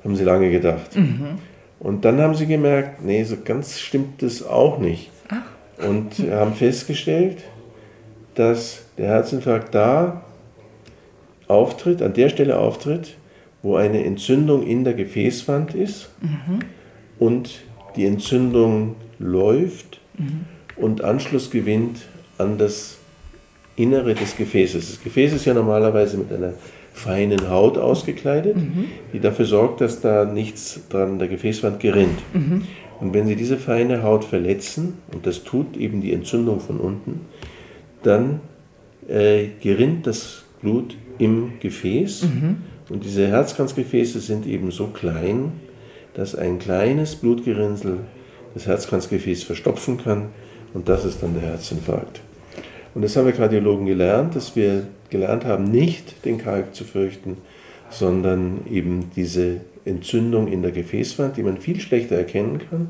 Haben 0.04 0.16
sie 0.16 0.24
lange 0.24 0.50
gedacht. 0.50 0.96
Mhm. 0.96 1.38
Und 1.80 2.04
dann 2.04 2.20
haben 2.20 2.36
sie 2.36 2.46
gemerkt, 2.46 3.04
nee, 3.04 3.24
so 3.24 3.36
ganz 3.44 3.80
stimmt 3.80 4.22
das 4.22 4.46
auch 4.46 4.78
nicht. 4.78 5.10
Ach. 5.28 5.88
Und 5.88 6.14
haben 6.30 6.54
festgestellt, 6.54 7.38
dass 8.36 8.81
der 8.98 9.08
Herzinfarkt 9.08 9.74
da 9.74 10.22
auftritt, 11.48 12.02
an 12.02 12.14
der 12.14 12.28
Stelle 12.28 12.58
auftritt, 12.58 13.16
wo 13.62 13.76
eine 13.76 14.04
Entzündung 14.04 14.66
in 14.66 14.84
der 14.84 14.94
Gefäßwand 14.94 15.74
ist 15.74 16.10
mhm. 16.20 16.60
und 17.18 17.60
die 17.96 18.06
Entzündung 18.06 18.96
läuft 19.18 20.00
mhm. 20.18 20.46
und 20.76 21.04
Anschluss 21.04 21.50
gewinnt 21.50 22.00
an 22.38 22.58
das 22.58 22.98
Innere 23.76 24.14
des 24.14 24.36
Gefäßes. 24.36 24.90
Das 24.90 25.02
Gefäß 25.02 25.32
ist 25.32 25.44
ja 25.44 25.54
normalerweise 25.54 26.16
mit 26.16 26.32
einer 26.32 26.54
feinen 26.92 27.48
Haut 27.48 27.78
ausgekleidet, 27.78 28.56
mhm. 28.56 28.86
die 29.12 29.20
dafür 29.20 29.46
sorgt, 29.46 29.80
dass 29.80 30.00
da 30.00 30.24
nichts 30.24 30.80
dran 30.90 31.18
der 31.18 31.28
Gefäßwand 31.28 31.80
gerinnt. 31.80 32.18
Mhm. 32.34 32.62
Und 33.00 33.14
wenn 33.14 33.26
Sie 33.26 33.36
diese 33.36 33.56
feine 33.56 34.02
Haut 34.02 34.24
verletzen, 34.24 34.98
und 35.12 35.26
das 35.26 35.42
tut 35.42 35.76
eben 35.76 36.02
die 36.02 36.12
Entzündung 36.12 36.60
von 36.60 36.78
unten, 36.78 37.22
dann 38.02 38.40
äh, 39.12 39.48
gerinnt 39.60 40.06
das 40.06 40.42
Blut 40.62 40.96
im 41.18 41.52
Gefäß. 41.60 42.22
Mhm. 42.22 42.56
Und 42.88 43.04
diese 43.04 43.28
Herzkranzgefäße 43.28 44.20
sind 44.20 44.46
eben 44.46 44.70
so 44.70 44.86
klein, 44.88 45.52
dass 46.14 46.34
ein 46.34 46.58
kleines 46.58 47.16
Blutgerinnsel 47.16 47.98
das 48.54 48.66
Herzkranzgefäß 48.66 49.44
verstopfen 49.44 49.98
kann. 49.98 50.28
Und 50.74 50.88
das 50.88 51.04
ist 51.04 51.22
dann 51.22 51.34
der 51.34 51.42
Herzinfarkt. 51.42 52.20
Und 52.94 53.02
das 53.02 53.16
haben 53.16 53.26
wir 53.26 53.32
Kardiologen 53.32 53.86
gelernt, 53.86 54.36
dass 54.36 54.56
wir 54.56 54.86
gelernt 55.10 55.44
haben, 55.44 55.64
nicht 55.64 56.24
den 56.24 56.38
Kalk 56.38 56.74
zu 56.74 56.84
fürchten, 56.84 57.38
sondern 57.90 58.60
eben 58.70 59.10
diese 59.14 59.60
Entzündung 59.84 60.48
in 60.48 60.62
der 60.62 60.72
Gefäßwand, 60.72 61.36
die 61.36 61.42
man 61.42 61.58
viel 61.58 61.80
schlechter 61.80 62.16
erkennen 62.16 62.60
kann, 62.70 62.88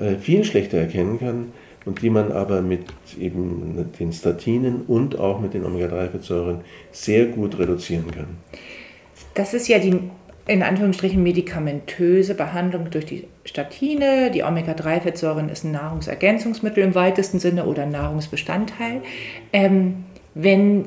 äh, 0.00 0.16
viel 0.16 0.44
schlechter 0.44 0.78
erkennen 0.78 1.18
kann, 1.18 1.52
und 1.88 2.02
die 2.02 2.10
man 2.10 2.30
aber 2.32 2.60
mit 2.60 2.84
eben 3.18 3.90
den 3.98 4.12
Statinen 4.12 4.82
und 4.86 5.18
auch 5.18 5.40
mit 5.40 5.54
den 5.54 5.64
Omega-3-Fettsäuren 5.64 6.60
sehr 6.92 7.26
gut 7.26 7.58
reduzieren 7.58 8.10
kann. 8.10 8.36
Das 9.34 9.54
ist 9.54 9.68
ja 9.68 9.78
die 9.78 9.98
in 10.46 10.62
Anführungsstrichen 10.62 11.22
medikamentöse 11.22 12.34
Behandlung 12.34 12.90
durch 12.90 13.06
die 13.06 13.24
Statine. 13.44 14.30
Die 14.30 14.42
Omega-3-Fettsäuren 14.42 15.48
ist 15.50 15.64
ein 15.64 15.72
Nahrungsergänzungsmittel 15.72 16.82
im 16.82 16.94
weitesten 16.94 17.38
Sinne 17.38 17.66
oder 17.66 17.82
ein 17.82 17.90
Nahrungsbestandteil. 17.90 19.02
Ähm, 19.52 20.04
wenn, 20.34 20.84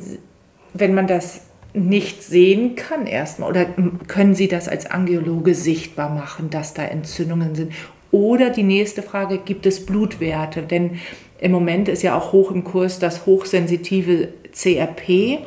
wenn 0.74 0.94
man 0.96 1.08
das 1.08 1.42
nicht 1.74 2.22
sehen 2.22 2.76
kann 2.76 3.08
erstmal 3.08 3.50
oder 3.50 3.66
können 4.08 4.36
Sie 4.36 4.48
das 4.48 4.68
als 4.68 4.88
Angiologe 4.88 5.56
sichtbar 5.56 6.10
machen, 6.10 6.50
dass 6.50 6.74
da 6.74 6.84
Entzündungen 6.84 7.56
sind 7.56 7.72
oder 8.12 8.50
die 8.50 8.64
nächste 8.64 9.02
Frage, 9.02 9.40
gibt 9.44 9.66
es 9.66 9.86
Blutwerte? 9.86 10.62
Denn 10.64 11.00
im 11.40 11.52
Moment 11.52 11.90
ist 11.90 12.04
ja 12.04 12.18
auch 12.18 12.34
hoch 12.34 12.52
im 12.52 12.64
Kurs 12.64 13.00
das 13.00 13.26
hochsensitive 13.26 14.30
CRP. 14.52 15.40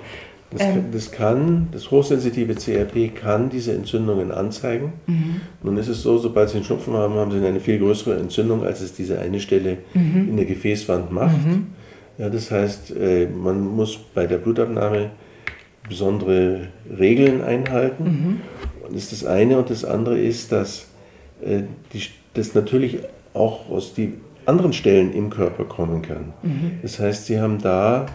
Das, 0.50 0.60
kann, 0.60 0.76
ähm, 0.76 0.84
das, 0.92 1.12
kann, 1.12 1.68
das 1.72 1.90
hochsensitive 1.90 2.54
CRP 2.54 3.14
kann 3.14 3.50
diese 3.50 3.72
Entzündungen 3.72 4.30
anzeigen. 4.30 4.92
Mhm. 5.06 5.40
Nun 5.62 5.76
ist 5.76 5.88
es 5.88 6.02
so, 6.02 6.18
sobald 6.18 6.48
Sie 6.48 6.56
einen 6.56 6.64
Schnupfen 6.64 6.94
haben, 6.94 7.14
haben 7.14 7.30
Sie 7.32 7.44
eine 7.44 7.60
viel 7.60 7.78
größere 7.78 8.16
Entzündung, 8.16 8.64
als 8.64 8.80
es 8.80 8.92
diese 8.92 9.18
eine 9.18 9.40
Stelle 9.40 9.78
mhm. 9.94 10.28
in 10.30 10.36
der 10.36 10.46
Gefäßwand 10.46 11.12
macht. 11.12 11.44
Mhm. 11.44 11.68
Ja, 12.18 12.28
das 12.28 12.50
heißt, 12.50 12.94
äh, 12.96 13.26
man 13.26 13.66
muss 13.66 13.98
bei 14.14 14.26
der 14.26 14.38
Blutabnahme 14.38 15.10
besondere 15.88 16.68
Regeln 16.98 17.42
einhalten. 17.42 18.04
Mhm. 18.04 18.40
Und 18.86 18.94
das 18.94 19.04
ist 19.04 19.12
das 19.12 19.24
eine. 19.24 19.58
Und 19.58 19.70
das 19.70 19.84
andere 19.84 20.18
ist, 20.18 20.52
dass 20.52 20.86
äh, 21.42 21.62
die 21.92 22.02
das 22.34 22.54
natürlich 22.54 22.98
auch 23.32 23.68
aus 23.70 23.94
den 23.94 24.20
anderen 24.46 24.72
Stellen 24.72 25.12
im 25.12 25.30
Körper 25.30 25.64
kommen 25.64 26.02
kann. 26.02 26.32
Mhm. 26.42 26.72
Das 26.82 26.98
heißt, 26.98 27.26
Sie 27.26 27.40
haben 27.40 27.60
da, 27.60 28.06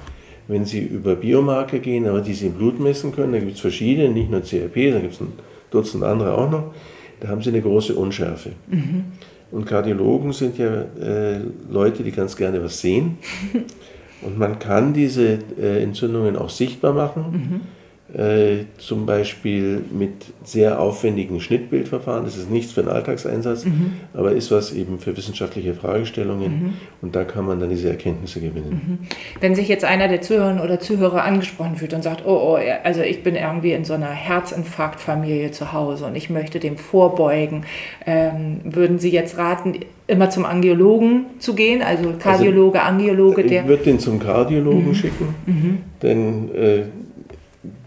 wenn 0.47 0.65
Sie 0.65 0.79
über 0.79 1.15
Biomarker 1.15 1.79
gehen, 1.79 2.08
aber 2.08 2.21
die 2.21 2.34
Sie 2.34 2.47
im 2.47 2.53
Blut 2.53 2.79
messen 2.79 3.13
können, 3.13 3.34
da 3.34 3.39
gibt 3.39 3.53
es 3.53 3.60
verschiedene, 3.60 4.10
nicht 4.10 4.29
nur 4.29 4.41
CRP, 4.41 4.91
da 4.93 4.99
gibt 4.99 5.13
es 5.13 5.21
ein 5.21 5.34
Dutzend 5.71 6.03
andere 6.03 6.38
auch 6.38 6.49
noch, 6.49 6.73
da 7.19 7.29
haben 7.29 7.41
Sie 7.41 7.49
eine 7.49 7.62
große 7.62 7.95
Unschärfe. 7.95 8.51
Mhm. 8.67 9.05
Und 9.51 9.65
Kardiologen 9.65 10.32
sind 10.32 10.58
ja 10.60 10.84
äh, 11.01 11.39
Leute, 11.69 12.03
die 12.03 12.12
ganz 12.12 12.36
gerne 12.36 12.63
was 12.63 12.79
sehen. 12.79 13.17
Und 14.21 14.38
man 14.38 14.60
kann 14.60 14.93
diese 14.93 15.39
äh, 15.60 15.82
Entzündungen 15.82 16.36
auch 16.36 16.49
sichtbar 16.49 16.93
machen. 16.93 17.23
Mhm 17.32 17.79
äh, 18.13 18.65
zum 18.80 19.06
Beispiel 19.06 19.84
mit 19.91 20.13
sehr 20.43 20.80
aufwendigen 20.80 21.39
Schnittbildverfahren. 21.39 22.24
Das 22.26 22.38
ist 22.38 22.50
nichts 22.50 22.72
für 22.72 22.82
den 22.82 22.89
Alltagseinsatz, 22.89 23.65
mhm. 23.65 23.93
aber 24.15 24.32
ist 24.32 24.50
was 24.50 24.74
eben 24.74 24.98
für 24.98 25.15
wissenschaftliche 25.15 25.76
Fragestellungen 25.76 26.52
mhm. 26.52 26.74
und 27.04 27.15
da 27.15 27.24
kann 27.24 27.45
man 27.45 27.60
dann 27.60 27.69
diese 27.69 27.89
Erkenntnisse 27.89 28.41
gewinnen. 28.41 29.00
Mhm. 29.00 29.08
Wenn 29.41 29.54
sich 29.54 29.67
jetzt 29.67 29.86
einer 29.86 30.08
der 30.08 30.22
Zuhörerinnen 30.22 30.60
oder 30.60 30.80
Zuhörer 30.80 31.24
angesprochen 31.24 31.76
fühlt 31.76 31.93
und 31.93 32.02
sagt, 32.02 32.26
oh, 32.26 32.56
oh, 32.56 32.60
also 32.84 33.02
ich 33.02 33.22
bin 33.22 33.36
irgendwie 33.36 33.74
in 33.74 33.86
so 33.86 33.93
einer 33.93 34.10
Herzinfarktfamilie 34.10 35.52
zu 35.52 35.72
Hause 35.72 36.06
und 36.06 36.15
ich 36.15 36.32
möchte 36.32 36.60
dem 36.60 36.78
vorbeugen, 36.78 37.65
ähm, 38.08 38.62
würden 38.63 38.98
Sie 38.98 39.12
jetzt 39.12 39.38
raten, 39.38 39.76
immer 40.08 40.32
zum 40.32 40.45
Angiologen 40.45 41.26
zu 41.38 41.54
gehen, 41.54 41.84
also 41.84 42.13
Kardiologe, 42.17 42.82
also, 42.82 42.91
Angiologe, 42.91 43.43
der... 43.43 43.62
Ich 43.62 43.67
würde 43.67 43.84
den 43.84 44.00
zum 44.00 44.19
Kardiologen 44.19 44.88
mhm. 44.88 44.95
schicken, 44.95 45.36
mhm. 45.45 45.78
denn... 46.02 46.56
Äh, 46.56 46.84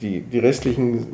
die, 0.01 0.21
die 0.21 0.39
restlichen, 0.39 1.07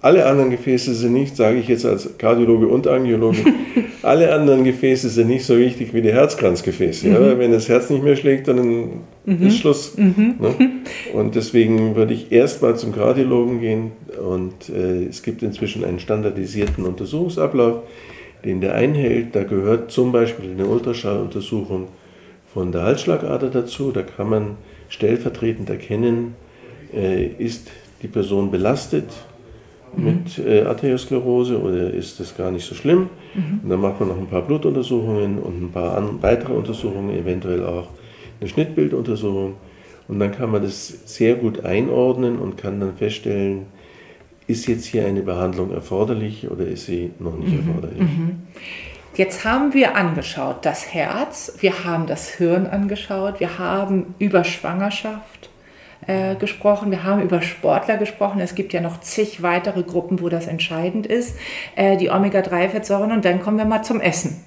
alle 0.00 0.26
anderen 0.26 0.50
Gefäße 0.50 0.94
sind 0.94 1.14
nicht, 1.14 1.36
sage 1.36 1.58
ich 1.58 1.68
jetzt 1.68 1.84
als 1.84 2.16
Kardiologe 2.18 2.68
und 2.68 2.86
Angiologe, 2.86 3.38
alle 4.02 4.32
anderen 4.32 4.64
Gefäße 4.64 5.08
sind 5.08 5.28
nicht 5.28 5.44
so 5.44 5.58
wichtig 5.58 5.92
wie 5.94 6.02
die 6.02 6.12
Herzkranzgefäße. 6.12 7.08
Mhm. 7.08 7.12
Ja? 7.12 7.38
Wenn 7.38 7.52
das 7.52 7.68
Herz 7.68 7.90
nicht 7.90 8.04
mehr 8.04 8.16
schlägt, 8.16 8.48
dann 8.48 9.02
mhm. 9.24 9.46
ist 9.46 9.58
Schluss. 9.58 9.96
Mhm. 9.96 10.36
Ne? 10.38 10.54
Und 11.12 11.34
deswegen 11.34 11.96
würde 11.96 12.14
ich 12.14 12.30
erstmal 12.30 12.76
zum 12.76 12.94
Kardiologen 12.94 13.60
gehen 13.60 13.92
und 14.24 14.68
äh, 14.68 15.06
es 15.06 15.22
gibt 15.22 15.42
inzwischen 15.42 15.84
einen 15.84 15.98
standardisierten 15.98 16.84
Untersuchungsablauf, 16.84 17.82
den 18.44 18.60
der 18.60 18.74
einhält. 18.74 19.34
Da 19.34 19.42
gehört 19.42 19.90
zum 19.90 20.12
Beispiel 20.12 20.50
eine 20.50 20.66
Ultraschalluntersuchung 20.66 21.88
von 22.52 22.70
der 22.70 22.82
Halsschlagader 22.84 23.50
dazu. 23.50 23.90
Da 23.92 24.02
kann 24.02 24.30
man 24.30 24.56
stellvertretend 24.88 25.68
erkennen, 25.68 26.34
äh, 26.94 27.26
ist 27.26 27.68
die 28.02 28.08
Person 28.08 28.50
belastet 28.50 29.08
mhm. 29.96 30.04
mit 30.04 30.38
äh, 30.38 30.62
Arteriosklerose 30.62 31.60
oder 31.60 31.90
ist 31.90 32.20
das 32.20 32.36
gar 32.36 32.50
nicht 32.50 32.66
so 32.66 32.74
schlimm. 32.74 33.08
Mhm. 33.34 33.60
Und 33.62 33.70
dann 33.70 33.80
macht 33.80 34.00
man 34.00 34.08
noch 34.10 34.18
ein 34.18 34.26
paar 34.26 34.42
Blutuntersuchungen 34.42 35.38
und 35.38 35.62
ein 35.62 35.70
paar 35.72 35.96
an, 35.96 36.22
weitere 36.22 36.52
Untersuchungen, 36.52 37.16
eventuell 37.16 37.64
auch 37.64 37.88
eine 38.40 38.48
Schnittbilduntersuchung. 38.48 39.54
Und 40.08 40.20
dann 40.20 40.30
kann 40.30 40.50
man 40.50 40.62
das 40.62 40.88
sehr 41.04 41.34
gut 41.34 41.64
einordnen 41.64 42.38
und 42.38 42.56
kann 42.56 42.80
dann 42.80 42.96
feststellen, 42.96 43.66
ist 44.46 44.68
jetzt 44.68 44.84
hier 44.84 45.04
eine 45.04 45.22
Behandlung 45.22 45.72
erforderlich 45.72 46.48
oder 46.48 46.66
ist 46.66 46.86
sie 46.86 47.10
noch 47.18 47.36
nicht 47.36 47.50
mhm. 47.50 47.68
erforderlich. 47.68 48.00
Mhm. 48.00 48.42
Jetzt 49.16 49.44
haben 49.44 49.72
wir 49.72 49.96
angeschaut 49.96 50.58
das 50.62 50.92
Herz, 50.92 51.56
wir 51.60 51.84
haben 51.84 52.06
das 52.06 52.28
Hirn 52.28 52.66
angeschaut, 52.66 53.40
wir 53.40 53.58
haben 53.58 54.14
über 54.18 54.44
Schwangerschaft 54.44 55.48
äh, 56.06 56.34
gesprochen, 56.36 56.90
wir 56.90 57.04
haben 57.04 57.22
über 57.22 57.42
Sportler 57.42 57.96
gesprochen. 57.96 58.40
Es 58.40 58.54
gibt 58.54 58.72
ja 58.72 58.80
noch 58.80 59.00
zig 59.00 59.42
weitere 59.42 59.82
Gruppen, 59.82 60.20
wo 60.20 60.28
das 60.28 60.46
entscheidend 60.46 61.06
ist, 61.06 61.36
äh, 61.74 61.96
die 61.96 62.10
Omega-3-Fettsäuren. 62.10 63.12
Und 63.12 63.24
dann 63.24 63.40
kommen 63.40 63.58
wir 63.58 63.64
mal 63.64 63.82
zum 63.82 64.00
Essen. 64.00 64.44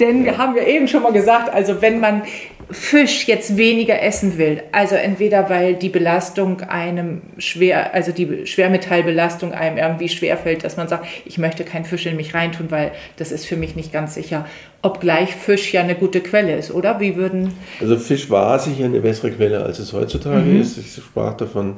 Denn 0.00 0.24
wir 0.24 0.38
haben 0.38 0.56
ja 0.56 0.64
eben 0.64 0.88
schon 0.88 1.02
mal 1.02 1.12
gesagt, 1.12 1.52
also 1.52 1.80
wenn 1.80 2.00
man 2.00 2.22
Fisch 2.70 3.26
jetzt 3.26 3.56
weniger 3.56 4.02
essen 4.02 4.36
will, 4.36 4.62
also 4.72 4.94
entweder 4.94 5.48
weil 5.48 5.74
die 5.74 5.88
Belastung 5.88 6.60
einem 6.60 7.22
schwer, 7.38 7.94
also 7.94 8.12
die 8.12 8.46
Schwermetallbelastung 8.46 9.52
einem 9.52 9.78
irgendwie 9.78 10.10
schwerfällt, 10.10 10.64
dass 10.64 10.76
man 10.76 10.86
sagt, 10.86 11.06
ich 11.24 11.38
möchte 11.38 11.64
keinen 11.64 11.86
Fisch 11.86 12.04
in 12.04 12.16
mich 12.16 12.34
reintun, 12.34 12.70
weil 12.70 12.92
das 13.16 13.32
ist 13.32 13.46
für 13.46 13.56
mich 13.56 13.74
nicht 13.74 13.90
ganz 13.90 14.14
sicher, 14.14 14.44
obgleich 14.82 15.34
Fisch 15.34 15.72
ja 15.72 15.80
eine 15.80 15.94
gute 15.94 16.20
Quelle 16.20 16.56
ist, 16.56 16.70
oder? 16.70 17.00
Wie 17.00 17.16
würden. 17.16 17.54
Also 17.80 17.96
Fisch 17.96 18.28
war 18.28 18.58
sicher 18.58 18.84
eine 18.84 19.00
bessere 19.00 19.30
Quelle, 19.30 19.64
als 19.64 19.78
es 19.78 19.94
heutzutage 19.94 20.40
mhm. 20.40 20.60
ist. 20.60 20.76
Ich 20.76 20.94
sprach 20.94 21.38
davon, 21.38 21.76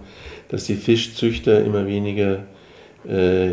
dass 0.48 0.64
die 0.64 0.74
Fischzüchter 0.74 1.64
immer 1.64 1.86
weniger 1.86 2.46
äh, 3.08 3.52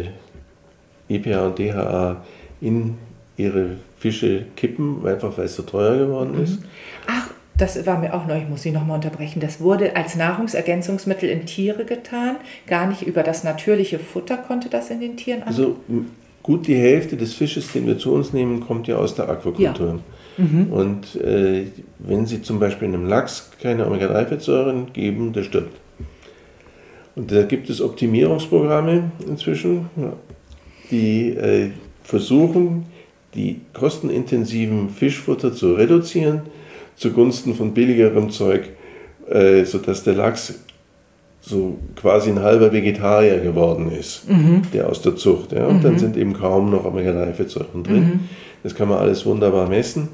EPA 1.08 1.46
und 1.46 1.60
DHA 1.60 2.26
in 2.62 2.98
ihre 3.38 3.78
Fische 4.00 4.46
kippen, 4.56 5.06
einfach 5.06 5.38
weil 5.38 5.46
es 5.46 5.56
so 5.56 5.64
teuer 5.64 5.98
geworden 5.98 6.42
ist. 6.42 6.60
Ach, 7.08 7.30
das 7.58 7.84
war 7.86 8.00
mir 8.00 8.14
auch 8.14 8.28
neu, 8.28 8.40
ich 8.40 8.50
muss 8.50 8.62
Sie 8.64 8.72
nochmal 8.72 8.96
unterbrechen, 8.96 9.40
das 9.40 9.60
wurde 9.60 9.96
als 9.96 10.16
Nahrungsergänzungsmittel 10.16 11.30
in 11.30 11.46
Tiere 11.46 11.86
getan, 11.86 12.38
gar 12.68 12.88
nicht 12.88 13.04
über 13.04 13.24
das 13.24 13.44
natürliche 13.44 14.00
Futter 14.00 14.38
konnte 14.38 14.70
das 14.70 14.92
in 14.92 15.00
den 15.00 15.18
Tieren 15.18 15.42
an. 15.42 15.48
Also 15.48 15.78
gut 16.44 16.68
die 16.68 16.76
Hälfte 16.76 17.18
des 17.18 17.34
Fisches, 17.34 17.72
den 17.72 17.88
wir 17.88 17.98
zu 17.98 18.14
uns 18.14 18.34
nehmen, 18.34 18.60
kommt 18.60 18.88
ja 18.88 18.98
aus 18.98 19.16
der 19.16 19.30
Aquakultur. 19.30 20.00
Ja. 20.38 20.44
Mhm. 20.44 20.72
Und 20.72 21.16
äh, 21.16 21.66
wenn 22.00 22.26
Sie 22.28 22.42
zum 22.44 22.60
Beispiel 22.60 22.88
einem 22.88 23.08
Lachs 23.08 23.52
keine 23.60 23.88
Omega-3-Fettsäuren 23.88 24.94
geben, 24.94 25.34
der 25.34 25.44
stirbt. 25.44 25.76
Und 27.16 27.32
da 27.32 27.42
gibt 27.42 27.72
es 27.72 27.82
Optimierungsprogramme 27.82 29.12
inzwischen, 29.28 29.90
die 30.92 31.30
äh, 31.30 31.72
versuchen, 32.04 32.86
die 33.38 33.62
kostenintensiven 33.74 34.90
Fischfutter 34.90 35.54
zu 35.54 35.76
reduzieren 35.76 36.42
zugunsten 36.98 37.56
von 37.56 37.74
billigerem 37.74 38.30
Zeug, 38.32 38.64
äh, 39.30 39.64
sodass 39.64 40.04
der 40.04 40.16
Lachs 40.16 40.56
so 41.40 41.78
quasi 41.96 42.32
ein 42.32 42.42
halber 42.42 42.74
Vegetarier 42.74 43.40
geworden 43.40 43.92
ist, 43.92 44.30
mhm. 44.30 44.64
der 44.74 44.90
aus 44.90 45.02
der 45.02 45.16
Zucht. 45.16 45.54
Ja? 45.54 45.68
Und 45.68 45.78
mhm. 45.78 45.84
dann 45.84 46.00
sind 46.00 46.18
eben 46.18 46.34
kaum 46.34 46.72
noch 46.72 46.84
Omega-3-Fettsäuren 46.84 47.84
drin. 47.84 48.04
Mhm. 48.04 48.20
Das 48.64 48.76
kann 48.76 48.90
man 48.90 48.98
alles 48.98 49.26
wunderbar 49.26 49.70
messen. 49.70 50.10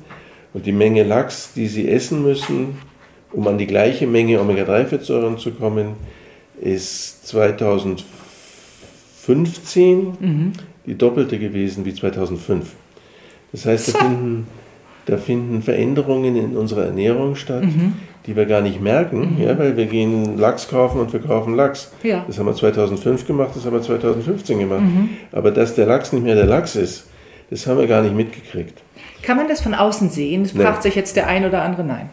Und 0.53 0.67
die 0.67 0.73
Menge 0.73 1.03
Lachs, 1.03 1.53
die 1.55 1.67
sie 1.67 1.89
essen 1.89 2.21
müssen, 2.21 2.77
um 3.31 3.47
an 3.47 3.57
die 3.57 3.65
gleiche 3.65 4.05
Menge 4.05 4.39
Omega-3-Fettsäuren 4.41 5.39
zu 5.39 5.51
kommen, 5.51 5.93
ist 6.61 7.25
2015 7.27 8.03
mhm. 10.19 10.51
die 10.85 10.95
doppelte 10.95 11.39
gewesen 11.39 11.85
wie 11.85 11.95
2005. 11.95 12.75
Das 13.53 13.65
heißt, 13.65 13.93
da 13.93 13.99
finden, 13.99 14.47
da 15.05 15.17
finden 15.17 15.61
Veränderungen 15.61 16.35
in 16.35 16.57
unserer 16.57 16.85
Ernährung 16.85 17.35
statt, 17.35 17.63
mhm. 17.63 17.93
die 18.25 18.35
wir 18.35 18.45
gar 18.45 18.61
nicht 18.61 18.81
merken, 18.81 19.35
mhm. 19.35 19.41
ja, 19.41 19.57
weil 19.57 19.77
wir 19.77 19.85
gehen 19.85 20.37
Lachs 20.37 20.67
kaufen 20.67 20.99
und 20.99 21.13
wir 21.13 21.21
kaufen 21.21 21.55
Lachs. 21.55 21.91
Ja. 22.03 22.25
Das 22.27 22.37
haben 22.37 22.47
wir 22.47 22.55
2005 22.55 23.25
gemacht, 23.25 23.51
das 23.55 23.65
haben 23.65 23.73
wir 23.73 23.81
2015 23.81 24.59
gemacht. 24.59 24.81
Mhm. 24.81 25.09
Aber 25.31 25.51
dass 25.51 25.75
der 25.75 25.85
Lachs 25.85 26.11
nicht 26.11 26.23
mehr 26.23 26.35
der 26.35 26.47
Lachs 26.47 26.75
ist, 26.75 27.07
das 27.49 27.65
haben 27.67 27.79
wir 27.79 27.87
gar 27.87 28.01
nicht 28.01 28.15
mitgekriegt. 28.15 28.81
Kann 29.21 29.37
man 29.37 29.47
das 29.47 29.61
von 29.61 29.73
außen 29.73 30.09
sehen? 30.09 30.43
Das 30.43 30.51
fragt 30.51 30.83
sich 30.83 30.95
jetzt 30.95 31.15
der 31.15 31.27
ein 31.27 31.45
oder 31.45 31.61
andere 31.61 31.83
Nein. 31.83 32.09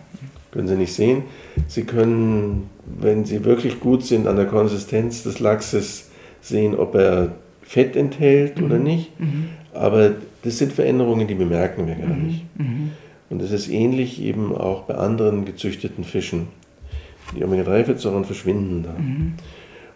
Können 0.53 0.69
Sie 0.69 0.77
nicht 0.77 0.93
sehen. 0.93 1.23
Sie 1.69 1.85
können, 1.85 2.69
wenn 2.85 3.25
Sie 3.25 3.45
wirklich 3.45 3.81
gut 3.81 4.05
sind 4.05 4.27
an 4.27 4.37
der 4.37 4.47
Konsistenz 4.47 5.23
des 5.23 5.39
Lachses, 5.39 6.11
sehen, 6.41 6.77
ob 6.77 6.95
er 6.95 7.33
Fett 7.63 7.97
enthält 7.97 8.59
mhm. 8.59 8.65
oder 8.65 8.79
nicht. 8.79 9.19
Mhm. 9.21 9.51
Aber 9.73 10.11
das 10.43 10.59
sind 10.59 10.73
Veränderungen, 10.73 11.27
die 11.27 11.35
bemerken 11.35 11.87
wir 11.87 11.95
gar 11.95 12.15
mhm. 12.15 12.27
nicht. 12.27 12.59
Mhm. 12.59 12.91
Und 13.29 13.43
es 13.43 13.53
ist 13.53 13.69
ähnlich 13.69 14.21
eben 14.21 14.55
auch 14.55 14.83
bei 14.83 14.95
anderen 14.95 15.45
gezüchteten 15.45 16.05
Fischen. 16.05 16.49
Die 17.37 17.45
Omega-3-Fettsäuren 17.45 18.25
verschwinden 18.25 18.83
da. 18.83 19.01
Mhm. 19.01 19.35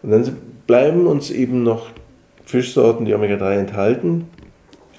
Und 0.03 0.11
dann 0.11 0.37
bleiben 0.67 1.07
uns 1.07 1.31
eben 1.31 1.63
noch 1.63 1.89
Fischsorten, 2.45 3.07
die 3.07 3.15
Omega-3 3.15 3.59
enthalten. 3.59 4.27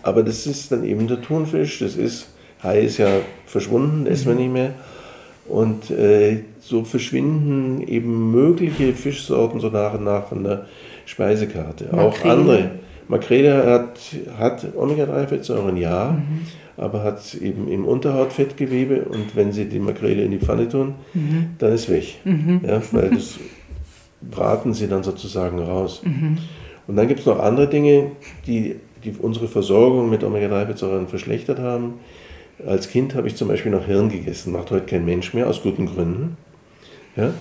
Aber 0.03 0.23
das 0.23 0.45
ist 0.45 0.71
dann 0.71 0.83
eben 0.83 1.07
der 1.07 1.21
Thunfisch. 1.21 1.79
Das 1.79 1.95
ist, 1.95 2.27
Hai 2.61 2.81
ist 2.81 2.97
ja 2.97 3.07
verschwunden, 3.45 4.05
essen 4.07 4.27
wir 4.27 4.33
mhm. 4.33 4.39
nicht 4.39 4.53
mehr. 4.53 4.73
Und 5.47 5.91
äh, 5.91 6.39
so 6.59 6.83
verschwinden 6.83 7.87
eben 7.87 8.31
mögliche 8.31 8.93
Fischsorten 8.93 9.59
so 9.59 9.69
nach 9.69 9.93
und 9.93 10.03
nach 10.03 10.27
von 10.27 10.43
der 10.43 10.65
Speisekarte. 11.05 11.85
Makrele. 11.85 12.03
Auch 12.03 12.25
andere 12.25 12.71
Makrele 13.07 13.65
hat, 13.65 13.99
hat 14.37 14.75
Omega-3-Fettsäuren, 14.75 15.77
ja, 15.77 16.11
mhm. 16.11 16.41
aber 16.77 17.03
hat 17.03 17.35
eben 17.35 17.67
im 17.67 17.85
Unterhautfettgewebe 17.85 19.05
und 19.05 19.35
wenn 19.35 19.51
Sie 19.51 19.65
die 19.65 19.79
Makrele 19.79 20.23
in 20.23 20.31
die 20.31 20.39
Pfanne 20.39 20.67
tun, 20.67 20.95
mhm. 21.13 21.51
dann 21.57 21.73
ist 21.73 21.89
weg. 21.89 22.15
Mhm. 22.23 22.61
Ja, 22.65 22.81
weil 22.91 23.11
das 23.11 23.39
braten 24.21 24.73
Sie 24.73 24.87
dann 24.87 25.03
sozusagen 25.03 25.59
raus. 25.59 26.01
Mhm. 26.03 26.37
Und 26.87 26.95
dann 26.95 27.07
gibt 27.07 27.21
es 27.21 27.25
noch 27.25 27.39
andere 27.39 27.67
Dinge, 27.67 28.11
die, 28.47 28.75
die 29.03 29.13
unsere 29.19 29.47
Versorgung 29.47 30.09
mit 30.09 30.23
Omega-3-Fettsäuren 30.23 31.07
verschlechtert 31.07 31.59
haben. 31.59 31.95
Als 32.65 32.89
Kind 32.89 33.15
habe 33.15 33.27
ich 33.27 33.35
zum 33.35 33.47
Beispiel 33.47 33.71
noch 33.71 33.85
Hirn 33.85 34.09
gegessen, 34.09 34.53
macht 34.53 34.71
heute 34.71 34.85
kein 34.85 35.05
Mensch 35.05 35.33
mehr, 35.33 35.47
aus 35.47 35.61
guten 35.61 35.87
Gründen. 35.87 36.37
Ja? 37.15 37.33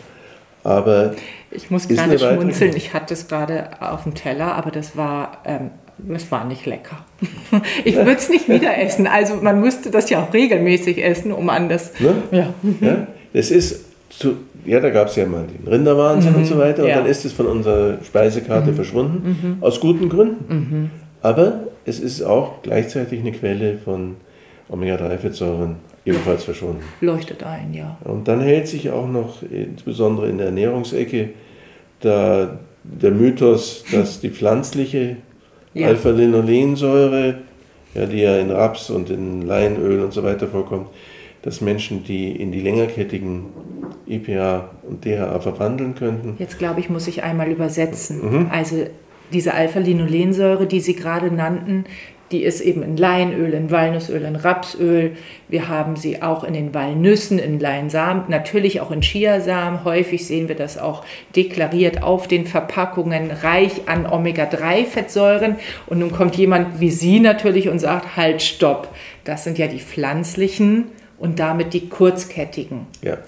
Aber 0.64 1.14
ich 1.50 1.70
muss 1.70 1.86
gerade 1.86 2.18
schmunzeln, 2.18 2.74
ich 2.74 2.94
hatte 2.94 3.14
es 3.14 3.28
gerade 3.28 3.68
auf 3.80 4.02
dem 4.02 4.14
Teller, 4.14 4.54
aber 4.54 4.70
das 4.70 4.96
war, 4.96 5.38
ähm, 5.44 5.70
das 5.98 6.30
war 6.32 6.44
nicht 6.44 6.66
lecker. 6.66 7.04
ich 7.84 7.94
würde 7.94 8.12
es 8.14 8.28
nicht 8.28 8.48
wieder 8.48 8.76
essen. 8.82 9.06
Also 9.06 9.36
man 9.36 9.60
müsste 9.60 9.90
das 9.90 10.10
ja 10.10 10.22
auch 10.22 10.32
regelmäßig 10.32 11.04
essen, 11.04 11.32
um 11.32 11.48
an 11.50 11.68
das. 11.68 11.92
Ne? 12.00 12.14
Ja. 12.30 12.54
ja. 12.80 13.06
Das 13.32 13.50
ist 13.50 13.84
zu, 14.08 14.36
ja, 14.64 14.80
da 14.80 14.90
gab 14.90 15.08
es 15.08 15.16
ja 15.16 15.26
mal 15.26 15.44
den 15.46 15.68
Rinderwahnsinn 15.68 16.32
mhm. 16.32 16.38
und 16.38 16.46
so 16.46 16.58
weiter, 16.58 16.82
und 16.82 16.88
ja. 16.88 16.96
dann 16.96 17.06
ist 17.06 17.24
es 17.24 17.32
von 17.32 17.46
unserer 17.46 17.98
Speisekarte 18.02 18.70
mhm. 18.70 18.74
verschwunden, 18.74 19.38
mhm. 19.42 19.62
aus 19.62 19.80
guten 19.80 20.08
Gründen. 20.08 20.54
Mhm. 20.54 20.90
Aber 21.20 21.64
es 21.84 22.00
ist 22.00 22.22
auch 22.22 22.62
gleichzeitig 22.62 23.20
eine 23.20 23.32
Quelle 23.32 23.78
von 23.78 24.16
Omega-3-Fettsäuren 24.68 25.76
ebenfalls 26.04 26.44
verschwunden. 26.44 26.82
Leuchtet 27.00 27.42
ein, 27.42 27.72
ja. 27.72 27.98
Und 28.04 28.28
dann 28.28 28.40
hält 28.40 28.68
sich 28.68 28.90
auch 28.90 29.08
noch, 29.08 29.42
insbesondere 29.42 30.28
in 30.28 30.38
der 30.38 30.48
Ernährungsecke, 30.48 31.30
der, 32.02 32.58
der 32.82 33.10
Mythos, 33.10 33.84
dass 33.90 34.20
die 34.20 34.30
pflanzliche 34.30 35.16
ja. 35.74 35.88
Alpha-Linolensäure, 35.88 37.36
ja, 37.94 38.06
die 38.06 38.18
ja 38.18 38.38
in 38.38 38.50
Raps 38.50 38.90
und 38.90 39.10
in 39.10 39.42
Leinöl 39.42 40.02
und 40.02 40.12
so 40.12 40.22
weiter 40.22 40.48
vorkommt, 40.48 40.88
dass 41.42 41.60
Menschen 41.60 42.04
die 42.04 42.32
in 42.32 42.52
die 42.52 42.60
längerkettigen 42.60 43.46
EPA 44.06 44.70
und 44.82 45.04
DHA 45.04 45.40
verwandeln 45.40 45.94
könnten. 45.94 46.36
Jetzt 46.38 46.58
glaube 46.58 46.80
ich, 46.80 46.88
muss 46.88 47.06
ich 47.06 47.22
einmal 47.22 47.50
übersetzen. 47.50 48.30
Mhm. 48.30 48.50
Also 48.50 48.86
diese 49.32 49.54
Alpha-Linolensäure, 49.54 50.66
die 50.66 50.80
Sie 50.80 50.96
gerade 50.96 51.30
nannten, 51.30 51.84
die 52.32 52.42
ist 52.42 52.60
eben 52.60 52.82
in 52.82 52.96
Leinöl, 52.96 53.52
in 53.52 53.70
Walnussöl, 53.70 54.22
in 54.22 54.36
Rapsöl. 54.36 55.12
Wir 55.48 55.68
haben 55.68 55.96
sie 55.96 56.22
auch 56.22 56.42
in 56.42 56.54
den 56.54 56.72
Walnüssen, 56.74 57.38
in 57.38 57.60
Leinsamen, 57.60 58.24
natürlich 58.28 58.80
auch 58.80 58.90
in 58.90 59.02
Chiasamen. 59.02 59.84
Häufig 59.84 60.26
sehen 60.26 60.48
wir 60.48 60.56
das 60.56 60.78
auch 60.78 61.04
deklariert 61.36 62.02
auf 62.02 62.26
den 62.26 62.46
Verpackungen, 62.46 63.30
reich 63.30 63.82
an 63.86 64.06
Omega-3-Fettsäuren. 64.06 65.56
Und 65.86 65.98
nun 65.98 66.12
kommt 66.12 66.36
jemand 66.36 66.80
wie 66.80 66.90
Sie 66.90 67.20
natürlich 67.20 67.68
und 67.68 67.78
sagt, 67.78 68.16
halt, 68.16 68.42
stopp. 68.42 68.88
Das 69.24 69.44
sind 69.44 69.58
ja 69.58 69.66
die 69.66 69.80
pflanzlichen 69.80 70.86
und 71.18 71.38
damit 71.38 71.74
die 71.74 71.88
kurzkettigen 71.88 72.86
ja. 73.02 73.18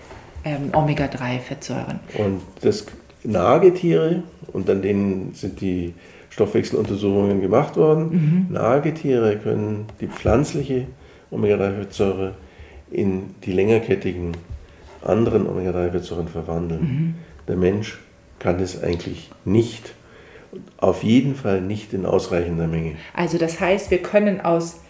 ähm, 0.44 0.70
Omega-3-Fettsäuren. 0.72 2.00
Und 2.16 2.42
das 2.62 2.86
Nagetiere, 3.22 4.22
und 4.52 4.70
an 4.70 4.82
denen 4.82 5.34
sind 5.34 5.60
die 5.60 5.94
Stoffwechseluntersuchungen 6.36 7.40
gemacht 7.40 7.78
worden. 7.78 8.10
Mhm. 8.10 8.52
Nagetiere 8.52 9.38
können 9.38 9.86
die 10.02 10.06
pflanzliche 10.06 10.86
Omega-3-Fettsäure 11.30 12.34
in 12.90 13.34
die 13.44 13.52
längerkettigen 13.52 14.32
anderen 15.02 15.48
Omega-3-Fettsäuren 15.48 16.28
verwandeln. 16.28 16.80
Mhm. 16.82 17.14
Der 17.48 17.56
Mensch 17.56 17.98
kann 18.38 18.60
es 18.60 18.82
eigentlich 18.82 19.30
nicht. 19.46 19.94
Auf 20.76 21.02
jeden 21.02 21.34
Fall 21.34 21.62
nicht 21.62 21.94
in 21.94 22.04
ausreichender 22.04 22.66
Menge. 22.66 22.96
Also 23.14 23.38
das 23.38 23.58
heißt, 23.58 23.90
wir 23.90 23.98
können 23.98 24.42
aus 24.42 24.80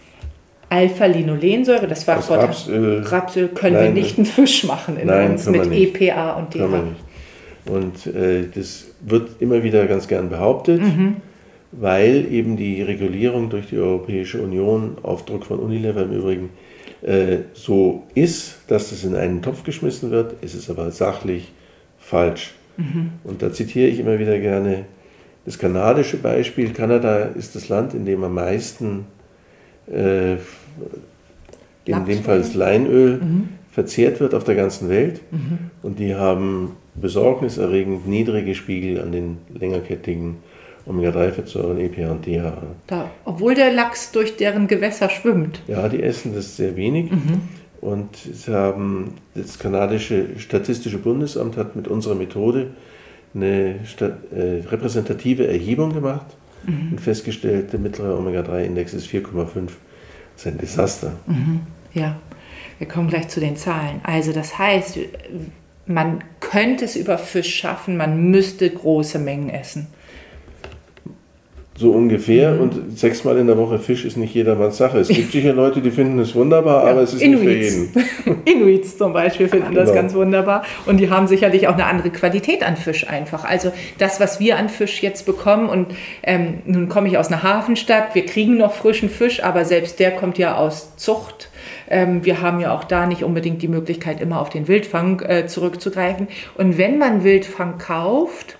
Alpha-Linolensäure, 0.69 1.87
das 1.87 2.05
war 2.09 2.21
vor 2.21 2.39
Rapsöl, 2.39 3.03
Rapsöl, 3.03 3.47
können 3.47 3.75
nein, 3.75 3.95
wir 3.95 4.01
nicht 4.01 4.17
einen 4.17 4.25
Fisch 4.25 4.65
machen 4.65 4.97
in 4.97 5.07
nein, 5.07 5.31
uns 5.31 5.45
mit 5.45 5.71
EPA 5.71 6.33
und 6.33 6.53
DHA. 6.53 6.83
Und 7.67 8.05
äh, 8.07 8.47
das 8.53 8.87
wird 8.99 9.41
immer 9.41 9.63
wieder 9.63 9.87
ganz 9.87 10.09
gern 10.09 10.29
behauptet. 10.29 10.81
Mhm 10.81 11.21
weil 11.71 12.31
eben 12.31 12.57
die 12.57 12.81
Regulierung 12.81 13.49
durch 13.49 13.67
die 13.67 13.77
Europäische 13.77 14.41
Union 14.41 14.97
auf 15.03 15.25
Druck 15.25 15.45
von 15.45 15.59
Unilever 15.59 16.03
im 16.03 16.11
Übrigen 16.11 16.49
äh, 17.01 17.39
so 17.53 18.03
ist, 18.15 18.59
dass 18.67 18.91
es 18.91 19.03
in 19.03 19.15
einen 19.15 19.41
Topf 19.41 19.63
geschmissen 19.63 20.11
wird, 20.11 20.41
ist 20.43 20.55
es 20.55 20.69
aber 20.69 20.91
sachlich 20.91 21.51
falsch. 21.99 22.53
Mhm. 22.77 23.11
Und 23.23 23.41
da 23.41 23.51
zitiere 23.51 23.87
ich 23.87 23.99
immer 23.99 24.19
wieder 24.19 24.39
gerne 24.39 24.85
das 25.45 25.57
kanadische 25.59 26.17
Beispiel. 26.17 26.73
Kanada 26.73 27.19
ist 27.19 27.55
das 27.55 27.69
Land, 27.69 27.93
in 27.93 28.05
dem 28.05 28.23
am 28.23 28.33
meisten, 28.33 29.05
äh, 29.91 30.33
in 31.85 32.05
dem 32.05 32.23
Fall 32.23 32.39
das 32.39 32.53
Leinöl, 32.53 33.17
mhm. 33.17 33.49
verzehrt 33.71 34.19
wird 34.19 34.33
auf 34.33 34.43
der 34.43 34.55
ganzen 34.55 34.89
Welt. 34.89 35.21
Mhm. 35.31 35.71
Und 35.83 35.99
die 35.99 36.15
haben 36.15 36.75
besorgniserregend 36.95 38.07
niedrige 38.07 38.55
Spiegel 38.55 39.01
an 39.01 39.11
den 39.11 39.37
längerkettigen 39.53 40.37
Omega-3-Fettsäuren, 40.87 41.77
EPA 41.79 42.11
und 42.11 42.25
DHA. 42.25 42.61
Da, 42.87 43.11
obwohl 43.25 43.55
der 43.55 43.73
Lachs 43.73 44.11
durch 44.11 44.37
deren 44.37 44.67
Gewässer 44.67 45.09
schwimmt. 45.09 45.61
Ja, 45.67 45.89
die 45.89 46.01
essen 46.01 46.33
das 46.33 46.57
sehr 46.57 46.75
wenig. 46.75 47.11
Mhm. 47.11 47.41
Und 47.81 48.15
sie 48.15 48.53
haben, 48.53 49.15
das 49.35 49.59
kanadische 49.59 50.39
Statistische 50.39 50.97
Bundesamt 50.97 51.57
hat 51.57 51.75
mit 51.75 51.87
unserer 51.87 52.15
Methode 52.15 52.71
eine 53.35 53.75
äh, 53.75 54.67
repräsentative 54.67 55.47
Erhebung 55.47 55.93
gemacht 55.93 56.25
mhm. 56.65 56.89
und 56.91 57.01
festgestellt, 57.01 57.71
der 57.73 57.79
mittlere 57.79 58.17
Omega-3-Index 58.17 58.93
ist 58.93 59.07
4,5. 59.07 59.45
Das 59.53 59.75
ist 60.35 60.47
ein 60.47 60.57
Desaster. 60.57 61.13
Mhm. 61.27 61.61
Ja. 61.93 62.17
Wir 62.79 62.87
kommen 62.87 63.07
gleich 63.07 63.27
zu 63.27 63.39
den 63.39 63.55
Zahlen. 63.55 64.01
Also 64.03 64.33
das 64.33 64.57
heißt, 64.57 64.99
man 65.87 66.23
könnte 66.39 66.85
es 66.85 66.95
über 66.95 67.17
Fisch 67.17 67.55
schaffen, 67.55 67.97
man 67.97 68.29
müsste 68.29 68.69
große 68.69 69.19
Mengen 69.19 69.49
essen. 69.49 69.87
So 71.77 71.91
ungefähr. 71.91 72.53
Mhm. 72.53 72.61
Und 72.61 72.97
sechsmal 72.97 73.37
in 73.37 73.45
der 73.45 73.57
Woche 73.57 73.77
Fisch 73.77 74.03
ist 74.03 74.17
nicht 74.17 74.33
jedermanns 74.33 74.77
Sache. 74.77 74.97
Es 74.97 75.09
gibt 75.09 75.31
sicher 75.31 75.53
Leute, 75.53 75.79
die 75.79 75.91
finden 75.91 76.17
es 76.17 76.33
wunderbar, 76.33 76.85
ja, 76.85 76.91
aber 76.91 77.01
es 77.01 77.13
ist 77.13 77.21
Inuits. 77.21 77.77
nicht 77.77 77.93
für 77.93 78.29
jeden. 78.29 78.41
Inuits 78.45 78.97
zum 78.97 79.13
Beispiel 79.13 79.47
finden 79.47 79.75
das 79.75 79.89
genau. 79.89 80.01
ganz 80.01 80.13
wunderbar. 80.15 80.63
Und 80.87 80.97
die 80.97 81.09
haben 81.11 81.27
sicherlich 81.27 81.67
auch 81.67 81.73
eine 81.73 81.85
andere 81.85 82.09
Qualität 82.09 82.63
an 82.63 82.77
Fisch 82.77 83.07
einfach. 83.07 83.45
Also 83.45 83.71
das, 83.99 84.19
was 84.19 84.39
wir 84.39 84.57
an 84.57 84.69
Fisch 84.69 85.03
jetzt 85.03 85.27
bekommen, 85.27 85.69
und 85.69 85.87
ähm, 86.23 86.55
nun 86.65 86.89
komme 86.89 87.07
ich 87.09 87.17
aus 87.17 87.27
einer 87.27 87.43
Hafenstadt, 87.43 88.15
wir 88.15 88.25
kriegen 88.25 88.57
noch 88.57 88.73
frischen 88.73 89.09
Fisch, 89.09 89.43
aber 89.43 89.63
selbst 89.63 89.99
der 89.99 90.11
kommt 90.11 90.39
ja 90.39 90.57
aus 90.57 90.95
Zucht. 90.97 91.49
Ähm, 91.89 92.25
wir 92.25 92.41
haben 92.41 92.59
ja 92.59 92.73
auch 92.73 92.85
da 92.85 93.05
nicht 93.05 93.23
unbedingt 93.23 93.61
die 93.61 93.67
Möglichkeit, 93.67 94.19
immer 94.19 94.41
auf 94.41 94.49
den 94.49 94.67
Wildfang 94.67 95.21
äh, 95.21 95.45
zurückzugreifen. 95.45 96.27
Und 96.55 96.77
wenn 96.77 96.97
man 96.97 97.23
Wildfang 97.23 97.77
kauft, 97.77 98.57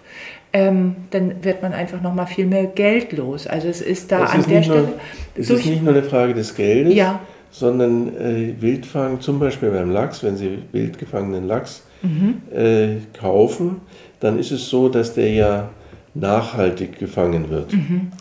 ähm, 0.53 0.95
dann 1.11 1.43
wird 1.43 1.61
man 1.61 1.73
einfach 1.73 2.01
noch 2.01 2.13
mal 2.13 2.25
viel 2.25 2.45
mehr 2.45 2.65
Geld 2.65 3.13
los. 3.13 3.47
Also 3.47 3.67
es 3.67 3.81
ist 3.81 4.11
da 4.11 4.25
es 4.25 4.31
an 4.31 4.39
ist 4.39 4.49
der 4.49 4.63
Stelle. 4.63 4.81
Nur, 4.81 4.93
es 5.35 5.49
ist 5.49 5.65
nicht 5.65 5.83
nur 5.83 5.93
eine 5.93 6.03
Frage 6.03 6.33
des 6.33 6.55
Geldes, 6.55 6.95
ja. 6.95 7.19
sondern 7.51 8.15
äh, 8.15 8.53
Wildfang, 8.59 9.19
zum 9.19 9.39
Beispiel 9.39 9.69
beim 9.69 9.91
Lachs, 9.91 10.23
wenn 10.23 10.37
Sie 10.37 10.59
wild 10.71 10.97
gefangenen 10.97 11.47
Lachs 11.47 11.83
mhm. 12.01 12.41
äh, 12.55 12.97
kaufen, 13.17 13.81
dann 14.19 14.39
ist 14.39 14.51
es 14.51 14.69
so, 14.69 14.89
dass 14.89 15.13
der 15.13 15.31
ja 15.31 15.69
nachhaltig 16.13 16.97
gefangen 16.97 17.49
wird. 17.49 17.73
Mhm. 17.73 18.11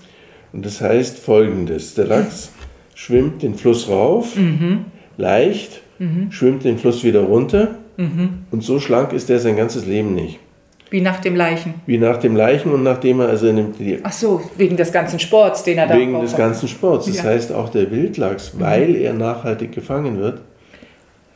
Und 0.52 0.66
das 0.66 0.80
heißt 0.80 1.18
folgendes: 1.18 1.94
Der 1.94 2.06
Lachs 2.06 2.50
schwimmt 2.94 3.42
den 3.42 3.54
Fluss 3.54 3.88
rauf, 3.88 4.36
mhm. 4.36 4.86
leicht, 5.16 5.80
mhm. 5.98 6.32
schwimmt 6.32 6.64
den 6.64 6.78
Fluss 6.78 7.04
wieder 7.04 7.20
runter 7.20 7.76
mhm. 7.96 8.44
und 8.50 8.64
so 8.64 8.80
schlank 8.80 9.12
ist 9.12 9.30
er 9.30 9.38
sein 9.38 9.56
ganzes 9.56 9.86
Leben 9.86 10.14
nicht. 10.14 10.40
Wie 10.88 11.00
nach 11.00 11.20
dem 11.20 11.34
Leichen. 11.34 11.74
Wie 11.86 11.98
nach 11.98 12.18
dem 12.18 12.36
Leichen 12.36 12.72
und 12.72 12.84
nachdem 12.84 13.20
er 13.20 13.28
also 13.28 13.52
nimmt 13.52 13.78
die. 13.78 13.98
Ach 14.02 14.12
so, 14.12 14.40
wegen 14.56 14.76
des 14.76 14.92
ganzen 14.92 15.18
Sports, 15.18 15.64
den 15.64 15.78
er 15.78 15.88
da 15.88 15.96
Wegen 15.96 16.20
des 16.20 16.36
ganzen 16.36 16.68
Sports. 16.68 17.06
Das 17.06 17.16
ja. 17.16 17.24
heißt 17.24 17.52
auch 17.52 17.70
der 17.70 17.90
Wildlachs, 17.90 18.54
mhm. 18.54 18.60
weil 18.60 18.96
er 18.96 19.12
nachhaltig 19.12 19.72
gefangen 19.72 20.18
wird, 20.18 20.42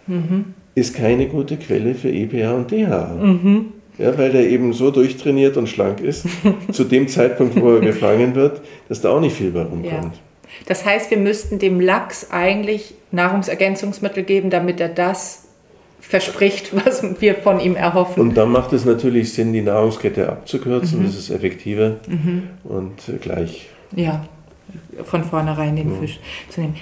mhm. 0.06 0.54
ist 0.74 0.94
keine 0.94 1.26
gute 1.26 1.56
Quelle 1.56 1.94
für 1.94 2.10
EPA 2.10 2.52
und 2.52 2.70
DHA. 2.70 3.16
Mhm. 3.20 3.66
Ja, 3.98 4.16
weil 4.16 4.30
der 4.30 4.48
eben 4.48 4.72
so 4.72 4.90
durchtrainiert 4.90 5.56
und 5.56 5.68
schlank 5.68 6.00
ist, 6.00 6.26
zu 6.72 6.84
dem 6.84 7.08
Zeitpunkt, 7.08 7.60
wo 7.60 7.72
er 7.72 7.80
gefangen 7.80 8.34
wird, 8.34 8.62
dass 8.88 9.00
da 9.00 9.10
auch 9.10 9.20
nicht 9.20 9.36
viel 9.36 9.50
bei 9.50 9.62
rumkommt. 9.62 10.14
Ja. 10.14 10.20
Das 10.66 10.84
heißt, 10.84 11.10
wir 11.10 11.18
müssten 11.18 11.58
dem 11.58 11.80
Lachs 11.80 12.28
eigentlich 12.30 12.94
Nahrungsergänzungsmittel 13.10 14.22
geben, 14.22 14.50
damit 14.50 14.80
er 14.80 14.88
das 14.88 15.49
verspricht, 16.00 16.74
was 16.84 17.20
wir 17.20 17.36
von 17.36 17.60
ihm 17.60 17.76
erhoffen. 17.76 18.20
Und 18.20 18.34
dann 18.36 18.50
macht 18.50 18.72
es 18.72 18.84
natürlich 18.84 19.32
Sinn, 19.32 19.52
die 19.52 19.62
Nahrungskette 19.62 20.28
abzukürzen. 20.28 21.00
Mhm. 21.00 21.06
Das 21.06 21.16
ist 21.16 21.30
effektiver 21.30 21.96
mhm. 22.08 22.48
und 22.64 22.96
gleich. 23.20 23.68
Ja, 23.94 24.24
von 25.04 25.24
vornherein 25.24 25.76
den 25.76 25.90
mhm. 25.90 26.00
Fisch 26.00 26.20
zu 26.48 26.60
nehmen. 26.60 26.76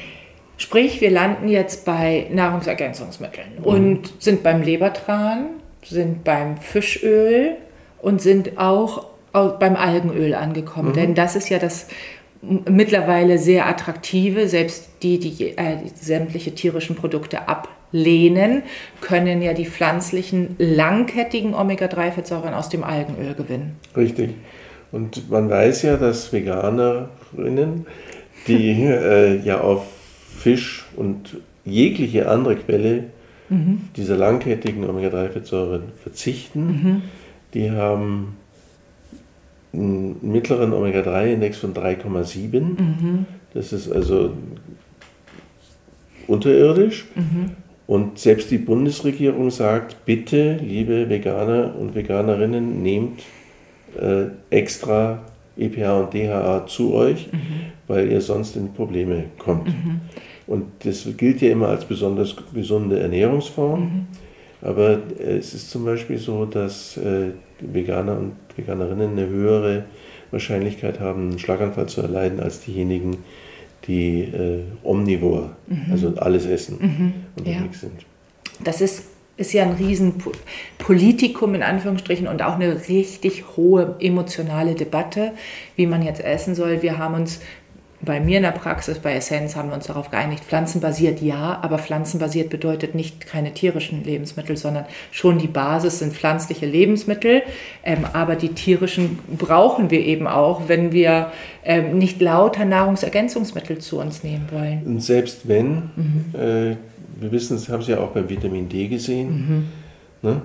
Sprich, 0.57 1.01
wir 1.01 1.11
landen 1.11 1.49
jetzt 1.49 1.85
bei 1.85 2.27
Nahrungsergänzungsmitteln 2.33 3.59
mhm. 3.59 3.64
und 3.64 4.12
sind 4.19 4.43
beim 4.43 4.62
Lebertran, 4.62 5.47
sind 5.85 6.25
beim 6.25 6.57
Fischöl 6.57 7.57
und 8.03 8.21
sind 8.21 8.59
auch 8.59 9.07
beim 9.33 9.77
Algenöl 9.77 10.35
angekommen. 10.35 10.91
Mhm. 10.91 10.95
Denn 10.95 11.14
das 11.14 11.37
ist 11.37 11.49
ja 11.49 11.59
das 11.59 11.89
mittlerweile 12.43 13.39
sehr 13.39 13.66
attraktive, 13.66 14.49
selbst 14.49 14.89
die, 15.03 15.19
die 15.19 15.57
äh, 15.57 15.79
sämtliche 15.95 16.55
tierischen 16.55 16.97
Produkte 16.97 17.49
ablehnen, 17.89 18.62
können 19.01 19.43
ja 19.43 19.55
die 19.55 19.66
pflanzlichen 19.66 20.57
langkettigen 20.59 21.55
Omega-3-Fettsäuren 21.55 22.55
aus 22.55 22.68
dem 22.68 22.84
Algenöl 22.84 23.34
gewinnen. 23.34 23.76
Richtig. 23.97 24.30
Und 24.93 25.30
man 25.30 25.51
weiß 25.51 25.82
ja, 25.82 25.97
dass 25.97 26.32
Veganerinnen, 26.32 27.86
die 28.47 28.70
äh, 28.84 29.41
ja 29.43 29.61
auf 29.61 29.86
Fisch 30.39 30.86
und 30.97 31.39
jegliche 31.64 32.28
andere 32.28 32.57
Quelle 32.57 33.05
mhm. 33.49 33.82
dieser 33.97 34.16
langkettigen 34.16 34.89
Omega-3-Fettsäuren 34.89 35.93
verzichten, 36.03 36.66
mhm. 36.66 37.03
die 37.55 37.70
haben 37.70 38.36
einen 39.72 40.16
mittleren 40.22 40.72
Omega-3-Index 40.72 41.59
von 41.59 41.74
3,7. 41.74 42.61
Mhm. 42.61 43.26
Das 43.53 43.72
ist 43.72 43.91
also 43.91 44.32
unterirdisch. 46.26 47.07
Mhm. 47.14 47.51
Und 47.89 48.18
selbst 48.18 48.51
die 48.51 48.59
Bundesregierung 48.59 49.51
sagt, 49.51 50.05
bitte, 50.05 50.59
liebe 50.62 51.09
Veganer 51.09 51.74
und 51.74 51.95
Veganerinnen, 51.95 52.82
nehmt 52.82 53.22
äh, 53.99 54.26
extra 54.51 55.22
EPA 55.57 56.01
und 56.01 56.12
DHA 56.12 56.66
zu 56.66 56.93
euch, 56.93 57.32
mhm. 57.32 57.72
weil 57.86 58.12
ihr 58.12 58.20
sonst 58.20 58.57
in 58.57 58.74
Probleme 58.74 59.24
kommt. 59.39 59.68
Mhm. 59.68 60.03
Und 60.47 60.66
das 60.84 61.09
gilt 61.16 61.41
ja 61.41 61.51
immer 61.51 61.68
als 61.68 61.86
besonders 61.86 62.36
gesunde 62.53 63.01
Ernährungsform. 63.01 63.80
Mhm. 63.80 64.07
Aber 64.61 64.99
es 65.18 65.55
ist 65.55 65.70
zum 65.70 65.86
Beispiel 65.86 66.18
so, 66.18 66.45
dass 66.45 66.99
äh, 66.99 67.30
Veganer 67.59 68.18
und 68.18 68.32
Veganerinnen 68.55 69.12
eine 69.12 69.28
höhere 69.28 69.84
Wahrscheinlichkeit 70.30 71.01
haben, 71.01 71.30
einen 71.30 71.39
Schlaganfall 71.39 71.86
zu 71.86 72.03
erleiden, 72.03 72.39
als 72.39 72.61
diejenigen, 72.61 73.12
die 73.12 73.18
äh, 73.95 74.64
omnivor, 74.82 75.57
mhm. 75.66 75.86
also 75.91 76.14
alles 76.16 76.47
essen, 76.47 76.78
mhm. 76.80 77.12
unterwegs 77.36 77.82
ja. 77.82 77.89
sind. 77.89 78.07
Das 78.62 78.80
ist, 78.80 79.05
ist 79.36 79.53
ja 79.53 79.62
ein 79.62 79.72
Riesenpolitikum 79.72 81.55
in 81.55 81.62
Anführungsstrichen 81.62 82.26
und 82.26 82.43
auch 82.43 82.55
eine 82.55 82.89
richtig 82.89 83.57
hohe 83.57 83.97
emotionale 84.01 84.74
Debatte, 84.74 85.32
wie 85.76 85.86
man 85.86 86.03
jetzt 86.03 86.22
essen 86.22 86.55
soll. 86.55 86.82
Wir 86.82 86.99
haben 86.99 87.14
uns 87.14 87.41
bei 88.01 88.20
mir 88.20 88.36
in 88.36 88.44
der 88.44 88.53
Praxis, 88.53 88.99
bei 88.99 89.14
Essenz, 89.14 89.57
haben 89.57 89.70
wir 89.70 89.74
uns 89.74 89.86
darauf 89.86 90.11
geeinigt, 90.11 90.44
pflanzenbasiert 90.44 91.20
ja, 91.20 91.59
aber 91.62 91.78
pflanzenbasiert 91.78 92.49
bedeutet 92.49 92.94
nicht 92.94 93.26
keine 93.26 93.53
tierischen 93.53 94.05
Lebensmittel, 94.05 94.57
sondern 94.57 94.84
schon 95.11 95.38
die 95.38 95.49
Basis 95.49 95.99
sind 95.99 96.12
pflanzliche 96.12 96.66
Lebensmittel. 96.66 97.42
Ähm, 97.82 98.05
aber 98.12 98.36
die 98.36 98.51
tierischen 98.51 99.18
brauchen 99.36 99.90
wir 99.90 100.01
eben 100.01 100.28
auch, 100.28 100.68
wenn 100.68 100.92
wir 100.92 101.32
ähm, 101.64 101.99
nicht 101.99 102.20
lauter 102.20 102.64
Nahrungsergänzungsmittel 102.64 103.78
zu 103.78 103.99
uns 103.99 104.22
nehmen 104.22 104.46
wollen. 104.53 104.82
Und 104.84 105.03
selbst 105.03 105.49
wenn, 105.49 105.90
mhm. 105.96 106.24
äh, 106.34 106.76
wir 107.20 107.32
wissen, 107.32 107.57
das 107.57 107.68
haben 107.68 107.82
Sie 107.82 107.92
ja 107.92 107.99
auch 107.99 108.11
beim 108.11 108.28
Vitamin 108.28 108.68
D 108.68 108.86
gesehen, 108.86 109.70
mhm. 110.22 110.28
ne? 110.28 110.42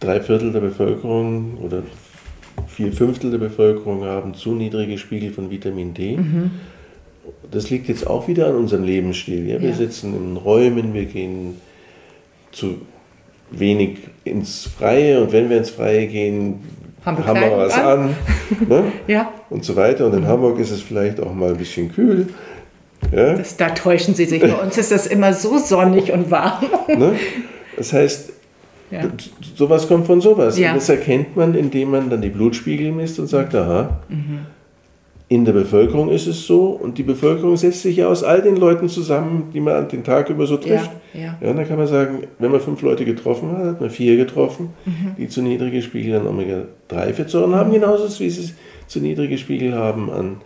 drei 0.00 0.20
Viertel 0.20 0.52
der 0.52 0.60
Bevölkerung 0.60 1.58
oder 1.58 1.82
vier 2.74 2.92
Fünftel 2.92 3.30
der 3.30 3.38
Bevölkerung 3.38 4.04
haben 4.04 4.34
zu 4.34 4.52
niedrige 4.54 4.98
Spiegel 4.98 5.32
von 5.32 5.50
Vitamin 5.50 5.94
D. 5.94 6.16
Mhm. 6.16 6.50
Das 7.50 7.70
liegt 7.70 7.88
jetzt 7.88 8.06
auch 8.06 8.28
wieder 8.28 8.48
an 8.48 8.56
unserem 8.56 8.84
Lebensstil. 8.84 9.46
Ja? 9.48 9.60
Wir 9.60 9.70
ja. 9.70 9.74
sitzen 9.74 10.14
in 10.14 10.36
Räumen, 10.36 10.92
wir 10.92 11.04
gehen 11.04 11.60
zu 12.52 12.80
wenig 13.50 13.98
ins 14.24 14.66
Freie 14.66 15.22
und 15.22 15.32
wenn 15.32 15.48
wir 15.50 15.58
ins 15.58 15.70
Freie 15.70 16.06
gehen, 16.06 16.60
haben 17.04 17.18
wir, 17.18 17.26
haben 17.26 17.40
wir 17.40 17.56
was 17.56 17.74
an, 17.74 17.84
an 17.84 18.16
ne? 18.68 18.84
ja. 19.06 19.32
und 19.50 19.64
so 19.64 19.76
weiter. 19.76 20.06
Und 20.06 20.14
in 20.14 20.22
mhm. 20.22 20.28
Hamburg 20.28 20.58
ist 20.58 20.70
es 20.70 20.82
vielleicht 20.82 21.20
auch 21.20 21.32
mal 21.32 21.50
ein 21.50 21.56
bisschen 21.56 21.92
kühl. 21.92 22.28
Ja? 23.12 23.34
Das, 23.34 23.56
da 23.56 23.70
täuschen 23.70 24.14
Sie 24.14 24.24
sich. 24.24 24.40
Bei 24.40 24.54
uns 24.54 24.76
ist 24.78 24.90
das 24.90 25.06
immer 25.06 25.32
so 25.32 25.58
sonnig 25.58 26.10
und 26.12 26.30
warm. 26.30 26.64
Ne? 26.88 27.14
Das 27.76 27.92
heißt, 27.92 28.33
ja. 28.90 29.02
Sowas 29.56 29.88
kommt 29.88 30.06
von 30.06 30.20
sowas. 30.20 30.58
Ja. 30.58 30.70
Und 30.70 30.76
das 30.76 30.88
erkennt 30.88 31.36
man, 31.36 31.54
indem 31.54 31.90
man 31.90 32.10
dann 32.10 32.22
die 32.22 32.28
Blutspiegel 32.28 32.92
misst 32.92 33.18
und 33.18 33.26
sagt, 33.26 33.54
aha, 33.54 34.00
mhm. 34.08 34.40
in 35.28 35.44
der 35.44 35.52
Bevölkerung 35.52 36.10
ist 36.10 36.26
es 36.26 36.46
so 36.46 36.68
und 36.68 36.98
die 36.98 37.02
Bevölkerung 37.02 37.56
setzt 37.56 37.82
sich 37.82 37.96
ja 37.96 38.08
aus 38.08 38.22
all 38.22 38.42
den 38.42 38.56
Leuten 38.56 38.88
zusammen, 38.88 39.50
die 39.52 39.60
man 39.60 39.88
den 39.88 40.04
Tag 40.04 40.30
über 40.30 40.46
so 40.46 40.56
trifft. 40.56 40.90
Ja, 41.12 41.20
ja. 41.20 41.38
ja 41.40 41.52
dann 41.52 41.66
kann 41.66 41.78
man 41.78 41.86
sagen, 41.86 42.24
wenn 42.38 42.50
man 42.50 42.60
fünf 42.60 42.82
Leute 42.82 43.04
getroffen 43.04 43.52
hat, 43.52 43.64
hat 43.64 43.80
man 43.80 43.90
vier 43.90 44.16
getroffen, 44.16 44.70
mhm. 44.84 45.16
die 45.18 45.28
zu 45.28 45.42
niedrige 45.42 45.82
Spiegel 45.82 46.20
an 46.20 46.26
Omega-3-Fettsäuren 46.26 47.54
haben, 47.54 47.72
genauso 47.72 48.06
wie 48.20 48.30
sie 48.30 48.52
zu 48.86 49.00
niedrige 49.00 49.38
Spiegel 49.38 49.74
haben 49.74 50.10
an 50.10 50.36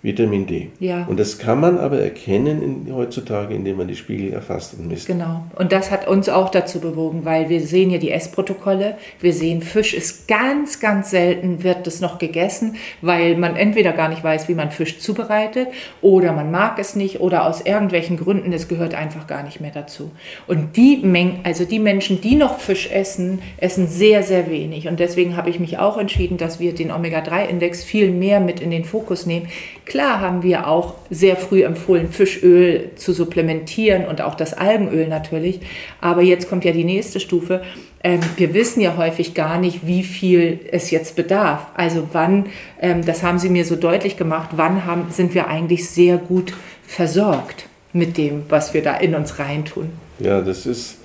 Vitamin 0.00 0.46
D. 0.46 0.70
Ja. 0.78 1.06
Und 1.08 1.18
das 1.18 1.38
kann 1.38 1.58
man 1.58 1.76
aber 1.76 1.98
erkennen 1.98 2.62
in, 2.86 2.94
heutzutage, 2.94 3.52
indem 3.54 3.78
man 3.78 3.88
die 3.88 3.96
Spiegel 3.96 4.32
erfasst 4.32 4.74
und 4.78 4.86
misst. 4.86 5.08
Genau. 5.08 5.44
Und 5.56 5.72
das 5.72 5.90
hat 5.90 6.06
uns 6.06 6.28
auch 6.28 6.50
dazu 6.50 6.78
bewogen, 6.78 7.24
weil 7.24 7.48
wir 7.48 7.60
sehen 7.60 7.90
ja 7.90 7.98
die 7.98 8.12
Essprotokolle. 8.12 8.96
Wir 9.20 9.32
sehen, 9.32 9.60
Fisch 9.60 9.94
ist 9.94 10.28
ganz, 10.28 10.78
ganz 10.78 11.10
selten, 11.10 11.64
wird 11.64 11.88
das 11.88 12.00
noch 12.00 12.18
gegessen, 12.18 12.76
weil 13.02 13.36
man 13.36 13.56
entweder 13.56 13.92
gar 13.92 14.08
nicht 14.08 14.22
weiß, 14.22 14.48
wie 14.48 14.54
man 14.54 14.70
Fisch 14.70 15.00
zubereitet 15.00 15.66
oder 16.00 16.32
man 16.32 16.52
mag 16.52 16.78
es 16.78 16.94
nicht 16.94 17.20
oder 17.20 17.44
aus 17.46 17.62
irgendwelchen 17.62 18.16
Gründen, 18.16 18.52
es 18.52 18.68
gehört 18.68 18.94
einfach 18.94 19.26
gar 19.26 19.42
nicht 19.42 19.60
mehr 19.60 19.72
dazu. 19.72 20.12
Und 20.46 20.76
die 20.76 20.98
Mengen, 20.98 21.40
also 21.42 21.64
die 21.64 21.80
Menschen, 21.80 22.20
die 22.20 22.36
noch 22.36 22.60
Fisch 22.60 22.88
essen, 22.92 23.40
essen 23.56 23.88
sehr, 23.88 24.22
sehr 24.22 24.48
wenig. 24.48 24.86
Und 24.86 25.00
deswegen 25.00 25.36
habe 25.36 25.50
ich 25.50 25.58
mich 25.58 25.78
auch 25.78 25.98
entschieden, 25.98 26.36
dass 26.36 26.60
wir 26.60 26.72
den 26.72 26.92
Omega-3-Index 26.92 27.82
viel 27.82 28.12
mehr 28.12 28.38
mit 28.38 28.60
in 28.60 28.70
den 28.70 28.84
Fokus 28.84 29.26
nehmen 29.26 29.48
Klar 29.88 30.20
haben 30.20 30.42
wir 30.42 30.68
auch 30.68 30.96
sehr 31.08 31.36
früh 31.36 31.62
empfohlen, 31.62 32.10
Fischöl 32.10 32.90
zu 32.96 33.14
supplementieren 33.14 34.04
und 34.04 34.20
auch 34.20 34.34
das 34.34 34.52
Algenöl 34.52 35.08
natürlich. 35.08 35.60
Aber 36.02 36.20
jetzt 36.20 36.50
kommt 36.50 36.66
ja 36.66 36.72
die 36.72 36.84
nächste 36.84 37.20
Stufe. 37.20 37.62
Ähm, 38.04 38.20
wir 38.36 38.52
wissen 38.52 38.82
ja 38.82 38.98
häufig 38.98 39.32
gar 39.32 39.58
nicht, 39.58 39.86
wie 39.86 40.02
viel 40.02 40.60
es 40.70 40.90
jetzt 40.90 41.16
bedarf. 41.16 41.68
Also 41.74 42.06
wann, 42.12 42.46
ähm, 42.80 43.02
das 43.02 43.22
haben 43.22 43.38
Sie 43.38 43.48
mir 43.48 43.64
so 43.64 43.76
deutlich 43.76 44.18
gemacht, 44.18 44.50
wann 44.56 44.84
haben, 44.84 45.06
sind 45.10 45.34
wir 45.34 45.48
eigentlich 45.48 45.88
sehr 45.88 46.18
gut 46.18 46.52
versorgt 46.86 47.66
mit 47.94 48.18
dem, 48.18 48.42
was 48.50 48.74
wir 48.74 48.82
da 48.82 48.94
in 48.94 49.14
uns 49.14 49.38
reintun. 49.38 49.88
Ja, 50.18 50.42
das 50.42 50.66
ist, 50.66 50.98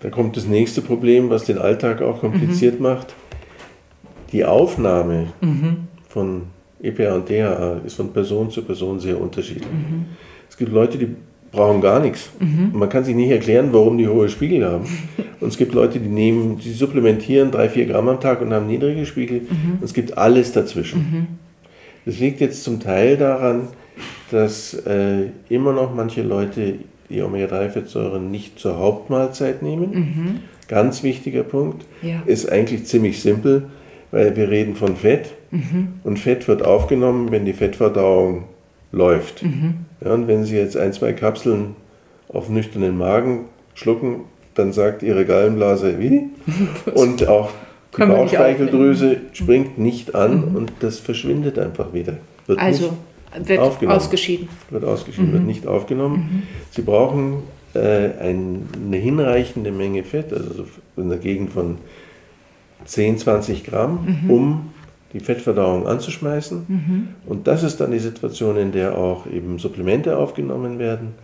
da 0.00 0.08
kommt 0.08 0.38
das 0.38 0.46
nächste 0.46 0.80
Problem, 0.80 1.28
was 1.28 1.44
den 1.44 1.58
Alltag 1.58 2.00
auch 2.00 2.20
kompliziert 2.20 2.76
mhm. 2.76 2.82
macht. 2.82 3.14
Die 4.32 4.46
Aufnahme 4.46 5.34
mhm. 5.42 5.88
von 6.08 6.55
EPA 6.82 7.14
und 7.14 7.28
DHA 7.28 7.80
ist 7.86 7.94
von 7.96 8.12
Person 8.12 8.50
zu 8.50 8.62
Person 8.62 9.00
sehr 9.00 9.20
unterschiedlich. 9.20 9.66
Mhm. 9.66 10.06
Es 10.48 10.56
gibt 10.56 10.72
Leute, 10.72 10.98
die 10.98 11.08
brauchen 11.52 11.80
gar 11.80 12.00
nichts. 12.00 12.30
Mhm. 12.38 12.70
Man 12.72 12.88
kann 12.88 13.04
sich 13.04 13.14
nicht 13.14 13.30
erklären, 13.30 13.68
warum 13.72 13.98
die 13.98 14.08
hohe 14.08 14.28
Spiegel 14.28 14.64
haben. 14.64 14.84
Und 15.40 15.48
es 15.48 15.58
gibt 15.58 15.74
Leute, 15.74 16.00
die 16.00 16.08
nehmen, 16.08 16.58
die 16.58 16.72
supplementieren 16.72 17.50
drei, 17.50 17.68
vier 17.68 17.86
Gramm 17.86 18.08
am 18.08 18.20
Tag 18.20 18.40
und 18.40 18.54
haben 18.54 18.66
niedrige 18.66 19.04
Spiegel. 19.04 19.42
Mhm. 19.42 19.74
Und 19.80 19.84
es 19.84 19.92
gibt 19.92 20.16
alles 20.16 20.52
dazwischen. 20.52 20.98
Mhm. 20.98 21.26
Das 22.06 22.18
liegt 22.18 22.40
jetzt 22.40 22.64
zum 22.64 22.80
Teil 22.80 23.18
daran, 23.18 23.68
dass 24.30 24.72
äh, 24.72 25.26
immer 25.50 25.72
noch 25.72 25.94
manche 25.94 26.22
Leute 26.22 26.76
die 27.10 27.20
Omega-3-Fettsäuren 27.20 28.30
nicht 28.30 28.58
zur 28.58 28.78
Hauptmahlzeit 28.78 29.62
nehmen. 29.62 29.90
Mhm. 29.90 30.40
Ganz 30.68 31.02
wichtiger 31.02 31.42
Punkt. 31.42 31.84
Ja. 32.02 32.22
Ist 32.24 32.50
eigentlich 32.50 32.86
ziemlich 32.86 33.20
simpel, 33.20 33.66
weil 34.10 34.34
wir 34.36 34.48
reden 34.48 34.74
von 34.74 34.96
Fett. 34.96 35.34
Mhm. 35.50 36.00
Und 36.04 36.18
Fett 36.18 36.48
wird 36.48 36.64
aufgenommen, 36.64 37.30
wenn 37.30 37.44
die 37.44 37.52
Fettverdauung 37.52 38.44
läuft. 38.92 39.42
Mhm. 39.42 39.86
Ja, 40.04 40.12
und 40.12 40.28
wenn 40.28 40.44
Sie 40.44 40.56
jetzt 40.56 40.76
ein, 40.76 40.92
zwei 40.92 41.12
Kapseln 41.12 41.76
auf 42.28 42.48
nüchternen 42.48 42.96
Magen 42.96 43.46
schlucken, 43.74 44.20
dann 44.54 44.72
sagt 44.72 45.02
Ihre 45.02 45.24
Gallenblase 45.24 45.98
wie? 45.98 46.24
Und 46.94 47.28
auch 47.28 47.50
die 47.96 48.04
Bauchspeicheldrüse 48.04 49.18
springt 49.32 49.78
nicht 49.78 50.14
an 50.14 50.50
mhm. 50.50 50.56
und 50.56 50.72
das 50.80 50.98
verschwindet 50.98 51.58
einfach 51.58 51.92
wieder. 51.94 52.18
Wird 52.46 52.58
also 52.58 52.96
wird 53.38 53.58
ausgeschieden. 53.58 54.48
Wird 54.70 54.84
ausgeschieden, 54.84 55.30
mhm. 55.30 55.32
wird 55.32 55.44
nicht 55.44 55.66
aufgenommen. 55.66 56.16
Mhm. 56.16 56.42
Sie 56.70 56.82
brauchen 56.82 57.42
äh, 57.74 58.10
ein, 58.20 58.68
eine 58.86 58.96
hinreichende 58.96 59.72
Menge 59.72 60.04
Fett, 60.04 60.32
also 60.32 60.66
in 60.96 61.08
der 61.08 61.18
Gegend 61.18 61.52
von 61.52 61.78
10, 62.84 63.18
20 63.18 63.64
Gramm, 63.64 64.20
mhm. 64.24 64.30
um 64.30 64.70
die 65.12 65.20
Fettverdauung 65.20 65.86
anzuschmeißen. 65.86 66.64
Mhm. 66.66 67.08
Und 67.26 67.46
das 67.46 67.62
ist 67.62 67.80
dann 67.80 67.90
die 67.90 67.98
Situation, 67.98 68.56
in 68.56 68.72
der 68.72 68.96
auch 68.96 69.26
eben 69.26 69.58
Supplemente 69.58 70.16
aufgenommen 70.16 70.78
werden. 70.78 71.14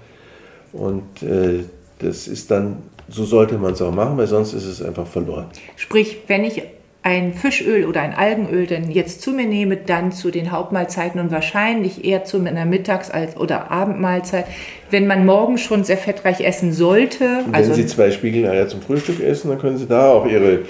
Und 0.73 1.23
äh, 1.23 1.65
das 1.99 2.27
ist 2.27 2.51
dann, 2.51 2.79
so 3.09 3.25
sollte 3.25 3.59
man 3.59 3.73
es 3.73 3.83
auch 3.83 3.93
machen, 3.93 4.17
weil 4.17 4.27
sonst 4.27 4.55
ist 4.55 4.67
es 4.67 4.83
einfach 4.83 5.07
verloren. 5.07 5.47
Sprich, 5.77 6.19
wenn 6.29 6.45
ich 6.45 6.63
ein 7.05 7.35
Fischöl 7.35 7.85
oder 7.85 8.01
ein 8.01 8.15
Algenöl 8.15 8.67
denn 8.67 8.91
jetzt 8.91 9.23
zu 9.23 9.33
mir 9.33 9.47
nehme, 9.47 9.77
dann 9.77 10.13
zu 10.13 10.31
den 10.31 10.53
Hauptmahlzeiten 10.53 11.21
und 11.21 11.33
wahrscheinlich 11.33 12.05
eher 12.05 12.25
zu 12.25 12.39
einer 12.39 12.65
Mittags- 12.65 13.11
oder 13.37 13.73
Abendmahlzeit, 13.73 14.47
wenn 14.91 15.09
man 15.09 15.27
morgen 15.27 15.59
schon 15.59 15.83
sehr 15.83 15.97
fettreich 15.97 16.41
essen 16.41 16.73
sollte. 16.73 17.25
Und 17.25 17.47
wenn 17.47 17.55
also, 17.55 17.75
Sie 17.75 17.87
zwei 17.87 18.13
Spiegeleier 18.13 18.69
zum 18.69 18.83
Frühstück 18.83 19.21
essen, 19.21 19.49
dann 19.51 19.59
können 19.59 19.79
Sie 19.79 19.87
da 19.87 20.13
auch 20.13 20.27
Ihre 20.27 20.61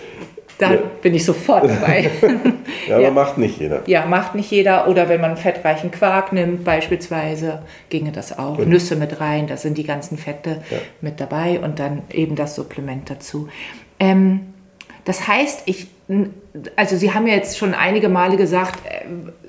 da 0.62 0.74
ja. 0.74 0.80
bin 1.00 1.14
ich 1.14 1.24
sofort 1.24 1.68
dabei. 1.68 2.08
ja, 2.88 2.94
aber 2.94 3.04
ja. 3.04 3.10
macht 3.10 3.36
nicht 3.36 3.58
jeder. 3.58 3.82
Ja, 3.86 4.06
macht 4.06 4.36
nicht 4.36 4.50
jeder. 4.50 4.86
Oder 4.86 5.08
wenn 5.08 5.20
man 5.20 5.36
fettreichen 5.36 5.90
Quark 5.90 6.32
nimmt, 6.32 6.64
beispielsweise, 6.64 7.62
ginge 7.90 8.12
das 8.12 8.38
auch. 8.38 8.56
Genau. 8.58 8.70
Nüsse 8.70 8.94
mit 8.94 9.20
rein, 9.20 9.48
da 9.48 9.56
sind 9.56 9.76
die 9.76 9.84
ganzen 9.84 10.16
Fette 10.16 10.62
ja. 10.70 10.78
mit 11.00 11.20
dabei 11.20 11.58
und 11.60 11.80
dann 11.80 12.02
eben 12.12 12.36
das 12.36 12.54
Supplement 12.54 13.10
dazu. 13.10 13.48
Ähm, 13.98 14.52
das 15.04 15.26
heißt, 15.26 15.62
ich, 15.66 15.88
also 16.76 16.96
Sie 16.96 17.12
haben 17.12 17.26
ja 17.26 17.34
jetzt 17.34 17.58
schon 17.58 17.74
einige 17.74 18.08
Male 18.08 18.36
gesagt, 18.36 18.78
äh, 18.86 19.04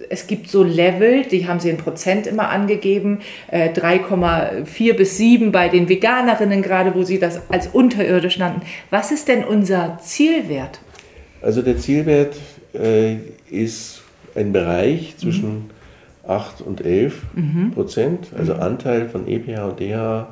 es 0.09 0.25
gibt 0.25 0.49
so 0.49 0.63
Level, 0.63 1.23
die 1.23 1.47
haben 1.47 1.59
Sie 1.59 1.69
in 1.69 1.77
Prozent 1.77 2.25
immer 2.25 2.49
angegeben, 2.49 3.19
3,4 3.51 4.89
äh, 4.89 4.93
bis 4.93 5.17
7 5.17 5.51
bei 5.51 5.69
den 5.69 5.89
Veganerinnen 5.89 6.63
gerade, 6.63 6.95
wo 6.95 7.03
Sie 7.03 7.19
das 7.19 7.41
als 7.49 7.67
unterirdisch 7.67 8.39
nannten. 8.39 8.63
Was 8.89 9.11
ist 9.11 9.27
denn 9.27 9.43
unser 9.43 9.99
Zielwert? 10.01 10.79
Also 11.43 11.61
der 11.61 11.77
Zielwert 11.77 12.35
äh, 12.73 13.17
ist 13.49 14.01
ein 14.33 14.53
Bereich 14.53 15.15
zwischen 15.17 15.53
mhm. 15.53 15.69
8 16.27 16.61
und 16.61 16.83
11 16.83 17.21
mhm. 17.35 17.71
Prozent, 17.71 18.27
also 18.37 18.53
mhm. 18.53 18.61
Anteil 18.61 19.09
von 19.09 19.27
EPH 19.27 19.65
und 19.65 19.79
DH 19.79 20.27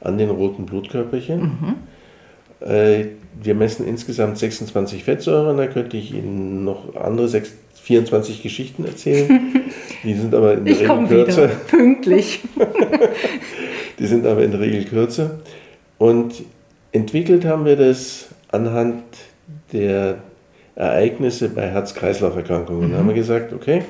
an 0.00 0.18
den 0.18 0.30
roten 0.30 0.64
Blutkörperchen. 0.64 1.40
Mhm. 1.40 2.66
Äh, 2.66 3.06
wir 3.42 3.54
messen 3.54 3.86
insgesamt 3.86 4.38
26 4.38 5.04
Fettsäuren, 5.04 5.56
da 5.56 5.66
könnte 5.66 5.96
ich 5.96 6.14
Ihnen 6.14 6.64
noch 6.64 6.94
andere 6.94 7.28
6, 7.28 7.52
24 7.82 8.42
Geschichten 8.42 8.84
erzählen. 8.84 9.62
Die 10.04 10.14
sind 10.14 10.34
aber 10.34 10.54
in 10.54 10.64
der 10.64 10.74
ich 10.74 10.88
Regel 10.88 11.06
kürzer. 11.08 11.44
Wieder. 11.44 11.56
Pünktlich. 11.68 12.40
Die 13.98 14.06
sind 14.06 14.26
aber 14.26 14.44
in 14.44 14.52
der 14.52 14.60
Regel 14.60 14.84
kürzer. 14.84 15.40
Und 15.98 16.34
entwickelt 16.92 17.44
haben 17.44 17.64
wir 17.64 17.76
das 17.76 18.28
anhand 18.50 19.02
der 19.72 20.18
Ereignisse 20.74 21.48
bei 21.48 21.68
Herz-Kreislauf-Erkrankungen. 21.68 22.88
Mhm. 22.88 22.92
Da 22.92 22.98
haben 22.98 23.08
wir 23.08 23.14
gesagt, 23.14 23.52
okay, 23.52 23.82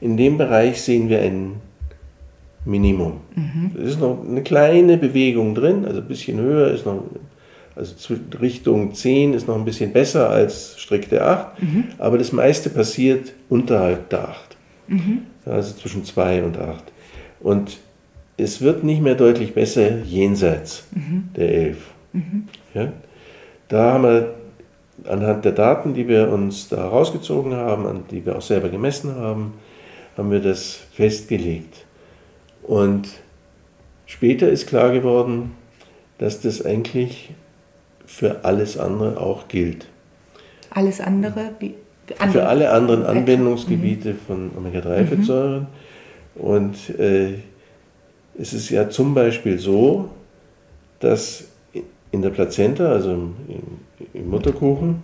in 0.00 0.16
dem 0.16 0.38
Bereich 0.38 0.82
sehen 0.82 1.08
wir 1.08 1.20
ein 1.20 1.60
Minimum. 2.64 3.20
Mhm. 3.34 3.70
Es 3.78 3.90
ist 3.90 4.00
noch 4.00 4.24
eine 4.26 4.42
kleine 4.42 4.96
Bewegung 4.98 5.54
drin, 5.54 5.84
also 5.84 6.00
ein 6.00 6.08
bisschen 6.08 6.38
höher 6.38 6.72
ist 6.72 6.84
noch, 6.84 7.04
also 7.76 8.14
Richtung 8.40 8.92
10 8.94 9.34
ist 9.34 9.46
noch 9.46 9.56
ein 9.56 9.64
bisschen 9.64 9.92
besser 9.92 10.28
als 10.30 10.78
strikte 10.78 11.24
8, 11.24 11.62
mhm. 11.62 11.84
aber 11.98 12.18
das 12.18 12.32
meiste 12.32 12.70
passiert 12.70 13.32
unterhalb 13.48 14.08
der 14.10 14.28
8. 14.28 14.56
Mhm. 14.88 15.22
Also 15.44 15.76
zwischen 15.76 16.04
2 16.04 16.42
und 16.42 16.58
8. 16.58 16.84
Und 17.40 17.78
es 18.36 18.60
wird 18.60 18.84
nicht 18.84 19.00
mehr 19.00 19.14
deutlich 19.14 19.54
besser 19.54 20.02
jenseits 20.02 20.84
mhm. 20.90 21.28
der 21.36 21.54
11. 21.54 21.78
Mhm. 22.12 22.48
Ja? 22.74 22.92
Da 23.68 23.92
haben 23.92 24.04
wir 24.04 24.34
anhand 25.04 25.44
der 25.44 25.52
Daten, 25.52 25.94
die 25.94 26.08
wir 26.08 26.30
uns 26.30 26.68
da 26.68 26.88
rausgezogen 26.88 27.54
haben, 27.54 27.86
an 27.86 28.04
die 28.10 28.24
wir 28.24 28.36
auch 28.36 28.42
selber 28.42 28.68
gemessen 28.68 29.14
haben, 29.16 29.54
haben 30.16 30.30
wir 30.30 30.40
das 30.40 30.78
festgelegt. 30.92 31.84
Und 32.62 33.08
später 34.06 34.48
ist 34.48 34.66
klar 34.66 34.92
geworden, 34.92 35.52
dass 36.18 36.40
das 36.40 36.64
eigentlich 36.64 37.34
für 38.06 38.44
alles 38.44 38.78
andere 38.78 39.20
auch 39.20 39.48
gilt. 39.48 39.86
Alles 40.70 41.00
andere? 41.00 41.50
Andere 42.18 42.32
für 42.32 42.46
alle 42.46 42.70
anderen 42.70 43.04
Anwendungsgebiete 43.04 44.12
mhm. 44.12 44.18
von 44.26 44.50
Omega-3-Fettsäuren. 44.56 45.66
Mhm. 46.34 46.40
Und 46.40 46.98
äh, 46.98 47.34
es 48.38 48.52
ist 48.52 48.70
ja 48.70 48.88
zum 48.88 49.14
Beispiel 49.14 49.58
so, 49.58 50.10
dass 51.00 51.44
in 52.16 52.22
der 52.22 52.30
Plazenta, 52.30 52.90
also 52.90 53.12
im, 53.12 53.34
im 54.12 54.30
Mutterkuchen, 54.30 55.02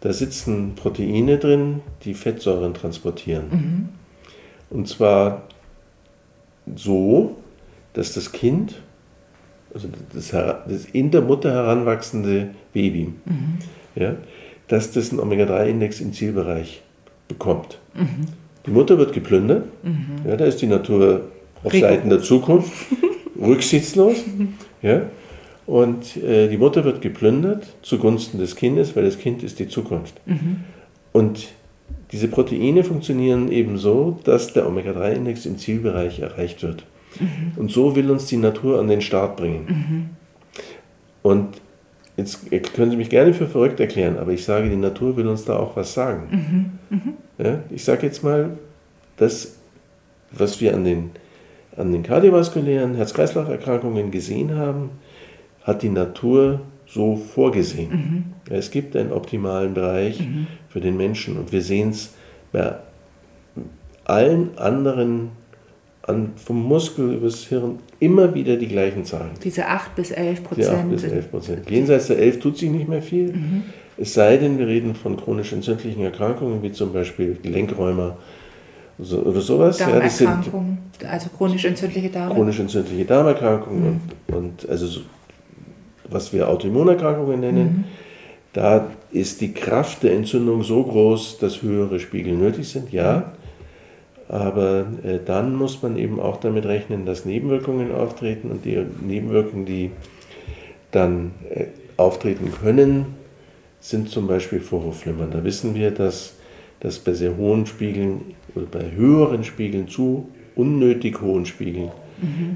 da 0.00 0.12
sitzen 0.12 0.74
Proteine 0.74 1.38
drin, 1.38 1.80
die 2.04 2.14
Fettsäuren 2.14 2.74
transportieren. 2.74 3.44
Mhm. 3.50 3.88
Und 4.70 4.88
zwar 4.88 5.42
so, 6.74 7.36
dass 7.92 8.14
das 8.14 8.32
Kind, 8.32 8.80
also 9.74 9.88
das, 10.12 10.30
das 10.30 10.84
in 10.92 11.10
der 11.10 11.20
Mutter 11.20 11.52
heranwachsende 11.52 12.50
Baby, 12.72 13.12
mhm. 13.24 13.58
ja, 13.94 14.16
dass 14.68 14.92
das 14.92 15.10
einen 15.10 15.20
Omega-3-Index 15.20 16.00
im 16.00 16.12
Zielbereich 16.12 16.82
bekommt. 17.28 17.78
Mhm. 17.94 18.26
Die 18.66 18.70
Mutter 18.70 18.96
wird 18.96 19.12
geplündert, 19.12 19.66
mhm. 19.82 20.26
ja, 20.26 20.36
da 20.36 20.46
ist 20.46 20.62
die 20.62 20.66
Natur 20.66 21.26
auf. 21.62 21.72
Seiten 21.72 22.08
der 22.08 22.22
Zukunft 22.22 22.72
rücksichtslos. 23.40 24.16
Ja, 24.80 25.02
und 25.70 26.16
äh, 26.16 26.48
die 26.48 26.58
Mutter 26.58 26.84
wird 26.84 27.00
geplündert 27.00 27.64
zugunsten 27.82 28.40
des 28.40 28.56
Kindes, 28.56 28.96
weil 28.96 29.04
das 29.04 29.20
Kind 29.20 29.44
ist 29.44 29.60
die 29.60 29.68
Zukunft. 29.68 30.20
Mhm. 30.26 30.64
Und 31.12 31.46
diese 32.10 32.26
Proteine 32.26 32.82
funktionieren 32.82 33.52
eben 33.52 33.78
so, 33.78 34.18
dass 34.24 34.52
der 34.52 34.66
Omega-3-Index 34.66 35.46
im 35.46 35.58
Zielbereich 35.58 36.18
erreicht 36.18 36.64
wird. 36.64 36.84
Mhm. 37.20 37.52
Und 37.54 37.70
so 37.70 37.94
will 37.94 38.10
uns 38.10 38.26
die 38.26 38.36
Natur 38.36 38.80
an 38.80 38.88
den 38.88 39.00
Start 39.00 39.36
bringen. 39.36 39.66
Mhm. 39.68 40.10
Und 41.22 41.60
jetzt 42.16 42.50
können 42.74 42.90
Sie 42.90 42.96
mich 42.96 43.08
gerne 43.08 43.32
für 43.32 43.46
verrückt 43.46 43.78
erklären, 43.78 44.18
aber 44.18 44.32
ich 44.32 44.42
sage, 44.42 44.68
die 44.68 44.74
Natur 44.74 45.16
will 45.16 45.28
uns 45.28 45.44
da 45.44 45.56
auch 45.56 45.76
was 45.76 45.94
sagen. 45.94 46.78
Mhm. 46.90 46.96
Mhm. 46.96 47.14
Ja, 47.38 47.60
ich 47.70 47.84
sage 47.84 48.06
jetzt 48.08 48.24
mal, 48.24 48.58
das, 49.18 49.54
was 50.32 50.60
wir 50.60 50.74
an 50.74 50.82
den, 50.82 51.10
an 51.76 51.92
den 51.92 52.02
kardiovaskulären 52.02 52.96
Herz-Kreislauf-Erkrankungen 52.96 54.10
gesehen 54.10 54.56
haben, 54.56 54.90
hat 55.62 55.82
die 55.82 55.88
Natur 55.88 56.60
so 56.86 57.16
vorgesehen. 57.16 57.90
Mhm. 57.90 58.24
Es 58.52 58.70
gibt 58.70 58.96
einen 58.96 59.12
optimalen 59.12 59.74
Bereich 59.74 60.20
mhm. 60.20 60.46
für 60.68 60.80
den 60.80 60.96
Menschen 60.96 61.36
und 61.36 61.52
wir 61.52 61.62
sehen 61.62 61.90
es 61.90 62.14
bei 62.52 62.74
allen 64.04 64.58
anderen, 64.58 65.30
an, 66.02 66.32
vom 66.36 66.62
Muskel 66.64 67.14
übers 67.14 67.44
Hirn, 67.44 67.78
immer 68.00 68.34
wieder 68.34 68.56
die 68.56 68.66
gleichen 68.66 69.04
Zahlen. 69.04 69.30
Diese 69.44 69.66
8 69.66 69.94
bis 69.94 70.10
11 70.10 70.40
Die 70.40 70.44
8 70.44 70.44
Prozent. 70.44 70.90
bis 70.90 71.04
11 71.04 71.30
Prozent. 71.30 71.70
Jenseits 71.70 72.06
der 72.08 72.18
11 72.18 72.40
tut 72.40 72.58
sich 72.58 72.70
nicht 72.70 72.88
mehr 72.88 73.02
viel. 73.02 73.34
Es 73.96 74.14
sei 74.14 74.38
denn, 74.38 74.58
wir 74.58 74.66
reden 74.66 74.94
von 74.94 75.16
chronisch 75.16 75.52
entzündlichen 75.52 76.02
Erkrankungen, 76.02 76.62
wie 76.62 76.72
zum 76.72 76.92
Beispiel 76.92 77.38
Gelenkräumer 77.40 78.16
so, 78.98 79.18
oder 79.18 79.40
sowas. 79.40 79.78
Ja, 79.78 79.90
Darmerkrankungen, 79.90 80.78
also 81.08 81.28
chronisch 81.30 81.64
entzündliche 81.64 82.08
Darm. 82.08 82.32
chronisch 82.32 82.58
entzündliche 82.58 83.04
Darmerkrankungen 83.04 84.00
und, 84.28 84.36
und 84.36 84.68
also 84.68 84.86
so, 84.86 85.00
was 86.10 86.32
wir 86.32 86.48
Autoimmunerkrankungen 86.48 87.40
nennen. 87.40 87.84
Da 88.52 88.88
ist 89.12 89.40
die 89.40 89.52
Kraft 89.52 90.02
der 90.02 90.12
Entzündung 90.14 90.62
so 90.62 90.82
groß, 90.82 91.38
dass 91.38 91.62
höhere 91.62 92.00
Spiegel 92.00 92.34
nötig 92.34 92.68
sind, 92.68 92.92
ja. 92.92 93.32
Aber 94.28 94.86
äh, 95.04 95.18
dann 95.24 95.56
muss 95.56 95.82
man 95.82 95.96
eben 95.96 96.20
auch 96.20 96.38
damit 96.38 96.64
rechnen, 96.66 97.04
dass 97.04 97.24
Nebenwirkungen 97.24 97.92
auftreten 97.92 98.50
und 98.50 98.64
die 98.64 98.84
Nebenwirkungen, 99.00 99.66
die 99.66 99.90
dann 100.92 101.32
äh, 101.50 101.66
auftreten 101.96 102.52
können, 102.62 103.06
sind 103.80 104.08
zum 104.08 104.26
Beispiel 104.26 104.60
Vorhofflimmern. 104.60 105.30
Da 105.30 105.42
wissen 105.42 105.74
wir, 105.74 105.90
dass, 105.90 106.34
dass 106.80 106.98
bei 106.98 107.12
sehr 107.12 107.36
hohen 107.36 107.66
Spiegeln 107.66 108.34
oder 108.54 108.66
bei 108.66 108.92
höheren 108.92 109.42
Spiegeln 109.42 109.88
zu 109.88 110.28
unnötig 110.54 111.20
hohen 111.20 111.46
Spiegeln, 111.46 111.90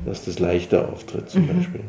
dass 0.06 0.24
das 0.24 0.38
leichter 0.38 0.88
auftritt 0.92 1.30
zum 1.30 1.46
Beispiel. 1.46 1.80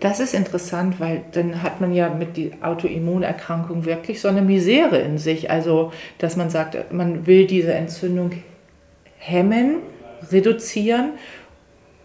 Das 0.00 0.20
ist 0.20 0.34
interessant, 0.34 1.00
weil 1.00 1.22
dann 1.32 1.62
hat 1.62 1.80
man 1.80 1.92
ja 1.92 2.08
mit 2.08 2.36
die 2.36 2.52
Autoimmunerkrankung 2.60 3.84
wirklich 3.84 4.20
so 4.20 4.28
eine 4.28 4.42
Misere 4.42 4.98
in 4.98 5.18
sich. 5.18 5.50
Also, 5.50 5.92
dass 6.18 6.36
man 6.36 6.50
sagt, 6.50 6.92
man 6.92 7.26
will 7.26 7.46
diese 7.46 7.72
Entzündung 7.72 8.30
hemmen, 9.18 9.76
reduzieren, 10.30 11.12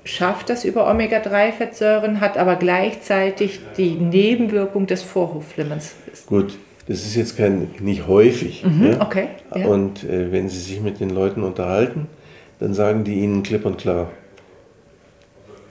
schafft 0.06 0.50
das 0.50 0.66
über 0.66 0.90
Omega-3-Fettsäuren, 0.90 2.20
hat 2.20 2.38
aber 2.38 2.56
gleichzeitig 2.56 3.60
die 3.78 3.92
Nebenwirkung 3.92 4.88
des 4.88 5.04
Vorhofflimmerns. 5.04 5.96
Gut, 6.26 6.58
das 6.88 7.06
ist 7.06 7.16
jetzt 7.16 7.38
kein, 7.38 7.70
nicht 7.80 8.08
häufig. 8.08 8.64
ja? 8.64 9.02
okay, 9.02 9.28
ja. 9.56 9.68
Und 9.68 10.04
äh, 10.04 10.32
wenn 10.32 10.50
Sie 10.50 10.60
sich 10.60 10.82
mit 10.82 11.00
den 11.00 11.10
Leuten 11.10 11.44
unterhalten, 11.44 12.08
dann 12.60 12.74
sagen 12.74 13.04
die 13.04 13.16
Ihnen 13.16 13.44
klipp 13.44 13.66
und 13.66 13.78
klar, 13.78 14.10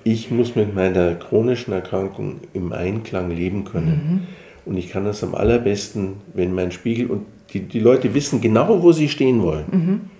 ich 0.04 0.30
muss 0.30 0.56
mit 0.56 0.74
meiner 0.74 1.14
chronischen 1.14 1.72
Erkrankung 1.72 2.40
im 2.54 2.72
Einklang 2.72 3.30
leben 3.30 3.64
können. 3.64 4.26
Und 4.64 4.76
ich 4.76 4.90
kann 4.90 5.04
das 5.04 5.22
am 5.24 5.34
allerbesten, 5.34 6.14
wenn 6.34 6.54
mein 6.54 6.70
Spiegel, 6.70 7.06
und 7.08 7.26
die, 7.52 7.60
die 7.60 7.80
Leute 7.80 8.14
wissen 8.14 8.40
genau, 8.40 8.82
wo 8.82 8.92
sie 8.92 9.08
stehen 9.08 9.42
wollen. 9.42 10.10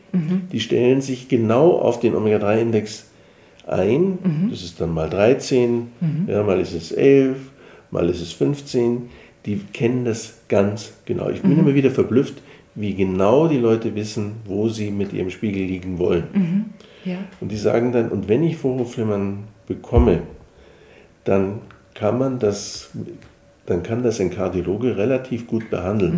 Die 0.52 0.60
stellen 0.60 1.00
sich 1.00 1.28
genau 1.28 1.78
auf 1.78 2.00
den 2.00 2.14
Omega-3-Index 2.14 3.06
ein. 3.66 4.18
Das 4.50 4.62
ist 4.62 4.80
dann 4.80 4.92
mal 4.92 5.08
13, 5.08 5.86
ja, 6.26 6.42
mal 6.42 6.60
ist 6.60 6.74
es 6.74 6.92
11, 6.92 7.36
mal 7.90 8.08
ist 8.08 8.20
es 8.20 8.32
15. 8.32 9.02
Die 9.46 9.60
kennen 9.72 10.04
das 10.04 10.40
ganz 10.48 10.92
genau. 11.06 11.30
Ich 11.30 11.40
bin 11.42 11.58
immer 11.58 11.74
wieder 11.74 11.90
verblüfft, 11.90 12.42
wie 12.74 12.94
genau 12.94 13.48
die 13.48 13.58
Leute 13.58 13.94
wissen, 13.94 14.32
wo 14.44 14.68
sie 14.68 14.90
mit 14.90 15.12
ihrem 15.12 15.30
Spiegel 15.30 15.64
liegen 15.64 15.98
wollen. 15.98 16.74
Ja. 17.04 17.18
Und 17.40 17.50
die 17.50 17.56
sagen 17.56 17.92
dann, 17.92 18.08
und 18.10 18.28
wenn 18.28 18.42
ich 18.42 18.56
Vorhofflimmern 18.56 19.44
bekomme, 19.66 20.20
dann 21.24 21.60
kann 21.94 22.18
man 22.18 22.38
das, 22.38 22.90
dann 23.66 23.82
kann 23.82 24.02
das 24.02 24.20
ein 24.20 24.30
Kardiologe 24.30 24.96
relativ 24.96 25.46
gut 25.46 25.70
behandeln. 25.70 26.12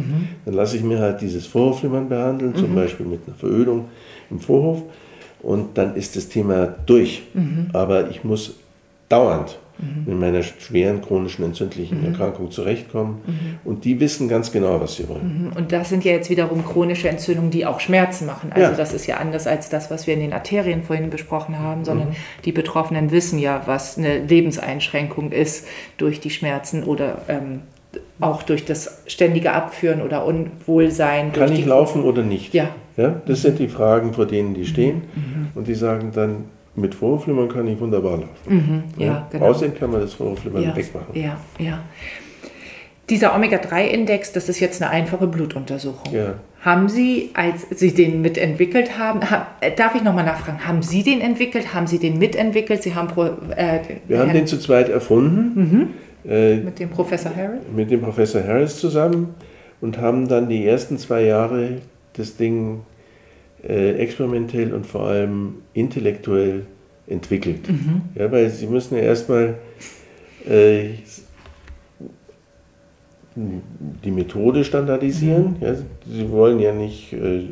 Dann 0.45 0.55
lasse 0.55 0.77
ich 0.77 0.83
mir 0.83 0.99
halt 0.99 1.21
dieses 1.21 1.47
Vorhofflimmern 1.47 2.09
behandeln, 2.09 2.55
zum 2.55 2.75
Beispiel 2.75 3.07
mit 3.07 3.21
einer 3.27 3.37
Verödung 3.37 3.89
im 4.31 4.41
Vorhof, 4.41 4.83
und 5.43 5.77
dann 5.77 5.95
ist 5.95 6.17
das 6.17 6.29
Thema 6.29 6.75
durch. 6.87 7.23
Aber 7.73 8.09
ich 8.09 8.25
muss 8.25 8.55
dauernd 9.09 9.59
mit 10.07 10.19
meiner 10.19 10.43
schweren 10.43 11.03
chronischen 11.03 11.45
entzündlichen 11.45 12.05
Erkrankung 12.07 12.51
zurechtkommen. 12.51 13.21
Und 13.65 13.85
die 13.85 13.99
wissen 14.01 14.29
ganz 14.29 14.53
genau, 14.53 14.81
was 14.81 14.95
sie 14.97 15.09
wollen. 15.09 15.53
Und 15.57 15.73
das 15.73 15.89
sind 15.89 16.05
ja 16.05 16.13
jetzt 16.13 16.31
wiederum 16.31 16.65
chronische 16.65 17.09
Entzündungen, 17.09 17.51
die 17.51 17.67
auch 17.67 17.81
Schmerzen 17.81 18.27
machen. 18.27 18.51
Also 18.53 18.71
Ja. 18.71 18.77
das 18.77 18.95
ist 18.95 19.07
ja 19.07 19.17
anders 19.17 19.47
als 19.47 19.69
das, 19.71 19.91
was 19.91 20.07
wir 20.07 20.15
in 20.15 20.21
den 20.21 20.33
Arterien 20.33 20.83
vorhin 20.85 21.11
besprochen 21.11 21.59
haben, 21.59 21.85
sondern 21.85 22.09
Mhm. 22.11 22.15
die 22.45 22.53
Betroffenen 22.53 23.11
wissen 23.11 23.39
ja, 23.39 23.63
was 23.67 23.99
eine 23.99 24.19
Lebenseinschränkung 24.25 25.33
ist 25.33 25.67
durch 25.97 26.21
die 26.21 26.31
Schmerzen 26.31 26.85
oder 26.85 27.23
ähm, 27.29 27.63
auch 28.21 28.43
durch 28.45 28.65
das 28.65 29.03
ständige 29.07 29.53
Abführen 29.53 30.03
oder 30.03 30.25
Unwohlsein. 30.25 31.33
Kann 31.33 31.53
ich 31.53 31.65
laufen 31.67 32.03
oder 32.05 32.23
nicht? 32.23 32.55
Ja. 32.55 32.71
Ja, 32.97 33.21
das 33.27 33.43
sind 33.43 33.59
die 33.59 33.67
Fragen, 33.69 34.13
vor 34.15 34.25
denen 34.27 34.55
die 34.55 34.65
stehen. 34.67 35.03
Und 35.57 35.67
die 35.67 35.75
sagen 35.75 36.13
dann, 36.15 36.45
mit 36.77 36.95
Vorhofflimmern 36.95 37.49
kann 37.49 37.67
ich 37.69 37.79
wunderbar 37.81 38.19
laufen. 38.19 38.85
Ja, 38.99 39.27
genau. 39.31 39.47
Außerdem 39.47 39.75
kann 39.79 39.91
man 39.93 40.01
das 40.01 40.15
Vorhofflimmern 40.15 40.63
ja, 40.63 40.77
wegmachen. 40.77 41.15
ja, 41.15 41.37
ja. 41.59 41.79
Dieser 43.11 43.35
Omega-3-Index, 43.37 44.33
das 44.33 44.49
ist 44.49 44.61
jetzt 44.61 44.81
eine 44.83 44.91
einfache 44.91 45.27
Blutuntersuchung. 45.27 46.13
Ja. 46.15 46.35
Haben 46.63 46.89
Sie, 46.89 47.31
als 47.35 47.67
Sie 47.71 47.93
den 47.93 48.23
mitentwickelt 48.23 48.99
haben, 48.99 49.21
ha, 49.31 49.47
äh, 49.61 49.73
darf 49.77 49.95
ich 49.95 50.03
nochmal 50.03 50.25
nachfragen, 50.25 50.67
haben 50.67 50.81
Sie 50.81 51.03
den 51.03 51.21
entwickelt, 51.21 51.75
haben 51.75 51.87
Sie 51.87 51.99
den 51.99 52.19
mitentwickelt? 52.19 52.83
Sie 52.83 52.95
haben 52.95 53.09
pro, 53.09 53.25
äh, 53.25 53.81
Wir 54.09 54.19
haben 54.21 54.29
Herrn- 54.29 54.39
den 54.39 54.47
zu 54.47 54.59
zweit 54.59 54.89
erfunden, 54.89 55.93
äh, 56.27 56.57
mit 56.57 56.79
dem 56.79 56.89
Professor 56.89 57.31
Harris? 57.37 57.61
mit 57.77 57.91
dem 57.91 58.01
Professor 58.01 58.43
Harris 58.43 58.79
zusammen 58.81 59.35
und 59.83 59.99
haben 59.99 60.27
dann 60.27 60.49
die 60.49 60.67
ersten 60.67 60.97
zwei 60.97 61.25
Jahre 61.25 61.83
das 62.17 62.39
Ding 62.39 62.81
äh, 63.69 63.93
experimentell 63.93 64.75
und 64.75 64.87
vor 64.87 65.09
allem 65.09 65.57
intellektuell 65.73 66.67
entwickelt. 67.07 67.61
Ja, 68.15 68.31
weil 68.31 68.51
Sie 68.51 68.67
müssen 68.67 68.97
ja 68.97 69.03
erstmal 69.03 69.55
äh, 70.49 70.91
die 73.35 74.11
Methode 74.11 74.65
standardisieren. 74.65 75.57
Ja, 75.61 75.75
Sie 76.07 76.31
wollen 76.31 76.61
ja 76.61 76.73
nicht 76.73 77.13
äh, 77.13 77.49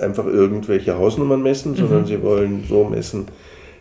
einfach 0.00 0.26
irgendwelche 0.26 0.96
Hausnummern 0.96 1.42
messen, 1.42 1.74
sondern 1.74 2.06
Sie 2.06 2.22
wollen 2.22 2.64
so 2.68 2.84
messen, 2.84 3.26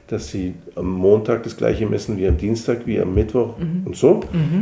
dass 0.10 0.30
Sie 0.30 0.56
am 0.76 0.92
Montag 0.92 1.44
das 1.44 1.56
gleiche 1.56 1.86
messen 1.86 2.18
wie 2.18 2.28
am 2.28 2.38
Dienstag, 2.38 2.88
wie 2.88 3.00
am 3.00 3.14
Mittwoch 3.14 3.56
und 3.86 3.96
so. 3.96 4.22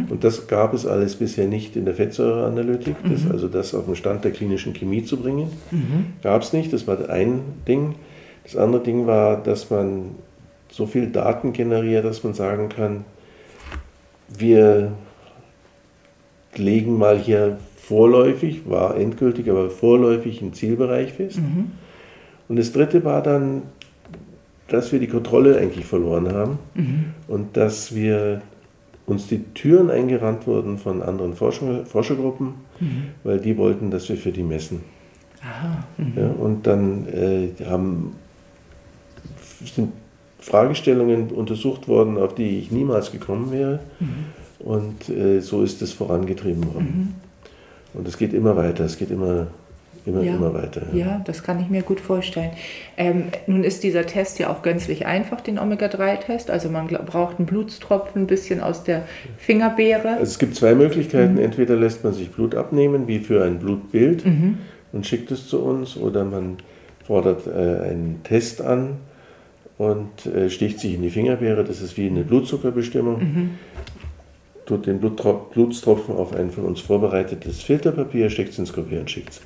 Und 0.10 0.24
das 0.24 0.48
gab 0.48 0.74
es 0.74 0.86
alles 0.86 1.16
bisher 1.16 1.48
nicht 1.48 1.76
in 1.78 1.86
der 1.86 1.94
Fettsäureanalytik, 1.94 2.96
das, 3.10 3.32
also 3.32 3.48
das 3.48 3.74
auf 3.74 3.86
den 3.86 3.96
Stand 3.96 4.26
der 4.26 4.32
klinischen 4.32 4.74
Chemie 4.74 5.04
zu 5.04 5.18
bringen. 5.18 5.50
Gab 6.22 6.42
es 6.42 6.52
nicht, 6.52 6.74
das 6.74 6.86
war 6.86 7.10
ein 7.10 7.40
Ding. 7.68 7.96
Das 8.44 8.58
andere 8.58 8.84
Ding 8.84 9.08
war, 9.08 9.42
dass 9.42 9.70
man 9.70 10.16
so 10.70 10.86
viel 10.86 11.08
Daten 11.08 11.54
generiert, 11.54 12.04
dass 12.04 12.24
man 12.26 12.34
sagen 12.34 12.68
kann, 12.68 13.06
wir 14.28 14.92
legen 16.56 16.98
mal 16.98 17.18
hier 17.18 17.58
vorläufig, 17.78 18.64
war 18.70 18.98
endgültig, 18.98 19.50
aber 19.50 19.70
vorläufig 19.70 20.42
einen 20.42 20.54
Zielbereich 20.54 21.14
fest. 21.14 21.40
Und 22.50 22.60
das 22.60 22.74
dritte 22.74 23.06
war 23.06 23.24
dann, 23.24 23.62
dass 24.68 24.92
wir 24.92 25.00
die 25.00 25.08
Kontrolle 25.08 25.58
eigentlich 25.58 25.86
verloren 25.86 26.34
haben 26.34 26.60
und 27.28 27.56
dass 27.58 27.96
wir 27.96 28.42
uns 29.06 29.28
die 29.28 29.40
Türen 29.54 29.90
eingerannt 29.90 30.46
wurden 30.48 30.78
von 30.78 31.02
anderen 31.02 31.34
Forscher, 31.34 31.86
Forschergruppen, 31.86 32.56
weil 33.24 33.40
die 33.40 33.58
wollten, 33.58 33.90
dass 33.90 34.10
wir 34.10 34.18
für 34.18 34.32
die 34.32 34.44
messen. 34.44 34.82
Ja, 36.16 36.28
und 36.28 36.68
dann 36.68 37.08
äh, 37.08 37.50
haben, 37.66 38.16
sind 39.64 39.94
Fragestellungen 40.40 41.30
untersucht 41.30 41.88
worden, 41.88 42.18
auf 42.18 42.36
die 42.36 42.60
ich 42.60 42.72
niemals 42.72 43.12
gekommen 43.12 43.52
wäre. 43.52 43.80
Und 44.60 45.10
äh, 45.10 45.40
so 45.40 45.64
ist 45.64 45.82
es 45.82 45.94
vorangetrieben 45.94 46.66
worden. 46.74 47.16
Und 47.94 48.08
es 48.08 48.18
geht 48.18 48.34
immer 48.34 48.56
weiter, 48.56 48.84
es 48.84 48.98
geht 48.98 49.12
immer, 49.12 49.48
immer, 50.08 50.24
Ja. 50.24 50.36
immer 50.36 50.54
weiter. 50.54 50.82
Ja, 50.94 51.22
das 51.26 51.44
kann 51.44 51.60
ich 51.60 51.70
mir 51.70 51.82
gut 51.84 52.00
vorstellen. 52.00 52.52
Ähm, 52.98 53.26
nun 53.46 53.64
ist 53.64 53.84
dieser 53.84 54.06
Test 54.06 54.40
ja 54.40 54.50
auch 54.50 54.62
gänzlich 54.64 55.06
einfach, 55.06 55.42
den 55.42 55.60
Omega-3-Test. 55.60 56.50
Also 56.50 56.70
man 56.70 56.88
braucht 56.88 57.38
einen 57.38 57.46
Blutstropfen 57.46 58.24
ein 58.24 58.28
bisschen 58.28 58.62
aus 58.62 58.84
der 58.84 59.04
Fingerbeere. 59.38 60.10
Also 60.14 60.24
es 60.24 60.40
gibt 60.40 60.56
zwei 60.56 60.74
Möglichkeiten. 60.76 61.38
Entweder 61.38 61.76
lässt 61.76 62.04
man 62.04 62.14
sich 62.14 62.32
Blut 62.32 62.56
abnehmen, 62.56 63.08
wie 63.08 63.20
für 63.20 63.44
ein 63.44 63.60
Blutbild, 63.60 64.24
und 64.94 65.06
schickt 65.06 65.30
es 65.32 65.48
zu 65.48 65.62
uns, 65.62 65.98
oder 65.98 66.24
man 66.24 66.58
fordert 67.06 67.46
äh, 67.48 67.52
einen 67.90 68.22
Test 68.24 68.62
an 68.62 68.98
und 69.78 70.26
äh, 70.26 70.50
sticht 70.50 70.80
sich 70.80 70.96
in 70.96 71.02
die 71.04 71.10
Fingerbeere. 71.10 71.64
Das 71.64 71.82
ist 71.82 71.98
wie 71.98 72.08
eine 72.08 72.24
Blutzuckerbestimmung. 72.24 73.52
Tut 74.66 74.86
den 74.86 75.00
Blutstropfen 75.00 76.16
auf 76.16 76.36
ein 76.36 76.52
von 76.52 76.66
uns 76.66 76.82
vorbereitetes 76.82 77.62
Filterpapier, 77.64 78.30
steckt 78.30 78.50
es 78.50 78.60
ins 78.60 78.74
Kurier 78.74 79.00
und 79.00 79.10
schickt 79.10 79.30
es. 79.30 79.42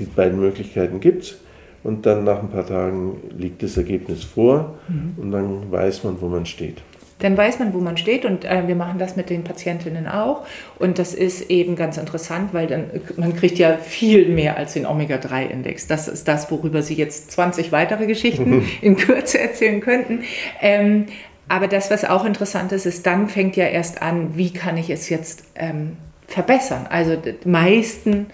Die 0.00 0.04
beiden 0.06 0.40
Möglichkeiten 0.40 0.98
gibt 0.98 1.22
es. 1.24 1.36
Und 1.82 2.04
dann 2.04 2.24
nach 2.24 2.40
ein 2.40 2.50
paar 2.50 2.66
Tagen 2.66 3.18
liegt 3.38 3.62
das 3.62 3.76
Ergebnis 3.76 4.22
vor 4.22 4.74
und 5.16 5.30
dann 5.30 5.70
weiß 5.72 6.04
man, 6.04 6.20
wo 6.20 6.28
man 6.28 6.44
steht. 6.44 6.82
Dann 7.20 7.36
weiß 7.36 7.58
man, 7.58 7.74
wo 7.74 7.78
man 7.78 7.96
steht 7.96 8.24
und 8.24 8.44
äh, 8.44 8.66
wir 8.66 8.74
machen 8.74 8.98
das 8.98 9.14
mit 9.14 9.30
den 9.30 9.44
Patientinnen 9.44 10.06
auch. 10.06 10.46
Und 10.78 10.98
das 10.98 11.14
ist 11.14 11.50
eben 11.50 11.76
ganz 11.76 11.98
interessant, 11.98 12.52
weil 12.52 12.66
dann 12.66 12.84
man 13.16 13.36
kriegt 13.36 13.58
ja 13.58 13.76
viel 13.76 14.28
mehr 14.28 14.56
als 14.56 14.72
den 14.72 14.86
Omega-3-Index. 14.86 15.86
Das 15.86 16.08
ist 16.08 16.26
das, 16.28 16.50
worüber 16.50 16.82
Sie 16.82 16.94
jetzt 16.94 17.30
20 17.32 17.72
weitere 17.72 18.06
Geschichten 18.06 18.66
in 18.80 18.96
Kürze 18.96 19.38
erzählen 19.38 19.80
könnten. 19.80 20.20
Ähm, 20.60 21.06
aber 21.48 21.66
das, 21.66 21.90
was 21.90 22.04
auch 22.04 22.24
interessant 22.24 22.72
ist, 22.72 22.86
ist, 22.86 23.06
dann 23.06 23.28
fängt 23.28 23.56
ja 23.56 23.66
erst 23.66 24.02
an, 24.02 24.36
wie 24.36 24.52
kann 24.52 24.76
ich 24.76 24.88
es 24.88 25.08
jetzt 25.10 25.44
ähm, 25.56 25.96
verbessern. 26.26 26.86
Also 26.88 27.16
die 27.16 27.48
meisten 27.48 28.26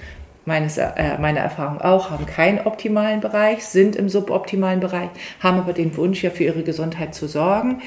meines, 0.46 0.78
äh, 0.78 1.18
meiner 1.20 1.40
Erfahrung 1.40 1.80
auch, 1.80 2.10
haben 2.10 2.26
keinen 2.26 2.60
optimalen 2.60 3.20
Bereich, 3.20 3.64
sind 3.64 3.96
im 3.96 4.08
suboptimalen 4.08 4.80
Bereich, 4.80 5.10
haben 5.40 5.58
aber 5.58 5.72
den 5.72 5.96
Wunsch, 5.96 6.22
ja 6.22 6.30
für 6.30 6.44
ihre 6.44 6.62
Gesundheit 6.62 7.14
zu 7.14 7.26
sorgen. 7.26 7.82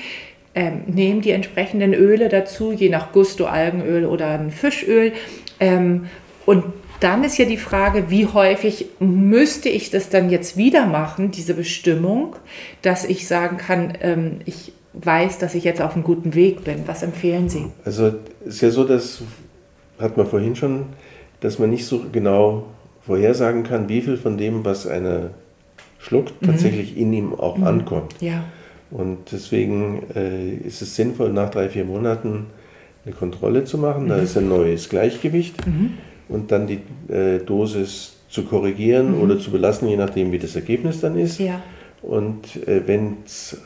Ähm, 0.56 0.84
nehmen 0.88 1.22
die 1.22 1.32
entsprechenden 1.32 1.94
Öle 1.94 2.28
dazu, 2.28 2.72
je 2.72 2.90
nach 2.90 3.12
Gusto, 3.12 3.46
Algenöl 3.46 4.06
oder 4.06 4.28
ein 4.28 4.52
Fischöl. 4.52 5.14
Ähm, 5.60 6.08
und 6.46 6.66
dann 7.00 7.24
ist 7.24 7.38
ja 7.38 7.46
die 7.46 7.58
Frage, 7.58 8.10
wie 8.10 8.28
häufig 8.28 8.88
müsste 9.00 9.70
ich 9.70 9.90
das 9.90 10.10
dann 10.10 10.30
jetzt 10.30 10.58
wieder 10.58 10.86
machen, 10.86 11.32
diese 11.32 11.54
Bestimmung, 11.54 12.36
dass 12.82 13.06
ich 13.06 13.28
sagen 13.28 13.58
kann, 13.58 13.94
ähm, 14.02 14.40
ich 14.46 14.74
weiß, 14.94 15.38
dass 15.38 15.56
ich 15.56 15.64
jetzt 15.64 15.82
auf 15.82 15.94
einem 15.94 16.04
guten 16.04 16.36
Weg 16.36 16.64
bin. 16.64 16.84
Was 16.88 17.04
empfehlen 17.04 17.48
Sie? 17.48 17.68
Also 17.86 18.14
es 18.46 18.56
ist 18.56 18.62
ja 18.62 18.72
so, 18.72 18.84
das 18.84 19.22
hat 20.00 20.18
man 20.18 20.26
vorhin 20.26 20.56
schon 20.56 20.88
dass 21.42 21.60
man 21.60 21.70
nicht 21.70 21.86
so 21.86 22.02
genau 22.12 22.66
vorhersagen 23.02 23.64
kann, 23.64 23.90
wie 23.90 24.02
viel 24.02 24.18
von 24.18 24.38
dem, 24.38 24.66
was 24.66 24.86
einer 24.86 25.32
schluckt, 25.98 26.42
mhm. 26.42 26.48
tatsächlich 26.48 26.98
in 26.98 27.14
ihm 27.14 27.34
auch 27.34 27.58
mhm. 27.58 27.64
ankommt. 27.66 28.16
Ja. 28.20 28.44
Und 28.92 29.32
deswegen 29.32 30.04
äh, 30.16 30.54
ist 30.54 30.82
es 30.82 30.96
sinnvoll, 30.96 31.32
nach 31.32 31.50
drei, 31.50 31.70
vier 31.70 31.86
Monaten 31.86 32.48
eine 33.06 33.14
Kontrolle 33.14 33.64
zu 33.64 33.78
machen. 33.78 34.08
Da 34.08 34.18
mhm. 34.18 34.24
ist 34.24 34.38
ein 34.38 34.50
neues 34.50 34.90
Gleichgewicht 34.90 35.66
mhm. 35.66 35.94
und 36.28 36.52
dann 36.52 36.68
die 36.68 36.80
äh, 37.14 37.40
Dosis 37.40 38.16
zu 38.30 38.44
korrigieren 38.44 39.20
oder 39.20 39.40
zu 39.40 39.52
belassen, 39.52 39.88
je 39.88 39.98
nachdem, 39.98 40.32
wie 40.32 40.40
das 40.40 40.56
Ergebnis 40.56 41.02
dann 41.02 41.18
ist. 41.18 41.40
Ja. 41.40 41.62
Und 42.02 42.68
äh, 42.68 42.82
wenn 42.86 43.18
es 43.26 43.58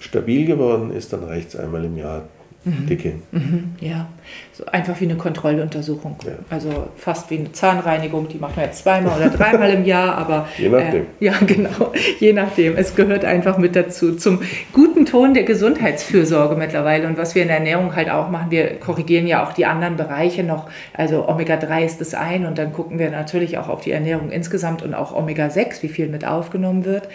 stabil 0.00 0.46
geworden 0.46 0.92
ist, 0.92 1.12
dann 1.12 1.24
reicht 1.24 1.50
es 1.50 1.56
einmal 1.56 1.84
im 1.84 1.96
Jahr 1.96 2.24
dicke. 2.64 3.14
Mhm, 3.32 3.74
ja, 3.80 4.08
so 4.52 4.64
einfach 4.66 5.00
wie 5.00 5.04
eine 5.04 5.16
Kontrolluntersuchung. 5.16 6.16
Ja. 6.24 6.32
Also 6.48 6.88
fast 6.96 7.30
wie 7.30 7.38
eine 7.38 7.52
Zahnreinigung, 7.52 8.28
die 8.28 8.38
macht 8.38 8.56
man 8.56 8.66
jetzt 8.66 8.82
zweimal 8.84 9.18
oder 9.18 9.30
dreimal 9.30 9.70
im 9.70 9.84
Jahr, 9.84 10.16
aber 10.16 10.48
Je 10.56 10.68
nachdem. 10.68 11.02
Äh, 11.02 11.06
ja, 11.20 11.34
genau, 11.44 11.92
je 12.20 12.32
nachdem. 12.32 12.76
Es 12.76 12.94
gehört 12.94 13.24
einfach 13.24 13.58
mit 13.58 13.74
dazu 13.74 14.14
zum 14.14 14.42
guten 14.72 15.06
Ton 15.06 15.34
der 15.34 15.42
Gesundheitsfürsorge 15.42 16.54
mittlerweile 16.54 17.08
und 17.08 17.18
was 17.18 17.34
wir 17.34 17.42
in 17.42 17.48
der 17.48 17.58
Ernährung 17.58 17.96
halt 17.96 18.10
auch 18.10 18.30
machen, 18.30 18.50
wir 18.50 18.78
korrigieren 18.78 19.26
ja 19.26 19.44
auch 19.44 19.52
die 19.52 19.66
anderen 19.66 19.96
Bereiche 19.96 20.44
noch. 20.44 20.68
Also 20.94 21.28
Omega-3 21.28 21.84
ist 21.84 22.00
das 22.00 22.14
ein 22.14 22.46
und 22.46 22.58
dann 22.58 22.72
gucken 22.72 22.98
wir 22.98 23.10
natürlich 23.10 23.58
auch 23.58 23.68
auf 23.68 23.80
die 23.80 23.90
Ernährung 23.90 24.30
insgesamt 24.30 24.82
und 24.82 24.94
auch 24.94 25.14
Omega-6, 25.14 25.82
wie 25.82 25.88
viel 25.88 26.08
mit 26.08 26.24
aufgenommen 26.24 26.84
wird. 26.84 27.08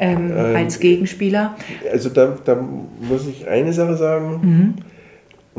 Ähm, 0.00 0.30
Ähm, 0.34 0.56
als 0.56 0.78
Gegenspieler. 0.80 1.56
Also 1.92 2.08
da, 2.10 2.36
da 2.44 2.54
muss 3.00 3.26
ich 3.26 3.48
eine 3.48 3.72
Sache 3.72 3.96
sagen. 3.96 4.40
Mhm. 4.42 4.74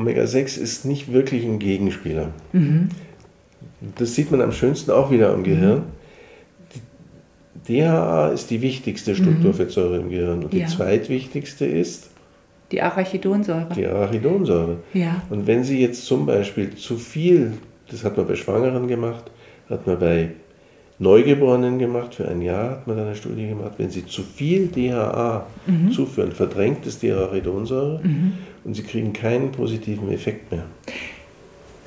Omega-6 0.01 0.57
ist 0.59 0.85
nicht 0.85 1.11
wirklich 1.11 1.43
ein 1.43 1.59
Gegenspieler. 1.59 2.29
Mhm. 2.53 2.89
Das 3.97 4.15
sieht 4.15 4.31
man 4.31 4.41
am 4.41 4.51
schönsten 4.53 4.91
auch 4.91 5.11
wieder 5.11 5.33
am 5.33 5.43
Gehirn. 5.43 5.83
Die 7.67 7.81
DHA 7.81 8.29
ist 8.29 8.49
die 8.49 8.61
wichtigste 8.61 9.15
Strukturfettsäure 9.15 9.97
im 9.97 10.09
Gehirn 10.09 10.43
und 10.43 10.53
die 10.53 10.59
Ja. 10.59 10.67
zweitwichtigste 10.67 11.65
ist 11.65 12.09
Die 12.71 12.81
Arachidonsäure. 12.81 13.67
die 13.75 13.85
Arachidonsäure. 13.87 14.77
Ja. 14.93 15.21
Und 15.29 15.47
wenn 15.47 15.63
Sie 15.63 15.79
jetzt 15.81 16.05
zum 16.05 16.25
Beispiel 16.25 16.75
zu 16.75 16.97
viel, 16.97 17.53
das 17.89 18.03
hat 18.03 18.15
man 18.17 18.27
bei 18.27 18.35
Schwangeren 18.35 18.87
gemacht, 18.87 19.25
hat 19.69 19.85
man 19.85 19.99
bei 19.99 20.29
Neugeborenen 21.01 21.79
gemacht, 21.79 22.15
für 22.15 22.27
ein 22.27 22.41
Jahr 22.41 22.71
hat 22.71 22.87
man 22.87 22.97
da 22.97 23.03
eine 23.03 23.15
Studie 23.15 23.47
gemacht, 23.47 23.71
wenn 23.77 23.89
Sie 23.89 24.05
zu 24.05 24.21
viel 24.21 24.67
DHA 24.67 25.45
zuführen, 25.95 26.33
verdrängt 26.33 26.85
es 26.85 26.99
die 26.99 27.11
Arachidonsäure 27.11 28.01
und 28.65 28.73
Sie 28.75 28.83
kriegen 28.83 29.13
keinen 29.13 29.51
positiven 29.51 30.11
Effekt 30.11 30.51
mehr. 30.51 30.63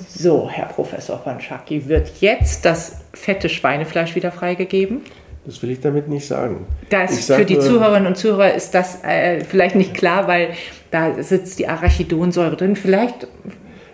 So, 0.09 0.49
Herr 0.51 0.67
Professor 0.67 1.19
Panschaki, 1.19 1.87
wird 1.89 2.11
jetzt 2.21 2.65
das 2.65 3.03
fette 3.13 3.49
Schweinefleisch 3.49 4.15
wieder 4.17 4.33
freigegeben? 4.33 5.03
Das 5.45 5.61
will 5.63 5.71
ich 5.73 5.81
damit 5.81 6.09
nicht 6.09 6.27
sagen. 6.27 6.67
Das, 6.89 7.27
sag 7.27 7.41
für 7.41 7.45
die 7.45 7.55
nur- 7.55 7.63
Zuhörerinnen 7.63 8.07
und 8.07 8.17
Zuhörer 8.17 8.55
ist 8.55 8.75
das 8.75 9.03
äh, 9.05 9.45
vielleicht 9.45 9.75
nicht 9.77 9.93
klar, 9.95 10.27
weil 10.27 10.51
da 10.91 11.21
sitzt 11.23 11.59
die 11.59 11.69
Arachidonsäure 11.69 12.57
drin. 12.57 12.77
Vielleicht 12.77 13.27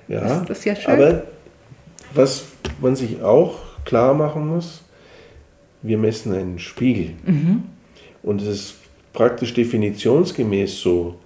Ja, 0.08 0.40
ist 0.42 0.50
das 0.50 0.64
ja 0.64 0.76
schön. 0.76 0.94
aber 0.94 1.22
was 2.14 2.44
man 2.80 2.94
sich 2.96 3.20
auch 3.22 3.58
klar 3.84 4.14
machen 4.14 4.46
muss, 4.46 4.82
wir 5.82 5.98
messen 5.98 6.32
einen 6.34 6.58
Spiegel. 6.58 7.10
Mhm. 7.26 7.62
Und 8.22 8.42
es 8.42 8.48
ist 8.48 8.74
praktisch 9.12 9.54
definitionsgemäß 9.54 10.80
so, 10.80 11.16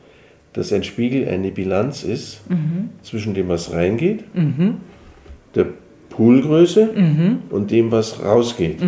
dass 0.52 0.72
ein 0.72 0.84
Spiegel 0.84 1.28
eine 1.28 1.50
Bilanz 1.50 2.02
ist 2.04 2.42
Mhm. 2.50 2.90
zwischen 3.02 3.32
dem, 3.34 3.48
was 3.48 3.72
reingeht, 3.72 4.24
der 5.54 5.66
Poolgröße 6.10 6.90
Mhm. 6.94 7.38
und 7.50 7.70
dem, 7.70 7.90
was 7.90 8.22
rausgeht. 8.22 8.78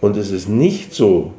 Und 0.00 0.16
es 0.16 0.30
ist 0.30 0.48
nicht 0.48 0.92
so, 0.94 1.32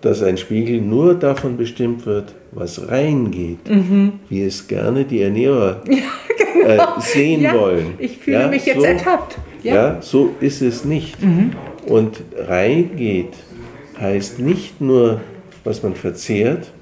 dass 0.00 0.22
ein 0.22 0.36
Spiegel 0.36 0.80
nur 0.80 1.14
davon 1.14 1.56
bestimmt 1.56 2.06
wird, 2.06 2.34
was 2.52 2.88
reingeht, 2.88 3.68
Mhm. 3.68 4.12
wie 4.28 4.42
es 4.42 4.68
gerne 4.68 5.04
die 5.04 5.22
Ernährer 5.22 5.82
äh, 6.66 6.78
sehen 7.00 7.40
ja, 7.42 7.54
wollen. 7.54 7.94
ich 7.98 8.18
fühle 8.18 8.40
Ja, 8.42 8.48
mich 8.48 8.64
jetzt 8.66 8.78
so, 8.80 8.84
ertappt. 8.84 9.38
Ja. 9.64 10.02
so 10.02 10.34
ist 10.40 10.62
es 10.62 10.84
nicht. 10.84 11.16
Und 11.86 12.22
reingeht 12.36 13.34
heißt 14.00 14.38
nicht 14.40 14.80
nur, 14.80 15.20
was 15.64 15.82
man 15.82 15.94
verzehrt, 15.94 16.72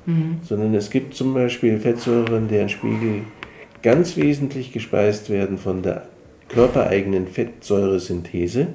sondern 0.42 0.74
es 0.74 0.90
gibt 0.90 1.14
zum 1.14 1.34
Beispiel 1.34 1.78
Fettsäuren, 1.78 2.48
deren 2.48 2.68
Spiegel 2.68 3.22
ganz 3.82 4.16
wesentlich 4.16 4.72
gespeist 4.72 5.30
werden 5.30 5.58
von 5.58 5.82
der 5.82 6.02
körpereigenen 6.48 7.26
Fettsäuresynthese. 7.28 8.66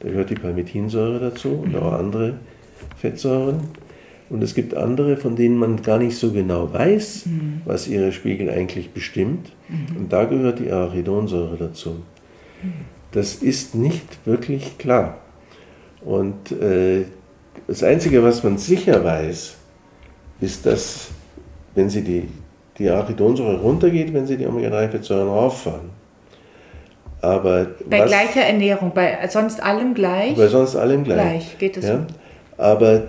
Da 0.00 0.08
gehört 0.08 0.30
die 0.30 0.34
Palmitinsäure 0.34 1.18
dazu 1.20 1.60
und 1.64 1.74
auch 1.76 1.92
andere 1.92 2.34
Fettsäuren. 2.96 3.60
Und 4.30 4.42
es 4.42 4.54
gibt 4.54 4.74
andere, 4.74 5.16
von 5.16 5.36
denen 5.36 5.56
man 5.56 5.80
gar 5.82 5.98
nicht 5.98 6.16
so 6.16 6.32
genau 6.32 6.70
weiß, 6.72 7.26
was 7.64 7.88
ihre 7.88 8.12
Spiegel 8.12 8.50
eigentlich 8.50 8.90
bestimmt. 8.90 9.52
Und 9.96 10.12
da 10.12 10.24
gehört 10.24 10.58
die 10.58 10.70
Arachidonsäure 10.70 11.56
dazu. 11.56 11.96
Das 13.12 13.36
ist 13.36 13.74
nicht 13.74 14.26
wirklich 14.26 14.78
klar. 14.78 15.18
Und 16.04 16.52
äh, 16.52 17.04
das 17.66 17.82
Einzige, 17.82 18.22
was 18.22 18.42
man 18.42 18.58
sicher 18.58 19.02
weiß, 19.02 19.56
ist, 20.40 20.66
dass 20.66 21.08
wenn 21.74 21.90
sie 21.90 22.02
die, 22.02 22.28
die 22.78 22.88
Arachidonsäure 22.88 23.60
runtergeht, 23.60 24.12
wenn 24.12 24.26
sie 24.26 24.36
die 24.36 24.46
Omega-3-Fettsäuren 24.46 25.28
rauffahren. 25.28 25.90
Aber 27.20 27.66
Bei 27.88 28.00
was, 28.00 28.10
gleicher 28.10 28.42
Ernährung, 28.42 28.92
bei 28.94 29.26
sonst 29.28 29.60
allem 29.62 29.94
gleich. 29.94 30.36
bei 30.36 30.46
sonst 30.46 30.76
allem 30.76 31.02
gleich. 31.02 31.18
Gleich, 31.18 31.58
geht 31.58 31.76
es 31.76 31.86
ja? 31.86 32.06
Aber 32.56 33.08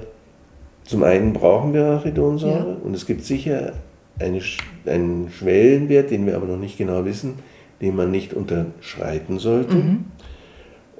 zum 0.84 1.04
einen 1.04 1.34
brauchen 1.34 1.74
wir 1.74 1.86
Arachidonsäure 1.86 2.58
Ja. 2.72 2.78
und 2.84 2.95
es 2.95 3.06
gibt 3.06 3.24
sicher 3.24 3.74
eine, 4.20 4.41
einen 4.88 5.30
Schwellenwert, 5.32 6.10
den 6.10 6.26
wir 6.26 6.36
aber 6.36 6.47
noch 6.47 6.58
nicht 6.58 6.78
genau 6.78 7.06
wissen, 7.06 7.36
den 7.82 7.95
man 7.95 8.11
nicht 8.11 8.34
unterschreiten 8.34 9.39
sollte. 9.39 9.75
Mhm. 9.75 10.05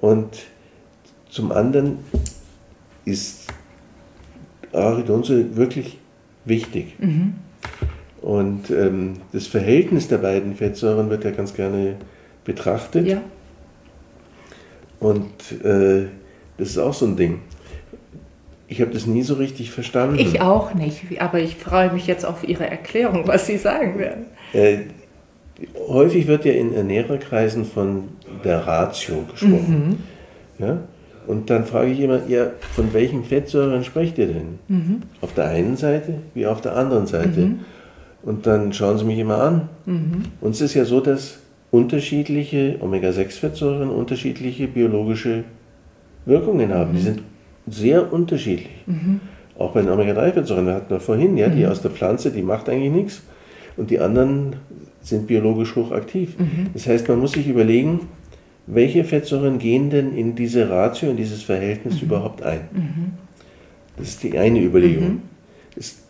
Und 0.02 0.30
zum 1.30 1.52
anderen 1.52 2.00
ist 3.06 3.48
Arachidonsäure 4.74 5.56
wirklich 5.56 5.98
wichtig. 6.46 6.96
Mhm. 7.00 7.36
Und 8.22 8.70
ähm, 8.70 9.14
das 9.32 9.48
Verhältnis 9.48 10.08
der 10.08 10.18
beiden 10.18 10.56
Fettsäuren 10.56 11.10
wird 11.10 11.24
ja 11.24 11.32
ganz 11.32 11.54
gerne 11.54 11.96
betrachtet. 12.44 13.08
Ja. 13.08 13.22
Und 15.00 15.52
äh, 15.64 16.08
das 16.58 16.70
ist 16.70 16.78
auch 16.78 16.94
so 16.94 17.06
ein 17.06 17.16
Ding. 17.16 17.40
Ich 18.68 18.82
habe 18.82 18.92
das 18.92 19.08
nie 19.08 19.24
so 19.24 19.36
richtig 19.36 19.72
verstanden. 19.72 20.20
Ich 20.20 20.42
auch 20.42 20.74
nicht, 20.74 21.20
aber 21.20 21.40
ich 21.40 21.56
freue 21.56 21.92
mich 21.92 22.06
jetzt 22.06 22.26
auf 22.26 22.48
Ihre 22.48 22.70
Erklärung, 22.70 23.26
was 23.26 23.48
Sie 23.48 23.58
sagen 23.58 23.98
werden. 23.98 24.26
Äh, 24.54 24.80
häufig 25.88 26.28
wird 26.28 26.46
ja 26.46 26.54
in 26.54 26.74
Ernährerkreisen 26.74 27.66
von 27.66 28.04
der 28.44 28.66
Ratio 28.68 29.24
gesprochen. 29.32 30.04
Ja? 30.60 30.78
Und 31.28 31.50
dann 31.50 31.66
frage 31.66 31.92
ich 31.92 32.00
immer, 32.00 32.22
ja, 32.28 32.48
von 32.74 32.92
welchen 32.94 33.24
Fettsäuren 33.24 33.84
sprecht 33.84 34.18
ihr 34.18 34.28
denn? 34.28 35.04
Auf 35.22 35.34
der 35.34 35.46
einen 35.50 35.78
Seite 35.78 36.16
wie 36.34 36.46
auf 36.48 36.62
der 36.62 36.76
anderen 36.76 37.06
Seite. 37.08 37.52
Und 38.24 38.48
dann 38.48 38.74
schauen 38.74 38.98
sie 38.98 39.06
mich 39.06 39.20
immer 39.20 39.42
an. 39.42 39.70
Und 40.42 40.52
es 40.52 40.62
ist 40.62 40.74
ja 40.74 40.86
so, 40.86 41.02
dass 41.02 41.40
unterschiedliche 41.72 42.78
Omega-6-Fettsäuren 42.80 43.90
unterschiedliche 43.90 44.68
biologische 44.68 45.44
Wirkungen 46.26 46.74
haben. 46.74 46.94
Die 46.94 47.02
sind 47.02 47.22
sehr 47.68 48.12
unterschiedlich. 48.12 48.84
Auch 49.58 49.72
bei 49.74 49.82
den 49.82 49.92
Omega-3-Fettsäuren, 49.92 50.66
wir 50.66 50.74
hatten 50.74 50.90
wir 50.90 51.00
vorhin, 51.00 51.38
ja, 51.38 51.48
die 51.50 51.64
Mhm. 51.64 51.70
aus 51.72 51.82
der 51.82 51.92
Pflanze, 51.92 52.32
die 52.32 52.42
macht 52.42 52.70
eigentlich 52.70 52.92
nichts. 52.92 53.22
Und 53.78 53.92
die 53.92 54.00
anderen 54.00 54.56
sind 55.02 55.28
biologisch 55.28 55.76
hochaktiv. 55.76 56.38
Mhm. 56.38 56.68
Das 56.74 56.88
heißt, 56.88 57.08
man 57.08 57.20
muss 57.20 57.32
sich 57.34 57.48
überlegen, 57.48 58.02
welche 58.68 59.04
Fettsäuren 59.04 59.58
gehen 59.58 59.90
denn 59.90 60.16
in 60.16 60.36
diese 60.36 60.70
Ratio, 60.70 61.10
in 61.10 61.18
dieses 61.18 61.42
Verhältnis 61.44 61.96
Mhm. 61.96 62.08
überhaupt 62.08 62.44
ein? 62.44 62.62
Das 63.98 64.10
ist 64.10 64.24
die 64.24 64.38
eine 64.38 64.62
Überlegung. 64.62 65.08
Mhm. 65.10 65.22
Es, 65.76 66.04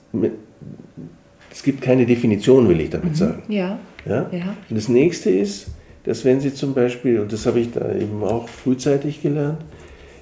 es 1.52 1.64
gibt 1.64 1.82
keine 1.82 2.06
Definition, 2.06 2.68
will 2.68 2.80
ich 2.82 2.90
damit 2.90 3.16
sagen. 3.16 3.44
Ja, 3.48 3.80
Ja? 4.06 4.30
ja. 4.32 4.56
Und 4.70 4.76
das 4.76 4.90
nächste 4.90 5.30
ist, 5.30 5.68
dass 6.04 6.26
wenn 6.26 6.40
Sie 6.40 6.54
zum 6.54 6.74
Beispiel, 6.74 7.20
und 7.20 7.32
das 7.32 7.46
habe 7.46 7.60
ich 7.60 7.72
da 7.72 7.94
eben 7.96 8.24
auch 8.24 8.48
frühzeitig 8.50 9.22
gelernt, 9.22 9.60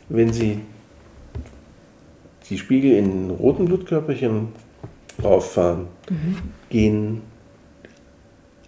wenn 0.09 0.31
Sie 0.33 0.59
die 2.49 2.57
Spiegel 2.57 2.91
in 2.93 3.29
roten 3.29 3.65
Blutkörperchen 3.65 4.49
rauffahren, 5.23 5.87
gehen 6.69 7.21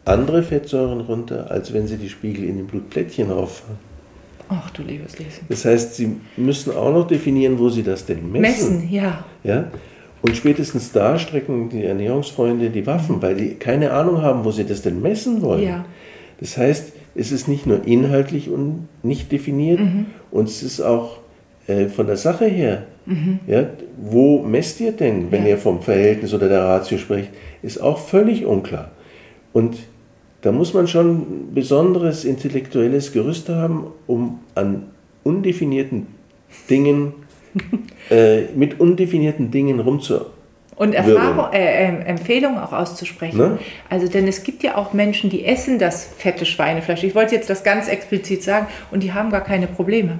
andere 0.10 0.43
Fettsäuren 0.43 1.01
runter, 1.01 1.49
als 1.49 1.74
wenn 1.74 1.88
Sie 1.88 1.97
die 1.97 2.10
Spiegel 2.10 2.43
in 2.45 2.57
den 2.57 2.68
Blutplättchen 2.68 3.30
rauffahren. 3.32 3.78
Ach 4.49 4.70
du 4.72 4.82
liebes 4.82 5.18
Lesen. 5.20 5.45
Das 5.47 5.64
heißt, 5.66 5.95
Sie 5.95 6.16
müssen 6.36 6.76
auch 6.76 6.91
noch 6.91 7.07
definieren, 7.07 7.60
wo 7.60 7.70
Sie 7.70 7.84
das 7.84 8.05
denn 8.05 8.32
messen. 8.32 8.41
Messen, 8.80 8.89
ja. 8.91 9.24
Ja? 9.43 9.66
Und 10.22 10.36
spätestens 10.36 10.91
da 10.91 11.18
strecken 11.18 11.70
die 11.70 11.84
Ernährungsfreunde 11.86 12.70
die 12.72 12.86
Waffen, 12.86 13.22
weil 13.22 13.36
die 13.36 13.49
keine 13.55 13.91
Ahnung 13.91 14.22
haben, 14.22 14.43
wo 14.43 14.51
sie 14.51 14.66
das 14.66 14.82
denn 14.82 15.01
messen 15.01 15.41
wollen. 15.41 15.64
Ja. 15.64 15.86
Das 16.41 16.57
heißt, 16.57 16.91
es 17.16 17.32
ist 17.32 17.47
nicht 17.47 17.66
nur 17.66 17.86
inhaltlich 17.88 18.49
und 18.49 18.89
nicht 19.01 19.32
definiert, 19.32 19.80
und 20.30 20.49
es 20.49 20.62
ist 20.62 20.82
auch 20.82 21.20
äh, 21.68 21.88
von 21.88 22.07
der 22.07 22.18
Sache 22.18 22.45
her, 22.45 22.84
ja, 23.47 23.66
wo 23.97 24.43
messt 24.43 24.80
ihr 24.82 24.91
denn, 24.91 25.32
wenn 25.32 25.43
Ja. 25.43 25.49
ihr 25.51 25.57
vom 25.57 25.82
Verhältnis 25.82 26.34
oder 26.34 26.47
der 26.49 26.64
Ratio 26.64 26.97
spricht, 26.97 27.30
ist 27.64 27.82
auch 27.82 27.97
völlig 27.97 28.45
unklar. 28.45 28.91
Und 29.53 29.78
da 30.41 30.51
muss 30.51 30.73
man 30.73 30.87
schon 30.87 31.53
besonderes 31.53 32.25
intellektuelles 32.25 33.11
Gerüst 33.11 33.49
haben, 33.49 33.87
um 34.07 34.39
an 34.55 34.87
undefinierten 35.23 36.07
Dingen, 36.69 37.13
äh, 38.09 38.43
mit 38.55 38.79
undefinierten 38.79 39.51
Dingen 39.51 39.79
rumzu. 39.79 40.21
Und. 40.75 40.93
Erfahrung, 40.93 41.51
äh, 41.51 41.87
ähm, 41.87 42.01
Empfehlungen 42.01 42.57
auch 42.57 42.71
auszusprechen. 42.71 43.37
Ne? 43.37 43.59
Also, 43.89 44.07
denn 44.07 44.27
es 44.29 44.43
gibt 44.43 44.63
ja 44.63 44.77
auch 44.77 44.93
Menschen, 44.93 45.29
die 45.29 45.43
essen 45.43 45.77
das 45.77 46.05
fette 46.17 46.45
Schweinefleisch. 46.45 47.03
Ich 47.03 47.15
wollte 47.15 47.35
jetzt 47.35 47.49
das 47.49 47.65
ganz 47.65 47.89
explizit 47.89 48.43
sagen 48.43 48.67
und 48.91 49.03
die 49.03 49.11
haben 49.11 49.29
gar 49.29 49.43
keine 49.43 49.67
Probleme. 49.67 50.19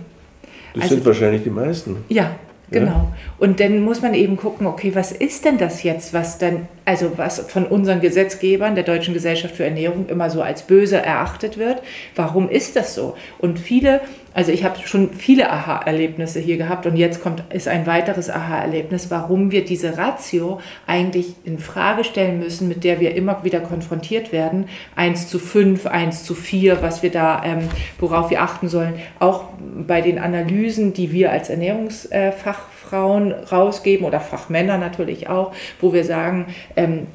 Das 0.74 0.84
Also- 0.84 0.96
sind 0.96 1.06
wahrscheinlich 1.06 1.44
die 1.44 1.50
meisten. 1.50 1.98
Ja, 2.10 2.36
genau. 2.72 3.08
Und 3.38 3.60
dann 3.60 3.82
muss 3.82 4.02
man 4.02 4.14
eben 4.14 4.38
gucken, 4.38 4.68
okay, 4.68 4.94
was 4.96 5.12
ist 5.12 5.46
denn 5.46 5.58
das 5.58 5.84
jetzt, 5.84 6.14
was 6.14 6.38
dann, 6.38 6.68
also 6.86 7.18
was 7.18 7.40
von 7.40 7.66
unseren 7.66 8.02
Gesetzgebern 8.02 8.76
der 8.76 8.84
Deutschen 8.84 9.14
Gesellschaft 9.14 9.56
für 9.56 9.64
Ernährung 9.64 10.08
immer 10.08 10.30
so 10.30 10.42
als 10.42 10.64
böse 10.64 10.98
erachtet 10.98 11.58
wird? 11.58 11.82
Warum 12.16 12.50
ist 12.50 12.76
das 12.76 12.96
so? 12.96 13.16
Und 13.38 13.60
viele, 13.60 14.02
also 14.34 14.52
ich 14.52 14.64
habe 14.64 14.80
schon 14.86 15.14
viele 15.14 15.52
Aha-Erlebnisse 15.52 16.40
hier 16.40 16.58
gehabt 16.58 16.86
und 16.86 16.96
jetzt 16.96 17.22
kommt 17.22 17.44
ist 17.52 17.68
ein 17.68 17.88
weiteres 17.88 18.30
Aha-Erlebnis, 18.30 19.10
warum 19.10 19.52
wir 19.52 19.66
diese 19.66 19.98
Ratio 19.98 20.60
eigentlich 20.86 21.34
in 21.44 21.58
Frage 21.58 22.04
stellen 22.04 22.40
müssen, 22.40 22.68
mit 22.68 22.84
der 22.84 23.00
wir 23.00 23.16
immer 23.16 23.44
wieder 23.44 23.60
konfrontiert 23.60 24.32
werden. 24.32 24.68
1 24.96 25.30
zu 25.30 25.40
5, 25.40 25.88
1 25.88 26.24
zu 26.24 26.36
4, 26.36 26.82
was 26.82 27.02
wir 27.04 27.12
da, 27.12 27.44
ähm, 27.44 27.70
worauf 27.98 28.30
wir 28.30 28.42
achten 28.42 28.70
sollen. 28.70 28.94
Auch 29.20 29.46
bei 29.88 30.02
den 30.02 30.20
Analysen, 30.20 30.94
die 30.94 31.12
wir 31.12 31.32
als 31.32 31.50
Ernährungsfachfrauen 31.50 33.32
rausgeben 33.32 34.06
oder 34.06 34.20
Fachmänner 34.20 34.78
natürlich 34.78 35.28
auch, 35.30 35.54
wo 35.82 35.94
wir 35.94 36.04
sagen, 36.04 36.48
ähm, 36.76 37.08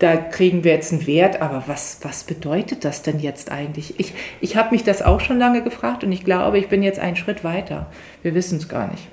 da 0.00 0.16
kriegen 0.16 0.64
wir 0.64 0.72
jetzt 0.72 0.92
einen 0.92 1.06
Wert, 1.06 1.40
aber 1.40 1.64
was, 1.66 1.98
was 2.02 2.24
bedeutet 2.24 2.84
das 2.84 3.02
denn 3.02 3.20
jetzt 3.20 3.50
eigentlich? 3.52 3.98
Ich, 4.00 4.12
ich 4.40 4.56
habe 4.56 4.70
mich 4.72 4.82
das 4.84 5.02
auch 5.02 5.20
schon 5.20 5.38
lange 5.38 5.62
gefragt 5.62 6.02
und 6.04 6.12
ich 6.12 6.24
glaube, 6.24 6.58
ich 6.58 6.68
bin 6.68 6.82
jetzt 6.82 6.98
einen 6.98 7.16
Schritt 7.16 7.44
weiter. 7.44 7.86
Wir 8.22 8.34
wissen 8.34 8.58
es 8.58 8.68
gar 8.68 8.90
nicht. 8.90 9.08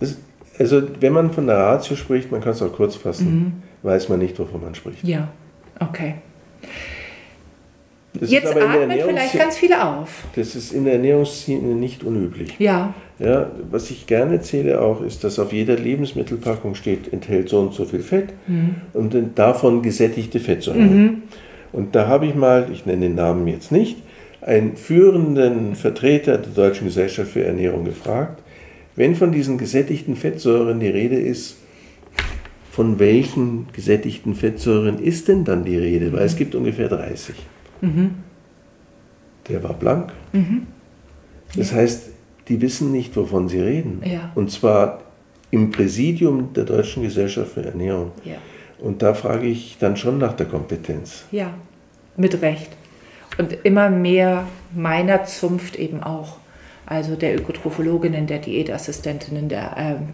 Es- 0.00 0.18
Also, 0.58 0.82
wenn 1.00 1.12
man 1.12 1.32
von 1.32 1.46
der 1.48 1.56
Ratio 1.56 1.96
spricht, 1.96 2.30
man 2.30 2.40
kann 2.40 2.52
es 2.52 2.62
auch 2.62 2.72
kurz 2.72 2.94
fassen, 2.96 3.34
Mhm. 3.34 3.62
weiß 3.88 4.08
man 4.08 4.18
nicht, 4.20 4.38
wovon 4.38 4.60
man 4.62 4.74
spricht. 4.74 5.02
Ja, 5.04 5.28
okay. 5.80 6.14
Das 8.18 8.30
jetzt 8.30 8.54
atmen 8.56 8.90
vielleicht 8.90 9.36
ganz 9.38 9.56
viele 9.56 9.84
auf. 9.84 10.24
Das 10.36 10.54
ist 10.54 10.72
in 10.72 10.84
der 10.84 10.94
Ernährungsszene 10.94 11.74
nicht 11.74 12.04
unüblich. 12.04 12.54
Ja, 12.58 12.94
Ja, 13.18 13.50
was 13.70 13.90
ich 13.90 14.06
gerne 14.06 14.34
erzähle 14.34 14.80
auch, 14.80 15.00
ist, 15.02 15.22
dass 15.24 15.38
auf 15.38 15.52
jeder 15.52 15.76
Lebensmittelpackung 15.76 16.74
steht, 16.74 17.12
enthält 17.12 17.48
so 17.48 17.60
und 17.60 17.72
so 17.74 17.84
viel 17.84 18.00
Fett 18.00 18.28
Mhm. 18.48 18.74
und 18.92 19.14
davon 19.36 19.82
gesättigte 19.82 20.40
Fettsäuren. 20.40 21.22
Und 21.72 21.94
da 21.94 22.06
habe 22.08 22.26
ich 22.26 22.34
mal, 22.34 22.68
ich 22.72 22.86
nenne 22.86 23.02
den 23.02 23.14
Namen 23.16 23.46
jetzt 23.48 23.70
nicht, 23.72 23.98
einen 24.40 24.76
führenden 24.76 25.74
Vertreter 25.74 26.38
der 26.38 26.52
Deutschen 26.52 26.86
Gesellschaft 26.86 27.30
für 27.32 27.44
Ernährung 27.44 27.84
gefragt, 27.84 28.42
wenn 28.96 29.14
von 29.16 29.32
diesen 29.32 29.58
gesättigten 29.58 30.16
Fettsäuren 30.16 30.78
die 30.80 30.88
Rede 30.88 31.16
ist, 31.16 31.56
von 32.70 32.98
welchen 32.98 33.66
gesättigten 33.72 34.34
Fettsäuren 34.34 34.98
ist 34.98 35.28
denn 35.28 35.44
dann 35.44 35.64
die 35.64 35.76
Rede? 35.78 36.12
Weil 36.12 36.24
es 36.26 36.36
gibt 36.36 36.54
ungefähr 36.54 36.88
30. 36.88 37.34
Der 39.48 39.62
war 39.62 39.74
blank. 39.74 40.12
Das 41.56 41.72
heißt, 41.72 42.10
die 42.48 42.60
wissen 42.60 42.92
nicht, 42.92 43.14
wovon 43.16 43.48
sie 43.48 43.60
reden. 43.60 44.02
Ja. 44.04 44.32
Und 44.34 44.50
zwar 44.50 45.00
im 45.50 45.70
Präsidium 45.70 46.52
der 46.52 46.64
Deutschen 46.64 47.02
Gesellschaft 47.02 47.52
für 47.52 47.64
Ernährung. 47.64 48.12
ja, 48.24 48.36
Und 48.80 49.02
da 49.02 49.14
frage 49.14 49.46
ich 49.46 49.76
dann 49.78 49.96
schon 49.96 50.18
nach 50.18 50.32
der 50.34 50.46
Kompetenz. 50.46 51.24
ja, 51.30 51.50
mit 52.16 52.40
Recht. 52.42 52.70
Und 53.38 53.52
immer 53.64 53.90
mehr 53.90 54.46
meiner 54.74 55.24
Zunft 55.24 55.76
eben 55.76 56.02
auch. 56.02 56.38
Also 56.86 57.16
der 57.16 57.34
Ökotrophologinnen, 57.36 58.26
der 58.26 58.38
Diätassistentinnen, 58.38 59.48
der, 59.48 59.74
ähm, 59.78 60.08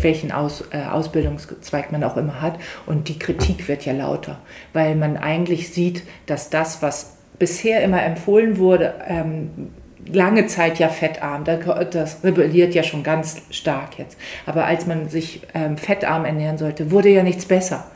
welchen 0.00 0.32
Aus, 0.32 0.64
äh, 0.72 0.82
Ausbildungszweig 0.90 1.92
man 1.92 2.02
auch 2.04 2.16
immer 2.16 2.40
hat. 2.42 2.58
Und 2.86 3.08
die 3.08 3.18
Kritik 3.18 3.68
wird 3.68 3.84
ja 3.84 3.92
lauter, 3.92 4.38
weil 4.72 4.94
man 4.96 5.16
eigentlich 5.16 5.72
sieht, 5.72 6.02
dass 6.26 6.50
das, 6.50 6.82
was 6.82 7.16
bisher 7.38 7.82
immer 7.84 8.02
empfohlen 8.02 8.58
wurde, 8.58 8.94
ähm, 9.06 9.70
lange 10.12 10.46
Zeit 10.46 10.78
ja 10.78 10.88
fettarm. 10.88 11.44
Da- 11.44 11.84
Das 11.84 12.24
rebelliert 12.24 12.74
ja 12.74 12.82
schon 12.82 13.02
ganz 13.02 13.42
stark 13.50 13.98
jetzt. 13.98 14.18
Aber 14.46 14.64
als 14.64 14.86
man 14.86 15.08
sich 15.08 15.42
ähm, 15.54 15.76
fettarm 15.76 16.24
ernähren 16.24 16.58
sollte, 16.58 16.90
wurde 16.90 17.10
ja 17.10 17.22
nichts 17.22 17.44
besser. 17.46 17.86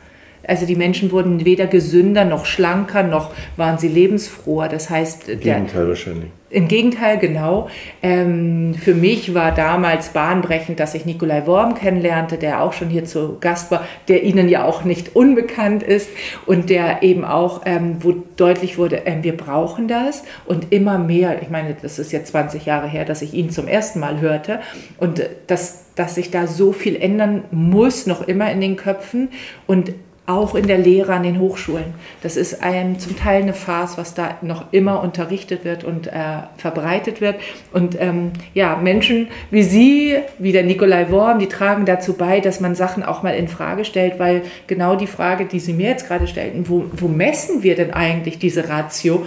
Also 0.45 0.65
die 0.65 0.75
Menschen 0.75 1.11
wurden 1.11 1.45
weder 1.45 1.67
gesünder 1.67 2.25
noch 2.25 2.45
schlanker, 2.45 3.03
noch 3.03 3.31
waren 3.55 3.77
sie 3.77 3.87
lebensfroher. 3.87 4.67
Das 4.67 4.89
heißt, 4.89 5.29
Im 5.29 5.39
Gegenteil 5.39 5.87
wahrscheinlich. 5.87 6.31
im 6.49 6.67
Gegenteil, 6.67 7.17
genau. 7.17 7.69
Ähm, 8.01 8.75
für 8.75 8.93
mich 8.93 9.33
war 9.33 9.53
damals 9.53 10.09
bahnbrechend, 10.09 10.81
dass 10.81 10.95
ich 10.95 11.05
Nikolai 11.05 11.47
Worm 11.47 11.75
kennenlernte, 11.75 12.37
der 12.37 12.61
auch 12.61 12.73
schon 12.73 12.89
hier 12.89 13.05
zu 13.05 13.37
Gast 13.39 13.71
war, 13.71 13.87
der 14.09 14.23
Ihnen 14.23 14.49
ja 14.49 14.65
auch 14.65 14.83
nicht 14.83 15.15
unbekannt 15.15 15.81
ist 15.81 16.09
und 16.45 16.69
der 16.69 17.03
eben 17.03 17.23
auch, 17.23 17.61
ähm, 17.65 17.97
wo 18.01 18.13
deutlich 18.35 18.77
wurde, 18.77 19.03
ähm, 19.05 19.23
wir 19.23 19.37
brauchen 19.37 19.87
das 19.87 20.23
und 20.45 20.73
immer 20.73 20.97
mehr. 20.97 21.41
Ich 21.41 21.49
meine, 21.49 21.73
das 21.81 21.99
ist 21.99 22.11
jetzt 22.11 22.31
20 22.31 22.65
Jahre 22.65 22.87
her, 22.87 23.05
dass 23.05 23.21
ich 23.21 23.33
ihn 23.33 23.49
zum 23.49 23.67
ersten 23.67 24.01
Mal 24.01 24.19
hörte 24.19 24.59
und 24.97 25.19
äh, 25.19 25.29
dass, 25.47 25.93
dass 25.95 26.15
sich 26.15 26.31
da 26.31 26.47
so 26.47 26.73
viel 26.73 26.97
ändern 26.97 27.45
muss, 27.51 28.07
noch 28.07 28.27
immer 28.27 28.51
in 28.51 28.59
den 28.59 28.75
Köpfen 28.75 29.29
und 29.67 29.93
auch 30.25 30.55
in 30.55 30.67
der 30.67 30.77
Lehre 30.77 31.13
an 31.13 31.23
den 31.23 31.39
Hochschulen. 31.39 31.93
Das 32.21 32.37
ist 32.37 32.63
ein, 32.63 32.97
zum 32.97 33.17
Teil 33.17 33.41
eine 33.41 33.53
Farce, 33.53 33.97
was 33.97 34.13
da 34.13 34.37
noch 34.41 34.71
immer 34.71 35.01
unterrichtet 35.03 35.65
wird 35.65 35.83
und 35.83 36.07
äh, 36.07 36.11
verbreitet 36.55 37.19
wird. 37.19 37.35
Und 37.73 37.99
ähm, 37.99 38.31
ja, 38.53 38.77
Menschen 38.77 39.27
wie 39.51 39.63
Sie, 39.63 40.15
wie 40.39 40.53
der 40.53 40.63
Nikolai 40.63 41.11
Worm, 41.11 41.39
die 41.39 41.47
tragen 41.47 41.85
dazu 41.85 42.13
bei, 42.13 42.39
dass 42.39 42.61
man 42.61 42.73
Sachen 42.73 43.03
auch 43.03 43.21
mal 43.21 43.35
in 43.35 43.49
Frage 43.49 43.83
stellt, 43.83 44.17
weil 44.17 44.43
genau 44.67 44.95
die 44.95 45.07
Frage, 45.07 45.45
die 45.45 45.59
Sie 45.59 45.73
mir 45.73 45.89
jetzt 45.89 46.07
gerade 46.07 46.27
stellten, 46.27 46.69
wo, 46.69 46.85
wo 46.93 47.09
messen 47.09 47.61
wir 47.61 47.75
denn 47.75 47.91
eigentlich 47.91 48.39
diese 48.39 48.69
Ratio? 48.69 49.25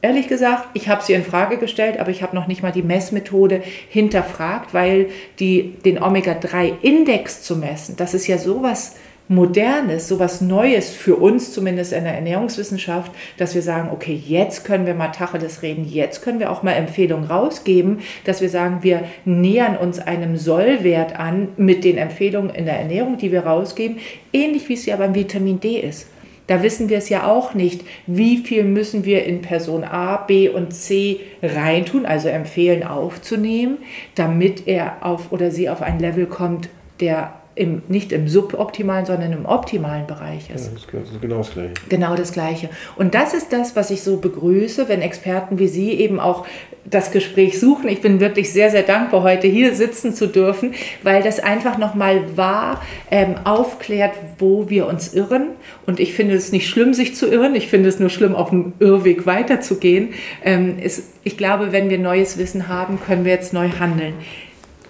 Ehrlich 0.00 0.28
gesagt, 0.28 0.68
ich 0.74 0.90
habe 0.90 1.02
sie 1.02 1.14
in 1.14 1.24
Frage 1.24 1.56
gestellt, 1.56 1.98
aber 1.98 2.10
ich 2.10 2.22
habe 2.22 2.36
noch 2.36 2.46
nicht 2.46 2.62
mal 2.62 2.72
die 2.72 2.82
Messmethode 2.82 3.62
hinterfragt, 3.88 4.74
weil 4.74 5.06
die, 5.40 5.76
den 5.82 6.00
Omega-3-Index 6.00 7.42
zu 7.42 7.56
messen, 7.56 7.96
das 7.96 8.12
ist 8.12 8.26
ja 8.26 8.36
sowas 8.36 8.96
Modernes, 9.28 10.06
sowas 10.06 10.42
Neues 10.42 10.90
für 10.90 11.16
uns 11.16 11.52
zumindest 11.52 11.94
in 11.94 12.04
der 12.04 12.14
Ernährungswissenschaft, 12.14 13.10
dass 13.38 13.54
wir 13.54 13.62
sagen, 13.62 13.88
okay, 13.90 14.14
jetzt 14.14 14.64
können 14.64 14.84
wir 14.84 14.94
mal 14.94 15.08
Tacheles 15.08 15.62
reden, 15.62 15.88
jetzt 15.88 16.22
können 16.22 16.40
wir 16.40 16.52
auch 16.52 16.62
mal 16.62 16.72
Empfehlungen 16.72 17.24
rausgeben, 17.24 18.00
dass 18.24 18.42
wir 18.42 18.50
sagen, 18.50 18.80
wir 18.82 19.04
nähern 19.24 19.78
uns 19.78 19.98
einem 19.98 20.36
Sollwert 20.36 21.18
an 21.18 21.48
mit 21.56 21.84
den 21.84 21.96
Empfehlungen 21.96 22.54
in 22.54 22.66
der 22.66 22.78
Ernährung, 22.78 23.16
die 23.16 23.32
wir 23.32 23.46
rausgeben, 23.46 23.96
ähnlich 24.32 24.68
wie 24.68 24.74
es 24.74 24.84
ja 24.84 24.96
beim 24.96 25.14
Vitamin 25.14 25.58
D 25.58 25.80
ist. 25.80 26.08
Da 26.46 26.62
wissen 26.62 26.90
wir 26.90 26.98
es 26.98 27.08
ja 27.08 27.26
auch 27.26 27.54
nicht, 27.54 27.82
wie 28.06 28.36
viel 28.36 28.64
müssen 28.64 29.06
wir 29.06 29.24
in 29.24 29.40
Person 29.40 29.82
A, 29.84 30.18
B 30.18 30.50
und 30.50 30.74
C 30.74 31.20
reintun, 31.42 32.04
also 32.04 32.28
empfehlen 32.28 32.82
aufzunehmen, 32.82 33.78
damit 34.14 34.68
er 34.68 34.98
auf 35.00 35.32
oder 35.32 35.50
sie 35.50 35.70
auf 35.70 35.80
ein 35.80 35.98
Level 35.98 36.26
kommt, 36.26 36.68
der 37.00 37.32
im, 37.54 37.82
nicht 37.88 38.12
im 38.12 38.28
suboptimalen, 38.28 39.06
sondern 39.06 39.32
im 39.32 39.46
optimalen 39.46 40.06
Bereich 40.06 40.50
ist. 40.50 40.66
Ja, 40.66 40.72
das 40.72 41.12
ist 41.12 41.20
genau 41.20 41.38
das 41.38 41.52
Gleiche. 41.52 41.74
Genau 41.88 42.14
das 42.16 42.32
Gleiche. 42.32 42.70
Und 42.96 43.14
das 43.14 43.34
ist 43.34 43.52
das, 43.52 43.76
was 43.76 43.90
ich 43.90 44.02
so 44.02 44.16
begrüße, 44.16 44.88
wenn 44.88 45.02
Experten 45.02 45.58
wie 45.58 45.68
Sie 45.68 45.92
eben 45.92 46.20
auch 46.20 46.46
das 46.84 47.12
Gespräch 47.12 47.58
suchen. 47.58 47.88
Ich 47.88 48.00
bin 48.00 48.20
wirklich 48.20 48.52
sehr, 48.52 48.70
sehr 48.70 48.82
dankbar, 48.82 49.22
heute 49.22 49.46
hier 49.46 49.74
sitzen 49.74 50.14
zu 50.14 50.26
dürfen, 50.26 50.74
weil 51.02 51.22
das 51.22 51.40
einfach 51.40 51.78
nochmal 51.78 52.36
wahr 52.36 52.82
ähm, 53.10 53.36
aufklärt, 53.44 54.12
wo 54.38 54.68
wir 54.68 54.86
uns 54.86 55.14
irren. 55.14 55.48
Und 55.86 56.00
ich 56.00 56.12
finde 56.12 56.34
es 56.34 56.52
nicht 56.52 56.68
schlimm, 56.68 56.92
sich 56.92 57.16
zu 57.16 57.30
irren. 57.30 57.54
Ich 57.54 57.68
finde 57.68 57.88
es 57.88 57.98
nur 57.98 58.10
schlimm, 58.10 58.34
auf 58.34 58.50
dem 58.50 58.74
Irrweg 58.80 59.26
weiterzugehen. 59.26 60.10
Ähm, 60.44 60.78
ist, 60.78 61.04
ich 61.22 61.38
glaube, 61.38 61.72
wenn 61.72 61.88
wir 61.88 61.98
neues 61.98 62.36
Wissen 62.36 62.68
haben, 62.68 62.98
können 63.00 63.24
wir 63.24 63.32
jetzt 63.32 63.54
neu 63.54 63.68
handeln. 63.78 64.14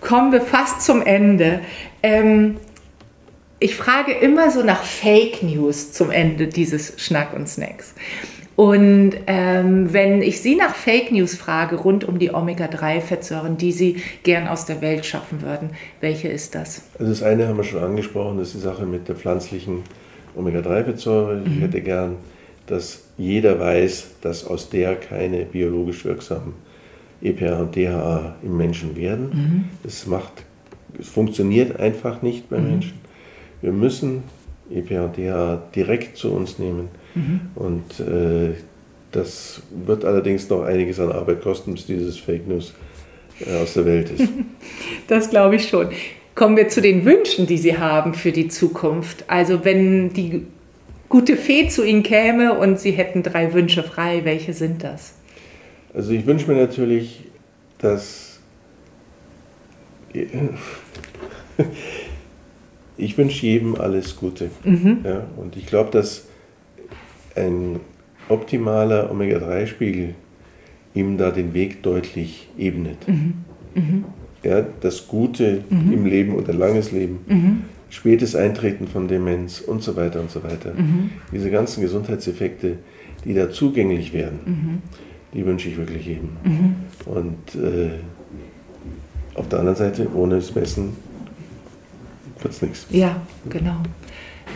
Kommen 0.05 0.33
wir 0.33 0.43
fast 0.43 0.83
zum 0.83 1.01
Ende. 1.01 1.61
Ähm, 2.03 2.59
ich 3.59 3.75
frage 3.75 4.13
immer 4.13 4.51
so 4.51 4.63
nach 4.63 4.83
Fake 4.83 5.43
News 5.43 5.93
zum 5.93 6.11
Ende 6.11 6.47
dieses 6.47 6.93
Schnack 6.99 7.35
und 7.35 7.49
Snacks. 7.49 7.95
Und 8.55 9.13
ähm, 9.27 9.93
wenn 9.93 10.21
ich 10.21 10.43
Sie 10.43 10.57
nach 10.57 10.75
Fake 10.75 11.11
News 11.11 11.35
frage 11.35 11.77
rund 11.77 12.05
um 12.05 12.19
die 12.19 12.33
Omega-3-Fettsäuren, 12.33 13.57
die 13.57 13.73
Sie 13.73 13.97
gern 14.23 14.47
aus 14.47 14.67
der 14.67 14.83
Welt 14.83 15.07
schaffen 15.07 15.41
würden, 15.41 15.71
welche 16.03 16.29
ist 16.29 16.55
das? 16.55 16.83
Also 16.99 17.11
das 17.11 17.23
eine 17.23 17.49
haben 17.49 17.57
wir 17.57 17.65
schon 17.65 17.83
angesprochen, 17.83 18.37
das 18.39 18.49
ist 18.49 18.57
die 18.57 18.61
Sache 18.61 18.85
mit 18.85 19.09
der 19.09 19.17
pflanzlichen 19.17 19.83
Omega-3-Fettsäure. 20.37 21.37
Mhm. 21.37 21.47
Ich 21.47 21.61
hätte 21.63 21.81
gern, 21.81 22.17
dass 22.67 23.05
jeder 23.17 23.59
weiß, 23.59 24.09
dass 24.21 24.47
aus 24.47 24.69
der 24.69 24.97
keine 24.97 25.47
biologisch 25.47 26.05
wirksamen 26.05 26.53
EPA 27.25 27.61
und 27.61 27.75
DHA 27.75 28.37
im 28.43 28.57
Menschen 28.57 28.95
werden. 28.95 29.31
Mhm. 29.33 29.65
Das 29.83 30.07
macht, 30.07 30.45
es 30.99 31.09
funktioniert 31.09 31.81
einfach 31.81 32.23
nicht 32.23 32.49
beim 32.49 32.65
mhm. 32.65 32.71
Menschen. 32.71 32.95
Wir 33.61 33.73
müssen 33.73 34.23
EPA 34.71 35.07
und 35.07 35.17
DHA 35.17 35.63
direkt 35.75 36.17
zu 36.17 36.33
uns 36.33 36.59
nehmen 36.59 36.89
Mhm. 37.15 37.41
Und 37.55 38.01
äh, 38.01 38.55
das 39.13 39.63
wird 39.87 40.05
allerdings 40.05 40.49
noch 40.51 40.63
einiges 40.63 40.99
an 41.01 41.13
Arbeit 41.13 41.43
kosten, 41.43 41.75
bis 41.75 41.87
dieses 41.87 42.19
Fake 42.19 42.47
News 42.47 42.75
äh, 43.41 43.63
aus 43.63 43.75
der 43.75 43.87
Welt 43.87 44.11
ist. 44.11 44.29
das 45.09 45.31
glaube 45.31 45.57
ich 45.57 45.69
schon. 45.69 45.89
Kommen 46.35 46.57
wir 46.57 46.69
zu 46.69 46.83
den 46.83 47.05
Wünschen, 47.05 47.47
die 47.47 47.59
Sie 47.59 47.79
haben 47.79 48.15
für 48.15 48.33
die 48.33 48.49
Zukunft. 48.49 49.25
Also 49.29 49.65
wenn 49.65 50.13
die 50.13 50.47
gute 51.09 51.37
Fee 51.37 51.69
zu 51.69 51.85
Ihnen 51.85 52.03
käme 52.03 52.59
und 52.59 52.81
Sie 52.81 52.91
hätten 52.91 53.23
drei 53.23 53.55
Wünsche 53.55 53.85
frei, 53.85 54.23
welche 54.25 54.53
sind 54.53 54.83
das? 54.83 55.15
Also 55.95 56.13
ich 56.13 56.27
wünsche 56.27 56.51
mir 56.51 56.61
natürlich, 56.61 57.25
dass 57.79 58.41
ich 62.97 63.19
wünsche 63.19 63.47
jedem 63.47 63.75
alles 63.77 64.17
Gute. 64.17 64.51
Mhm. 64.65 64.99
Ja, 65.05 65.27
und 65.37 65.57
ich 65.57 65.67
glaube, 65.67 65.91
dass 65.91 66.27
ein 67.37 67.81
optimaler 68.29 69.11
Omega-3-Spiegel 69.11 70.15
ihm 70.95 71.19
da 71.19 71.31
den 71.31 71.55
Weg 71.55 71.83
deutlich 71.83 72.49
ebnet. 72.57 73.09
Mhm. 73.09 73.35
Mhm. 73.75 74.05
Ja, 74.45 74.65
das 74.81 75.09
Gute 75.09 75.65
mhm. 75.69 75.93
im 75.93 76.07
Leben 76.07 76.37
ein 76.39 76.59
langes 76.59 76.93
Leben, 76.93 77.21
mhm. 77.27 77.63
spätes 77.89 78.37
Eintreten 78.37 78.87
von 78.87 79.09
Demenz 79.09 79.61
und 79.61 79.83
so 79.83 79.97
weiter 79.97 80.21
und 80.21 80.31
so 80.31 80.45
weiter. 80.45 80.75
Mhm. 80.75 81.11
Diese 81.33 81.51
ganzen 81.51 81.81
Gesundheitseffekte, 81.81 82.79
die 83.25 83.35
da 83.35 83.51
zugänglich 83.51 84.13
werden. 84.13 84.83
Die 85.35 85.45
wünsche 85.45 85.69
ich 85.69 85.77
wirklich 85.77 86.07
jedem. 86.07 86.37
Und 87.07 87.55
äh, 87.55 87.91
auf 89.35 89.49
der 89.49 89.59
anderen 89.59 89.77
Seite, 89.77 90.09
ohne 90.15 90.37
das 90.37 90.55
Messen 90.55 90.97
wird 92.41 92.55
es 92.55 92.63
nichts. 92.63 92.87
Ja, 92.91 93.17
genau. 93.49 93.77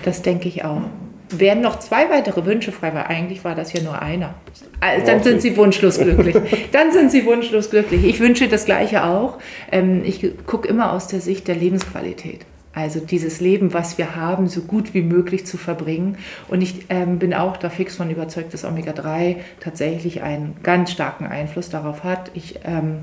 Das 0.05 0.23
denke 0.23 0.49
ich 0.49 0.65
auch 0.65 0.83
wären 1.31 1.61
noch 1.61 1.79
zwei 1.79 2.09
weitere 2.11 2.45
Wünsche 2.47 2.73
frei, 2.73 2.95
weil 2.95 3.05
eigentlich 3.05 3.45
war 3.45 3.55
das 3.55 3.73
ja 3.73 3.83
nur 3.83 4.01
einer. 4.01 4.35
Also, 4.81 5.07
dann 5.07 5.23
sind 5.23 5.43
Sie 5.43 5.57
wunschlos 5.57 5.99
glücklich. 5.99 6.37
Dann 6.73 6.93
sind 6.93 7.11
Sie 7.11 7.25
wunschlos 7.25 7.71
glücklich. 7.71 8.05
Ich 8.05 8.21
wünsche 8.21 8.49
das 8.49 8.65
Gleiche 8.65 9.05
auch. 9.05 9.39
Ähm, 9.71 10.03
ich 10.05 10.25
gucke 10.47 10.69
immer 10.69 10.93
aus 10.93 11.09
der 11.09 11.21
Sicht 11.21 11.49
der 11.49 11.57
Lebensqualität. 11.57 12.47
Also 12.79 13.01
dieses 13.01 13.41
Leben, 13.41 13.75
was 13.75 13.99
wir 13.99 14.15
haben, 14.15 14.47
so 14.47 14.61
gut 14.61 14.95
wie 14.95 15.03
möglich 15.03 15.45
zu 15.45 15.57
verbringen. 15.57 16.17
Und 16.47 16.63
ich 16.63 16.87
ähm, 16.91 17.19
bin 17.19 17.35
auch 17.35 17.57
da 17.57 17.71
fix 17.71 17.97
von 17.97 18.09
überzeugt, 18.09 18.55
dass 18.55 18.65
Omega-3 18.65 19.37
tatsächlich 19.59 20.23
einen 20.23 20.55
ganz 20.63 20.93
starken 20.93 21.27
Einfluss 21.27 21.71
darauf 21.71 22.05
hat. 22.05 22.31
Ich, 22.35 22.61
ähm, 22.65 23.01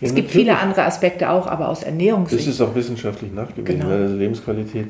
ja, 0.00 0.06
es 0.06 0.14
gibt 0.14 0.30
viele 0.30 0.58
andere 0.58 0.84
Aspekte 0.84 1.30
auch, 1.30 1.48
aber 1.48 1.68
aus 1.68 1.82
Ernährungssicht. 1.82 2.46
Das 2.46 2.54
ist 2.54 2.60
auch 2.60 2.76
wissenschaftlich 2.76 3.32
nachgewiesen, 3.32 3.80
genau. 3.80 3.90
also 3.90 4.14
Lebensqualität 4.14 4.86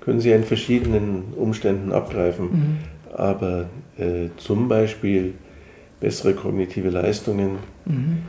können 0.00 0.20
Sie 0.20 0.30
in 0.30 0.44
verschiedenen 0.44 1.34
Umständen 1.36 1.92
abgreifen. 1.92 2.46
Mhm. 2.46 2.76
Aber 3.14 3.66
äh, 3.98 4.28
zum 4.38 4.68
Beispiel 4.68 5.34
bessere 6.00 6.32
kognitive 6.32 6.88
Leistungen 6.88 7.58
mhm. 7.84 8.22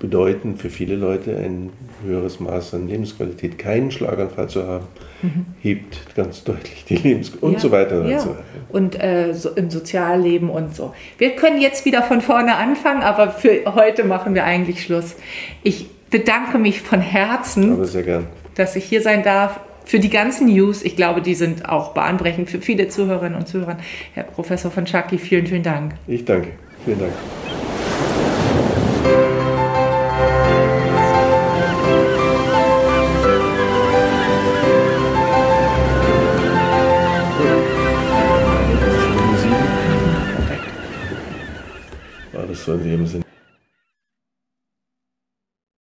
Bedeuten 0.00 0.56
für 0.56 0.70
viele 0.70 0.96
Leute 0.96 1.36
ein 1.36 1.70
höheres 2.04 2.40
Maß 2.40 2.74
an 2.74 2.88
Lebensqualität. 2.88 3.58
Keinen 3.58 3.92
Schlaganfall 3.92 4.48
zu 4.48 4.66
haben, 4.66 4.86
mhm. 5.22 5.46
hebt 5.60 6.16
ganz 6.16 6.42
deutlich 6.42 6.84
die 6.86 6.96
Lebensqualität 6.96 7.42
und 7.42 7.52
ja, 7.52 7.58
so 7.60 7.70
weiter. 7.70 8.08
Ja. 8.08 8.16
Und, 8.16 8.22
so 8.22 8.30
weiter. 8.30 8.44
und 8.70 9.00
äh, 9.00 9.34
so 9.34 9.50
im 9.50 9.70
Sozialleben 9.70 10.48
und 10.48 10.74
so. 10.74 10.94
Wir 11.18 11.36
können 11.36 11.60
jetzt 11.60 11.84
wieder 11.84 12.02
von 12.02 12.22
vorne 12.22 12.56
anfangen, 12.56 13.02
aber 13.02 13.30
für 13.30 13.74
heute 13.74 14.02
machen 14.02 14.34
wir 14.34 14.44
eigentlich 14.44 14.82
Schluss. 14.82 15.14
Ich 15.62 15.86
bedanke 16.08 16.58
mich 16.58 16.80
von 16.80 17.00
Herzen, 17.00 17.78
dass 18.56 18.76
ich 18.76 18.84
hier 18.84 19.02
sein 19.02 19.22
darf 19.22 19.60
für 19.84 20.00
die 20.00 20.10
ganzen 20.10 20.46
News. 20.46 20.82
Ich 20.82 20.96
glaube, 20.96 21.20
die 21.20 21.34
sind 21.34 21.68
auch 21.68 21.92
bahnbrechend 21.92 22.48
für 22.48 22.60
viele 22.60 22.88
Zuhörerinnen 22.88 23.38
und 23.38 23.46
Zuhörer. 23.46 23.76
Herr 24.14 24.24
Professor 24.24 24.70
von 24.70 24.86
Schacki, 24.86 25.18
vielen, 25.18 25.46
vielen 25.46 25.62
Dank. 25.62 25.94
Ich 26.06 26.24
danke. 26.24 26.48
Vielen 26.86 27.00
Dank. 27.00 27.12
ist 42.60 42.66
so 42.66 42.74
in 42.74 42.84
dem 42.84 43.06
Sinne. 43.06 43.24